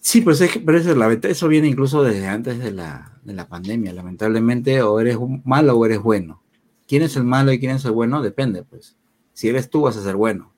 Sí, 0.00 0.20
pues 0.20 0.40
es 0.40 0.52
que, 0.52 0.60
pero 0.60 0.78
eso, 0.78 1.28
eso 1.28 1.48
viene 1.48 1.68
incluso 1.68 2.02
desde 2.02 2.26
antes 2.26 2.58
de 2.58 2.72
la, 2.72 3.18
de 3.22 3.34
la 3.34 3.46
pandemia. 3.46 3.92
Lamentablemente, 3.92 4.82
o 4.82 4.98
eres 5.00 5.16
malo 5.44 5.76
o 5.76 5.86
eres 5.86 6.00
bueno. 6.00 6.42
¿Quién 6.88 7.02
es 7.02 7.16
el 7.16 7.24
malo 7.24 7.52
y 7.52 7.60
quién 7.60 7.72
es 7.72 7.84
el 7.84 7.92
bueno? 7.92 8.20
Depende, 8.20 8.64
pues. 8.64 8.96
Si 9.32 9.48
eres 9.48 9.70
tú, 9.70 9.82
vas 9.82 9.96
a 9.96 10.02
ser 10.02 10.16
bueno. 10.16 10.52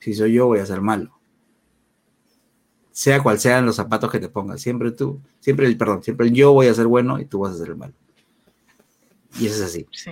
Si 0.00 0.14
soy 0.14 0.32
yo, 0.32 0.46
voy 0.46 0.60
a 0.60 0.66
ser 0.66 0.80
malo 0.80 1.17
sea 2.98 3.22
cual 3.22 3.38
sean 3.38 3.64
los 3.64 3.76
zapatos 3.76 4.10
que 4.10 4.18
te 4.18 4.28
pongas. 4.28 4.60
Siempre 4.60 4.90
tú, 4.90 5.20
siempre 5.38 5.68
el, 5.68 5.76
perdón, 5.76 6.02
siempre 6.02 6.26
el 6.26 6.32
yo 6.32 6.52
voy 6.52 6.66
a 6.66 6.74
ser 6.74 6.88
bueno 6.88 7.20
y 7.20 7.26
tú 7.26 7.38
vas 7.38 7.54
a 7.54 7.58
ser 7.58 7.68
el 7.68 7.76
malo. 7.76 7.92
Y 9.38 9.46
eso 9.46 9.54
es 9.54 9.70
así. 9.70 9.86
Sí. 9.92 10.10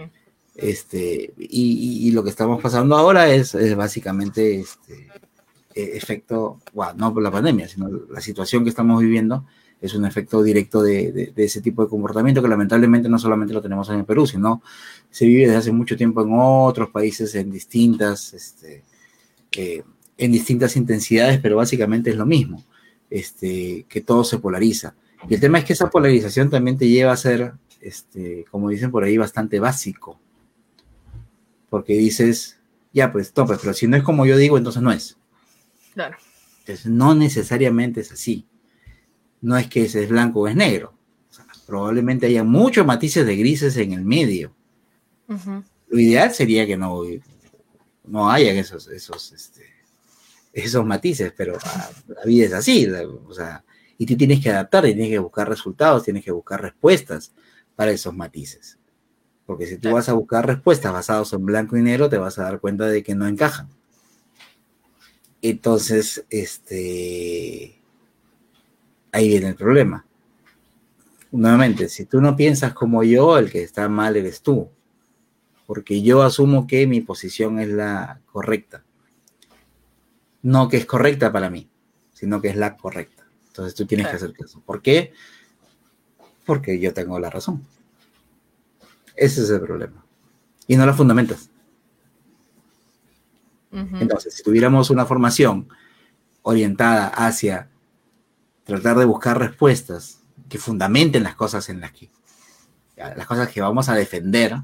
Este, 0.54 1.34
y, 1.36 2.12
lo 2.12 2.22
que 2.22 2.30
estamos 2.30 2.62
pasando 2.62 2.96
ahora 2.96 3.28
es, 3.28 3.56
básicamente 3.74 4.60
este 4.60 5.08
e, 5.74 5.96
efecto, 5.96 6.60
bueno, 6.74 6.94
no 6.96 7.12
por 7.12 7.24
la 7.24 7.32
pandemia, 7.32 7.66
sino 7.66 7.88
la 8.08 8.20
situación 8.20 8.62
que 8.62 8.70
estamos 8.70 9.02
viviendo 9.02 9.44
es 9.80 9.92
un 9.94 10.06
efecto 10.06 10.44
directo 10.44 10.80
de, 10.80 11.32
ese 11.34 11.60
tipo 11.60 11.82
de 11.82 11.88
comportamiento 11.88 12.40
que 12.40 12.46
lamentablemente 12.48 13.08
no 13.08 13.18
solamente 13.18 13.52
lo 13.52 13.62
tenemos 13.62 13.90
en 13.90 13.96
el 13.98 14.04
Perú, 14.04 14.28
sino 14.28 14.62
se 15.10 15.26
vive 15.26 15.46
desde 15.46 15.56
hace 15.56 15.72
mucho 15.72 15.96
tiempo 15.96 16.22
en 16.22 16.28
otros 16.30 16.90
países 16.90 17.34
en 17.34 17.50
distintas, 17.50 18.32
este, 18.32 18.84
eh, 19.56 19.82
en 20.18 20.30
distintas 20.30 20.76
intensidades, 20.76 21.40
pero 21.40 21.56
básicamente 21.56 22.10
es 22.10 22.16
lo 22.16 22.26
mismo 22.26 22.62
este, 23.10 23.86
que 23.88 24.00
todo 24.00 24.24
se 24.24 24.38
polariza. 24.38 24.94
Y 25.28 25.34
el 25.34 25.40
tema 25.40 25.58
es 25.58 25.64
que 25.64 25.72
esa 25.72 25.90
polarización 25.90 26.50
también 26.50 26.78
te 26.78 26.88
lleva 26.88 27.12
a 27.12 27.16
ser, 27.16 27.54
este, 27.80 28.44
como 28.50 28.68
dicen 28.68 28.90
por 28.90 29.04
ahí, 29.04 29.16
bastante 29.16 29.60
básico. 29.60 30.20
Porque 31.68 31.94
dices, 31.94 32.58
ya, 32.92 33.12
pues, 33.12 33.32
tope, 33.32 33.56
pero 33.60 33.74
si 33.74 33.86
no 33.86 33.96
es 33.96 34.02
como 34.02 34.26
yo 34.26 34.36
digo, 34.36 34.56
entonces 34.56 34.82
no 34.82 34.92
es. 34.92 35.16
Claro. 35.94 36.16
Entonces, 36.60 36.86
no 36.86 37.14
necesariamente 37.14 38.00
es 38.00 38.12
así. 38.12 38.46
no 39.40 39.56
es 39.56 39.68
que 39.68 39.84
ese 39.84 40.02
es 40.02 40.08
blanco 40.08 40.40
o 40.40 40.48
es 40.48 40.56
negro. 40.56 40.94
probablemente 41.66 42.26
haya 42.26 42.44
muchos 42.44 42.86
matices 42.86 43.26
de 43.26 43.36
grises 43.36 43.76
en 43.76 43.92
el 43.92 44.04
medio. 44.04 44.54
Lo 45.88 45.98
ideal 45.98 46.32
sería 46.32 46.66
que 46.66 46.76
no, 46.76 47.02
no 48.04 48.30
hayan 48.30 48.56
esos, 48.56 48.88
esos, 48.88 49.32
este, 49.32 49.75
esos 50.64 50.86
matices, 50.86 51.32
pero 51.36 51.58
ah, 51.62 51.90
la, 52.08 52.24
vida 52.24 52.46
es 52.46 52.52
así. 52.54 52.88
o 52.88 53.34
sea, 53.34 53.62
y 53.98 54.06
tú 54.06 54.16
tienes 54.16 54.42
que 54.42 54.50
adaptar, 54.50 54.84
tienes 54.84 55.10
que 55.10 55.18
buscar 55.18 55.48
resultados, 55.48 56.04
tienes 56.04 56.24
que 56.24 56.32
buscar 56.32 56.62
respuestas 56.62 57.34
para 57.74 57.90
esos 57.90 58.14
matices. 58.14 58.78
Porque 59.44 59.66
si 59.66 59.76
tú 59.76 59.92
vas 59.92 60.08
a 60.08 60.14
buscar 60.14 60.46
respuestas 60.46 60.92
basadas 60.92 61.32
en 61.34 61.44
blanco 61.44 61.76
y 61.76 61.82
negro, 61.82 62.08
te 62.08 62.16
vas 62.16 62.38
a 62.38 62.44
dar 62.44 62.58
cuenta 62.58 62.86
de 62.86 63.02
que 63.02 63.14
no 63.14 63.26
encajan. 63.28 63.68
Entonces, 65.42 66.24
este, 66.30 67.78
ahí 69.12 69.28
viene 69.28 69.48
el 69.48 69.56
problema. 69.56 70.06
Nuevamente, 71.32 71.90
si 71.90 72.06
tú 72.06 72.22
no 72.22 72.34
piensas 72.34 72.72
como 72.72 73.04
yo, 73.04 73.36
el 73.36 73.50
que 73.50 73.62
está 73.62 73.90
mal 73.90 74.16
eres 74.16 74.40
tú. 74.40 74.70
Porque 75.66 76.00
yo 76.00 76.22
asumo 76.22 76.66
que 76.66 76.86
mi 76.86 77.02
posición 77.02 77.60
es 77.60 77.68
la 77.68 78.20
correcta. 78.32 78.85
No 80.46 80.68
que 80.68 80.76
es 80.76 80.86
correcta 80.86 81.32
para 81.32 81.50
mí, 81.50 81.68
sino 82.12 82.40
que 82.40 82.46
es 82.46 82.56
la 82.56 82.76
correcta. 82.76 83.26
Entonces 83.48 83.74
tú 83.74 83.84
tienes 83.84 84.06
que 84.06 84.14
hacer 84.14 84.32
eso. 84.38 84.60
¿Por 84.60 84.80
qué? 84.80 85.12
Porque 86.44 86.78
yo 86.78 86.94
tengo 86.94 87.18
la 87.18 87.30
razón. 87.30 87.66
Ese 89.16 89.42
es 89.42 89.50
el 89.50 89.60
problema. 89.60 90.04
Y 90.68 90.76
no 90.76 90.86
la 90.86 90.94
fundamentas. 90.94 91.50
Entonces, 93.72 94.34
si 94.34 94.44
tuviéramos 94.44 94.88
una 94.90 95.04
formación 95.04 95.68
orientada 96.42 97.08
hacia 97.08 97.68
tratar 98.62 98.98
de 98.98 99.04
buscar 99.04 99.40
respuestas 99.40 100.22
que 100.48 100.58
fundamenten 100.58 101.24
las 101.24 101.34
cosas 101.34 101.68
en 101.70 101.80
las 101.80 101.90
que, 101.90 102.08
las 102.94 103.26
cosas 103.26 103.48
que 103.48 103.60
vamos 103.60 103.88
a 103.88 103.96
defender, 103.96 104.56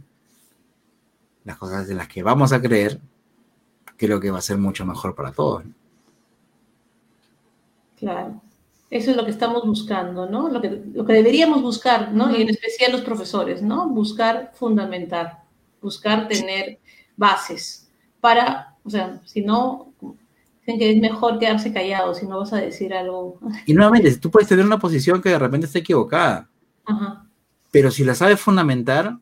las 1.42 1.58
cosas 1.58 1.90
en 1.90 1.96
las 1.96 2.06
que 2.06 2.22
vamos 2.22 2.52
a 2.52 2.62
creer, 2.62 3.00
creo 3.96 4.20
que 4.20 4.30
va 4.30 4.38
a 4.38 4.42
ser 4.42 4.58
mucho 4.58 4.84
mejor 4.84 5.14
para 5.14 5.32
todos. 5.32 5.64
Claro. 7.98 8.40
Eso 8.90 9.10
es 9.10 9.16
lo 9.16 9.24
que 9.24 9.30
estamos 9.30 9.64
buscando, 9.64 10.28
¿no? 10.28 10.50
Lo 10.50 10.60
que, 10.60 10.82
lo 10.92 11.06
que 11.06 11.14
deberíamos 11.14 11.62
buscar, 11.62 12.12
¿no? 12.12 12.30
Y 12.30 12.42
en 12.42 12.50
especial 12.50 12.92
los 12.92 13.00
profesores, 13.00 13.62
¿no? 13.62 13.88
Buscar 13.88 14.52
fundamentar, 14.54 15.44
buscar 15.80 16.28
tener 16.28 16.78
bases 17.16 17.88
para, 18.20 18.76
o 18.84 18.90
sea, 18.90 19.18
si 19.24 19.40
no, 19.40 19.94
dicen 20.60 20.78
que 20.78 20.90
es 20.90 21.00
mejor 21.00 21.38
quedarse 21.38 21.72
callado 21.72 22.14
si 22.14 22.26
no 22.26 22.40
vas 22.40 22.52
a 22.52 22.60
decir 22.60 22.92
algo. 22.92 23.38
Y 23.64 23.72
nuevamente, 23.72 24.14
tú 24.18 24.30
puedes 24.30 24.48
tener 24.48 24.66
una 24.66 24.78
posición 24.78 25.22
que 25.22 25.30
de 25.30 25.38
repente 25.38 25.66
está 25.66 25.78
equivocada, 25.78 26.50
Ajá. 26.84 27.24
pero 27.70 27.90
si 27.90 28.04
la 28.04 28.14
sabes 28.14 28.40
fundamentar, 28.40 29.16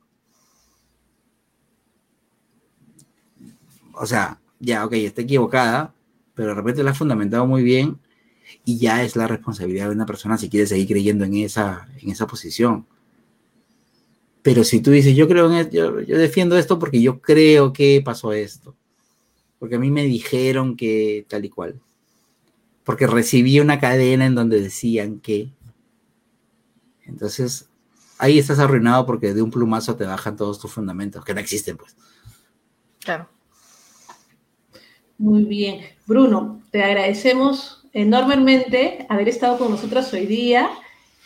o 3.95 4.07
sea, 4.07 4.40
ya, 4.61 4.85
ok, 4.85 4.93
está 4.93 5.23
equivocada, 5.23 5.95
pero 6.35 6.51
de 6.51 6.55
repente 6.55 6.83
la 6.83 6.93
has 6.93 6.99
fundamentado 6.99 7.47
muy 7.47 7.63
bien 7.63 7.99
y 8.65 8.79
ya 8.79 9.03
es 9.03 9.17
la 9.17 9.27
responsabilidad 9.27 9.89
de 9.89 9.95
una 9.95 10.07
persona 10.07 10.39
si 10.39 10.49
quiere 10.49 10.67
seguir 10.67 10.89
creyendo 10.89 11.25
en 11.25 11.35
esa, 11.37 11.89
en 12.01 12.11
esa 12.11 12.27
posición. 12.27 12.87
Pero 14.43 14.65
si 14.65 14.81
tú 14.81 14.91
dices, 14.91 15.17
yo 15.17 15.29
creo 15.29 15.53
en 15.53 15.71
yo, 15.71 16.01
yo 16.01 16.19
defiendo 16.19 16.57
esto 16.57 16.79
porque 16.79 17.03
yo 17.03 17.21
creo 17.21 17.73
que 17.73 18.03
pasó 18.05 18.33
esto, 18.33 18.77
porque 19.59 19.77
a 19.77 19.79
mí 19.79 19.91
me 19.91 20.05
dijeron 20.05 20.77
que 20.77 21.27
tal 21.29 21.45
y 21.45 21.51
cual, 21.51 21.81
porque 22.85 23.07
recibí 23.07 23.61
una 23.61 23.81
cadena 23.81 24.27
en 24.27 24.35
donde 24.35 24.61
decían 24.61 25.21
que, 25.21 25.53
entonces 27.05 27.69
ahí 28.19 28.39
estás 28.39 28.59
arruinado 28.59 29.07
porque 29.07 29.35
de 29.35 29.43
un 29.43 29.51
plumazo 29.51 29.97
te 29.97 30.05
bajan 30.05 30.37
todos 30.37 30.59
tus 30.59 30.71
fundamentos, 30.71 31.25
que 31.25 31.35
no 31.35 31.41
existen 31.41 31.77
pues. 31.77 31.97
Claro. 33.01 33.29
Muy 35.21 35.45
bien. 35.45 35.83
Bruno, 36.07 36.63
te 36.71 36.83
agradecemos 36.83 37.87
enormemente 37.93 39.05
haber 39.11 39.29
estado 39.29 39.59
con 39.59 39.71
nosotras 39.71 40.11
hoy 40.15 40.25
día. 40.25 40.71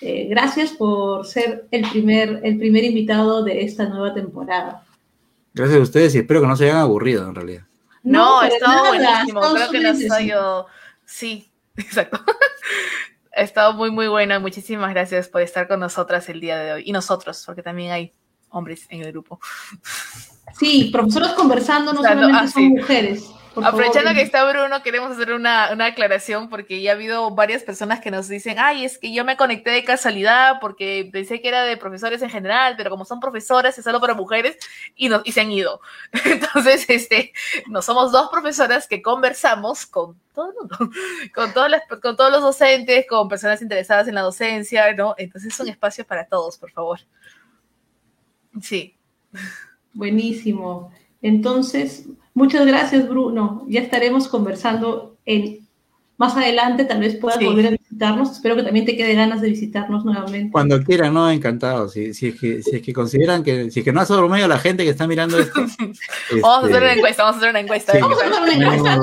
Eh, 0.01 0.27
gracias 0.29 0.73
por 0.73 1.25
ser 1.25 1.69
el 1.71 1.89
primer, 1.89 2.41
el 2.43 2.59
primer 2.59 2.83
invitado 2.83 3.45
de 3.45 3.63
esta 3.63 3.89
nueva 3.89 4.13
temporada. 4.13 4.85
Gracias 5.55 5.79
a 5.79 5.83
ustedes 5.83 6.15
y 6.17 6.19
espero 6.19 6.41
que 6.41 6.49
no 6.49 6.57
se 6.57 6.65
hayan 6.65 6.79
aburrido 6.79 7.25
en 7.29 7.37
realidad. 7.37 7.63
No, 8.03 8.41
ha 8.41 8.49
estado 8.49 8.89
buenísimo. 8.89 9.41
Creo 9.55 9.71
que 9.71 9.81
nos 9.81 10.11
ha 10.11 10.21
yo. 10.21 10.67
Sí, 11.05 11.53
exacto. 11.77 12.19
ha 13.37 13.43
estado 13.43 13.75
muy, 13.75 13.93
muy 13.93 14.09
bueno. 14.09 14.41
Muchísimas 14.41 14.93
gracias 14.93 15.29
por 15.29 15.41
estar 15.41 15.69
con 15.69 15.79
nosotras 15.79 16.29
el 16.29 16.41
día 16.41 16.59
de 16.59 16.73
hoy. 16.73 16.83
Y 16.85 16.91
nosotros, 16.91 17.45
porque 17.47 17.63
también 17.63 17.93
hay 17.93 18.13
hombres 18.49 18.87
en 18.89 19.03
el 19.03 19.13
grupo. 19.13 19.39
Sí, 20.59 20.91
profesoras 20.93 21.35
conversando, 21.35 21.93
no 21.93 22.03
solamente 22.03 22.39
ah, 22.41 22.49
son 22.49 22.65
mujeres. 22.71 23.31
Aprovechando 23.63 24.13
que 24.15 24.23
está 24.23 24.45
Bruno, 24.51 24.83
queremos 24.83 25.13
hacer 25.13 25.33
una, 25.33 25.73
aclaración 25.85 26.49
porque 26.49 26.81
ya 26.83 26.93
ha 26.93 26.95
habido 26.95 27.31
varias 27.31 27.63
personas 27.63 28.01
que 28.01 28.11
nos 28.11 28.29
dicen, 28.29 28.57
ay, 28.59 28.85
es 28.85 28.99
que 28.99 29.13
yo 29.13 29.25
me 29.25 29.37
conecté 29.37 29.71
de 29.71 29.85
casualidad 29.85 30.59
porque 30.61 31.09
pensé 31.13 31.41
que 31.41 31.49
era 31.49 31.63
de 31.63 31.77
profesores 31.77 32.23
en 32.23 32.31
general, 32.31 32.75
pero 32.77 32.91
como 32.91 33.05
son 33.05 33.21
profesores 33.21 33.79
es 33.79 33.85
solo 33.85 34.01
para 34.01 34.15
mujeres 34.15 34.57
y, 34.97 35.11
y 35.25 35.33
se 35.33 35.41
han 35.41 35.53
ido. 35.53 35.81
Entonces, 36.25 36.87
este, 36.89 37.33
no 37.69 37.83
somos 37.83 38.13
dos 38.13 38.29
profesoras 38.31 38.89
que 38.89 39.03
conversamos 39.03 39.87
con 39.87 40.19
todo 40.35 40.49
el 40.51 40.55
mundo, 40.57 40.77
con, 41.35 41.53
todas 41.53 41.71
las, 41.71 41.83
con 42.01 42.17
todos 42.17 42.33
los 42.33 42.43
docentes, 42.43 43.07
con 43.09 43.29
personas 43.29 43.63
interesadas 43.63 44.09
en 44.09 44.15
la 44.15 44.23
docencia, 44.23 44.93
¿no? 44.95 45.15
Entonces 45.17 45.53
es 45.53 45.61
un 45.61 45.69
espacio 45.69 46.05
para 46.05 46.27
todos, 46.27 46.59
por 46.59 46.71
favor. 46.71 47.01
Sí. 48.61 48.97
Buenísimo. 49.93 50.93
Entonces, 51.23 52.07
Muchas 52.35 52.67
gracias, 52.67 53.09
Bruno. 53.09 53.65
Ya 53.69 53.81
estaremos 53.81 54.29
conversando 54.29 55.17
en 55.25 55.65
más 56.17 56.37
adelante, 56.37 56.85
tal 56.85 57.01
vez 57.01 57.17
puedas 57.17 57.43
volver 57.43 57.67
a 57.67 57.71
visitarnos. 57.71 58.31
Espero 58.31 58.55
que 58.55 58.63
también 58.63 58.87
te 58.87 58.97
quede 58.97 59.15
ganas 59.15 59.41
de 59.41 59.49
visitarnos 59.49 60.05
nuevamente. 60.05 60.53
Cuando 60.53 60.81
quieran, 60.83 61.15
no, 61.15 61.29
encantado. 61.29 61.89
Si, 61.89 62.15
si, 62.15 62.29
es, 62.29 62.41
que, 62.41 62.63
si 62.63 62.77
es 62.77 62.83
que 62.83 62.93
consideran 62.93 63.43
que, 63.43 63.71
si 63.71 63.81
es 63.81 63.85
que 63.85 63.93
no 63.93 64.01
ha 64.01 64.05
dormido 64.05 64.47
la 64.47 64.59
gente 64.59 64.85
que 64.85 64.91
está 64.91 65.09
mirando 65.09 65.39
esto. 65.39 65.61
vamos 66.41 66.65
a 66.65 66.67
hacer 66.67 66.77
una 66.77 66.87
este, 66.87 66.99
encuesta, 66.99 67.25
vamos 67.25 67.35
a 67.35 67.39
hacer 67.39 67.51
una 67.51 67.61
encuesta. 67.61 67.93
vamos 67.99 68.19
a 68.19 68.27
hacer 68.27 68.43
una 68.43 68.53
encuesta. 68.53 68.97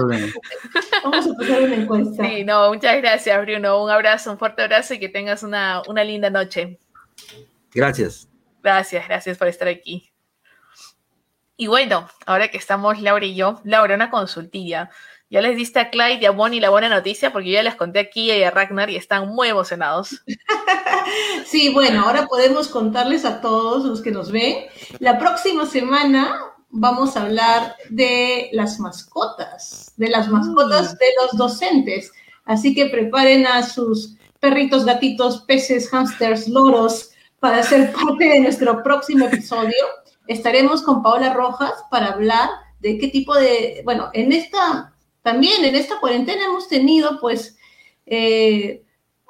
vamos 1.04 1.28
a 1.28 1.44
hacer 1.44 1.64
una 1.64 1.76
encuesta. 1.76 2.26
Sí, 2.26 2.44
no, 2.46 2.74
muchas 2.74 2.98
gracias, 2.98 3.46
Bruno. 3.46 3.84
Un 3.84 3.90
abrazo, 3.90 4.32
un 4.32 4.38
fuerte 4.38 4.62
abrazo 4.62 4.94
y 4.94 5.00
que 5.00 5.10
tengas 5.10 5.44
una, 5.44 5.82
una 5.90 6.04
linda 6.06 6.30
noche. 6.30 6.80
Gracias. 7.74 8.30
Gracias, 8.64 9.06
gracias 9.08 9.38
por 9.38 9.48
estar 9.48 9.68
aquí. 9.68 10.11
Y 11.62 11.68
bueno, 11.68 12.10
ahora 12.26 12.48
que 12.48 12.58
estamos 12.58 13.00
Laura 13.02 13.24
y 13.24 13.36
yo, 13.36 13.62
Laura, 13.64 13.94
una 13.94 14.10
consultilla. 14.10 14.90
Ya 15.30 15.42
les 15.42 15.56
diste 15.56 15.80
a 15.80 15.92
Clyde 15.92 16.18
y 16.20 16.26
a 16.26 16.32
Bonnie 16.32 16.60
la 16.60 16.72
buena 16.72 16.90
noticia 16.90 17.32
porque 17.32 17.50
yo 17.50 17.54
ya 17.54 17.62
les 17.62 17.76
conté 17.76 18.00
aquí 18.00 18.32
y 18.32 18.44
a 18.44 18.50
Ragnar 18.50 18.90
y 18.90 18.96
están 18.96 19.28
muy 19.28 19.50
emocionados. 19.50 20.24
sí, 21.46 21.70
bueno, 21.72 22.02
ahora 22.02 22.26
podemos 22.26 22.68
contarles 22.68 23.26
a 23.26 23.42
todos 23.42 23.86
los 23.86 24.02
que 24.02 24.10
nos 24.10 24.32
ven. 24.32 24.56
La 24.98 25.20
próxima 25.20 25.68
semana 25.68 26.36
vamos 26.72 27.16
a 27.16 27.26
hablar 27.26 27.76
de 27.90 28.50
las 28.54 28.80
mascotas, 28.80 29.94
de 29.98 30.10
las 30.10 30.30
mascotas 30.30 30.96
mm. 30.96 30.98
de 30.98 31.06
los 31.22 31.38
docentes. 31.38 32.12
Así 32.46 32.74
que 32.74 32.88
preparen 32.88 33.46
a 33.46 33.62
sus 33.62 34.16
perritos, 34.40 34.84
gatitos, 34.84 35.42
peces, 35.42 35.92
hámsters, 35.92 36.48
loros 36.48 37.12
para 37.40 37.62
ser 37.62 37.94
parte 37.94 38.26
de 38.26 38.40
nuestro 38.40 38.82
próximo 38.82 39.28
episodio 39.28 39.76
estaremos 40.32 40.82
con 40.82 41.04
Paola 41.04 41.34
Rojas 41.34 41.74
para 41.90 42.14
hablar 42.14 42.50
de 42.80 42.98
qué 42.98 43.08
tipo 43.08 43.36
de, 43.36 43.82
bueno, 43.86 44.10
en 44.14 44.32
esta, 44.32 44.94
también 45.22 45.64
en 45.64 45.76
esta 45.76 46.00
cuarentena 46.00 46.46
hemos 46.46 46.68
tenido, 46.68 47.20
pues, 47.20 47.58
eh, 48.06 48.84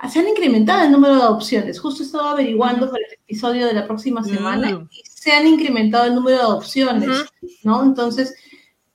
se 0.09 0.19
han 0.19 0.27
incrementado 0.27 0.83
el 0.83 0.91
número 0.91 1.15
de 1.15 1.21
adopciones. 1.21 1.79
Justo 1.79 2.03
estaba 2.03 2.31
averiguando 2.31 2.89
para 2.89 3.03
el 3.05 3.13
episodio 3.13 3.67
de 3.67 3.73
la 3.73 3.85
próxima 3.85 4.23
semana 4.23 4.71
mm. 4.71 4.89
y 4.91 5.03
se 5.03 5.31
han 5.31 5.45
incrementado 5.45 6.05
el 6.05 6.15
número 6.15 6.37
de 6.37 6.43
adopciones, 6.43 7.25
¿no? 7.63 7.83
Entonces, 7.83 8.33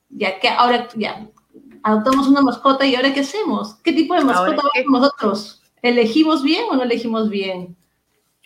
ya 0.09 0.41
que 0.41 0.49
ahora 0.49 0.89
ya 0.97 1.29
adoptamos 1.83 2.27
una 2.27 2.41
mascota 2.41 2.85
y 2.85 2.97
ahora 2.97 3.15
qué 3.15 3.21
hacemos? 3.21 3.77
¿Qué 3.77 3.93
tipo 3.93 4.15
de 4.15 4.25
mascota 4.25 4.63
vamos 4.85 5.01
nosotros? 5.01 5.63
¿Elegimos 5.83 6.43
bien 6.43 6.65
o 6.69 6.75
no 6.75 6.83
elegimos 6.83 7.31
bien? 7.31 7.77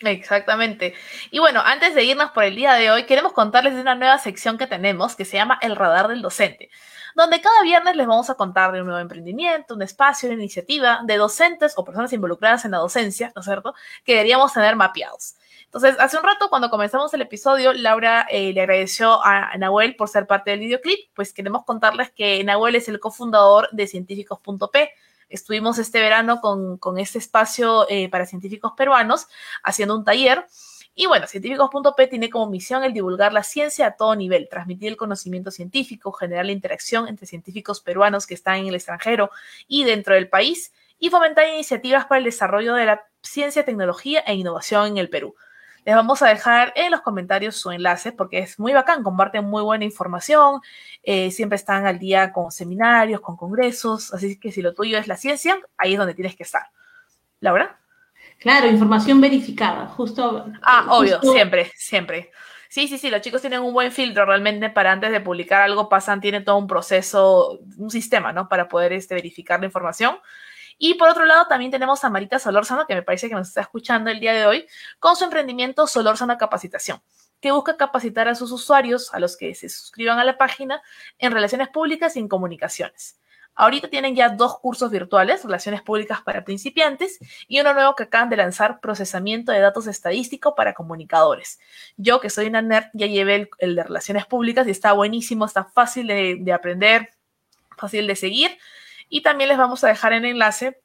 Exactamente. 0.03 0.93
Y 1.29 1.39
bueno, 1.39 1.61
antes 1.63 1.93
de 1.93 2.03
irnos 2.03 2.31
por 2.31 2.43
el 2.43 2.55
día 2.55 2.73
de 2.73 2.91
hoy, 2.91 3.05
queremos 3.05 3.33
contarles 3.33 3.75
de 3.75 3.81
una 3.81 3.95
nueva 3.95 4.17
sección 4.17 4.57
que 4.57 4.67
tenemos 4.67 5.15
que 5.15 5.25
se 5.25 5.37
llama 5.37 5.59
El 5.61 5.75
Radar 5.75 6.07
del 6.07 6.21
Docente, 6.21 6.69
donde 7.15 7.41
cada 7.41 7.61
viernes 7.61 7.95
les 7.95 8.07
vamos 8.07 8.29
a 8.29 8.35
contar 8.35 8.71
de 8.71 8.81
un 8.81 8.87
nuevo 8.87 8.99
emprendimiento, 8.99 9.75
un 9.75 9.81
espacio, 9.83 10.29
una 10.29 10.37
iniciativa 10.37 11.01
de 11.03 11.17
docentes 11.17 11.73
o 11.77 11.83
personas 11.83 12.13
involucradas 12.13 12.65
en 12.65 12.71
la 12.71 12.77
docencia, 12.77 13.31
¿no 13.35 13.41
es 13.41 13.45
cierto?, 13.45 13.75
que 14.03 14.13
deberíamos 14.13 14.53
tener 14.53 14.75
mapeados. 14.75 15.35
Entonces, 15.65 15.95
hace 15.99 16.17
un 16.17 16.23
rato, 16.23 16.49
cuando 16.49 16.69
comenzamos 16.69 17.13
el 17.13 17.21
episodio, 17.21 17.71
Laura 17.71 18.25
eh, 18.29 18.51
le 18.53 18.61
agradeció 18.61 19.23
a 19.23 19.55
Nahuel 19.57 19.95
por 19.95 20.09
ser 20.09 20.27
parte 20.27 20.51
del 20.51 20.59
videoclip, 20.59 20.99
pues 21.13 21.31
queremos 21.31 21.63
contarles 21.63 22.11
que 22.11 22.43
Nahuel 22.43 22.75
es 22.75 22.89
el 22.89 22.99
cofundador 22.99 23.69
de 23.71 23.87
científicos.p, 23.87 24.91
Estuvimos 25.31 25.79
este 25.79 25.99
verano 25.99 26.41
con, 26.41 26.97
este 26.97 27.17
espacio 27.17 27.89
eh, 27.89 28.09
para 28.09 28.25
científicos 28.25 28.73
peruanos 28.75 29.27
haciendo 29.63 29.95
un 29.95 30.03
taller. 30.03 30.45
Y 30.93 31.05
bueno, 31.05 31.25
científicos.p 31.25 32.07
tiene 32.07 32.29
como 32.29 32.49
misión 32.49 32.83
el 32.83 32.93
divulgar 32.93 33.31
la 33.31 33.43
ciencia 33.43 33.87
a 33.87 33.95
todo 33.95 34.15
nivel, 34.15 34.49
transmitir 34.49 34.89
el 34.89 34.97
conocimiento 34.97 35.49
científico, 35.49 36.11
generar 36.11 36.45
la 36.45 36.51
interacción 36.51 37.07
entre 37.07 37.25
científicos 37.25 37.79
peruanos 37.79 38.27
que 38.27 38.33
están 38.33 38.57
en 38.57 38.67
el 38.67 38.75
extranjero 38.75 39.31
y 39.67 39.85
dentro 39.85 40.15
del 40.15 40.27
país, 40.27 40.73
y 40.99 41.09
fomentar 41.09 41.47
iniciativas 41.47 42.05
para 42.05 42.19
el 42.19 42.25
desarrollo 42.25 42.75
de 42.75 42.85
la 42.85 43.03
ciencia, 43.23 43.65
tecnología 43.65 44.19
e 44.19 44.35
innovación 44.35 44.87
en 44.87 44.97
el 44.97 45.09
Perú. 45.09 45.35
Les 45.83 45.95
vamos 45.95 46.21
a 46.21 46.27
dejar 46.27 46.73
en 46.75 46.91
los 46.91 47.01
comentarios 47.01 47.55
su 47.55 47.71
enlace 47.71 48.11
porque 48.11 48.39
es 48.39 48.59
muy 48.59 48.73
bacán, 48.73 49.03
comparten 49.03 49.45
muy 49.45 49.63
buena 49.63 49.83
información, 49.83 50.61
eh, 51.01 51.31
siempre 51.31 51.55
están 51.55 51.87
al 51.87 51.97
día 51.97 52.31
con 52.31 52.51
seminarios, 52.51 53.21
con 53.21 53.35
congresos, 53.35 54.13
así 54.13 54.39
que 54.39 54.51
si 54.51 54.61
lo 54.61 54.73
tuyo 54.73 54.97
es 54.97 55.07
la 55.07 55.17
ciencia, 55.17 55.59
ahí 55.77 55.93
es 55.93 55.97
donde 55.97 56.13
tienes 56.13 56.35
que 56.35 56.43
estar. 56.43 56.63
¿Laura? 57.39 57.79
Claro, 58.39 58.67
información 58.67 59.19
verificada, 59.21 59.87
justo. 59.87 60.45
Ah, 60.61 60.85
obvio, 60.89 61.19
siempre, 61.21 61.71
siempre. 61.75 62.31
Sí, 62.69 62.87
sí, 62.87 62.97
sí, 62.97 63.09
los 63.09 63.21
chicos 63.21 63.41
tienen 63.41 63.61
un 63.61 63.73
buen 63.73 63.91
filtro 63.91 64.25
realmente 64.25 64.69
para 64.69 64.91
antes 64.91 65.11
de 65.11 65.19
publicar 65.19 65.61
algo, 65.61 65.89
pasan, 65.89 66.21
tienen 66.21 66.45
todo 66.45 66.57
un 66.57 66.67
proceso, 66.67 67.59
un 67.77 67.89
sistema, 67.89 68.31
¿no? 68.31 68.47
Para 68.47 68.67
poder 68.67 68.93
este, 68.93 69.13
verificar 69.13 69.59
la 69.59 69.65
información. 69.65 70.15
Y 70.83 70.95
por 70.95 71.09
otro 71.09 71.25
lado, 71.25 71.45
también 71.45 71.69
tenemos 71.69 72.03
a 72.03 72.09
Marita 72.09 72.39
Solórzano, 72.39 72.87
que 72.87 72.95
me 72.95 73.03
parece 73.03 73.29
que 73.29 73.35
nos 73.35 73.49
está 73.49 73.61
escuchando 73.61 74.09
el 74.09 74.19
día 74.19 74.33
de 74.33 74.47
hoy, 74.47 74.65
con 74.97 75.15
su 75.15 75.23
emprendimiento 75.23 75.85
Solórzano 75.85 76.35
Capacitación, 76.39 77.03
que 77.39 77.51
busca 77.51 77.77
capacitar 77.77 78.27
a 78.27 78.33
sus 78.33 78.51
usuarios, 78.51 79.13
a 79.13 79.19
los 79.19 79.37
que 79.37 79.53
se 79.53 79.69
suscriban 79.69 80.17
a 80.17 80.23
la 80.23 80.39
página, 80.39 80.81
en 81.19 81.33
relaciones 81.33 81.69
públicas 81.69 82.15
y 82.15 82.19
en 82.19 82.27
comunicaciones. 82.27 83.19
Ahorita 83.53 83.89
tienen 83.89 84.15
ya 84.15 84.29
dos 84.29 84.57
cursos 84.57 84.89
virtuales, 84.89 85.43
Relaciones 85.43 85.83
Públicas 85.83 86.23
para 86.23 86.43
principiantes, 86.43 87.19
y 87.47 87.59
uno 87.59 87.75
nuevo 87.75 87.95
que 87.95 88.03
acaban 88.03 88.29
de 88.29 88.37
lanzar, 88.37 88.79
Procesamiento 88.79 89.51
de 89.51 89.59
Datos 89.59 89.85
Estadístico 89.85 90.55
para 90.55 90.73
Comunicadores. 90.73 91.59
Yo, 91.95 92.19
que 92.19 92.31
soy 92.31 92.47
una 92.47 92.63
nerd, 92.63 92.85
ya 92.93 93.05
llevé 93.05 93.51
el, 93.59 93.75
de 93.75 93.83
Relaciones 93.83 94.25
Públicas 94.25 94.67
y 94.67 94.71
está 94.71 94.93
buenísimo, 94.93 95.45
está 95.45 95.63
fácil 95.63 96.07
de 96.07 96.53
aprender, 96.53 97.11
fácil 97.77 98.07
de 98.07 98.15
seguir 98.15 98.57
y 99.11 99.21
también 99.21 99.49
les 99.49 99.59
vamos 99.59 99.83
a 99.83 99.89
dejar 99.89 100.13
el 100.13 100.25
enlace 100.25 100.81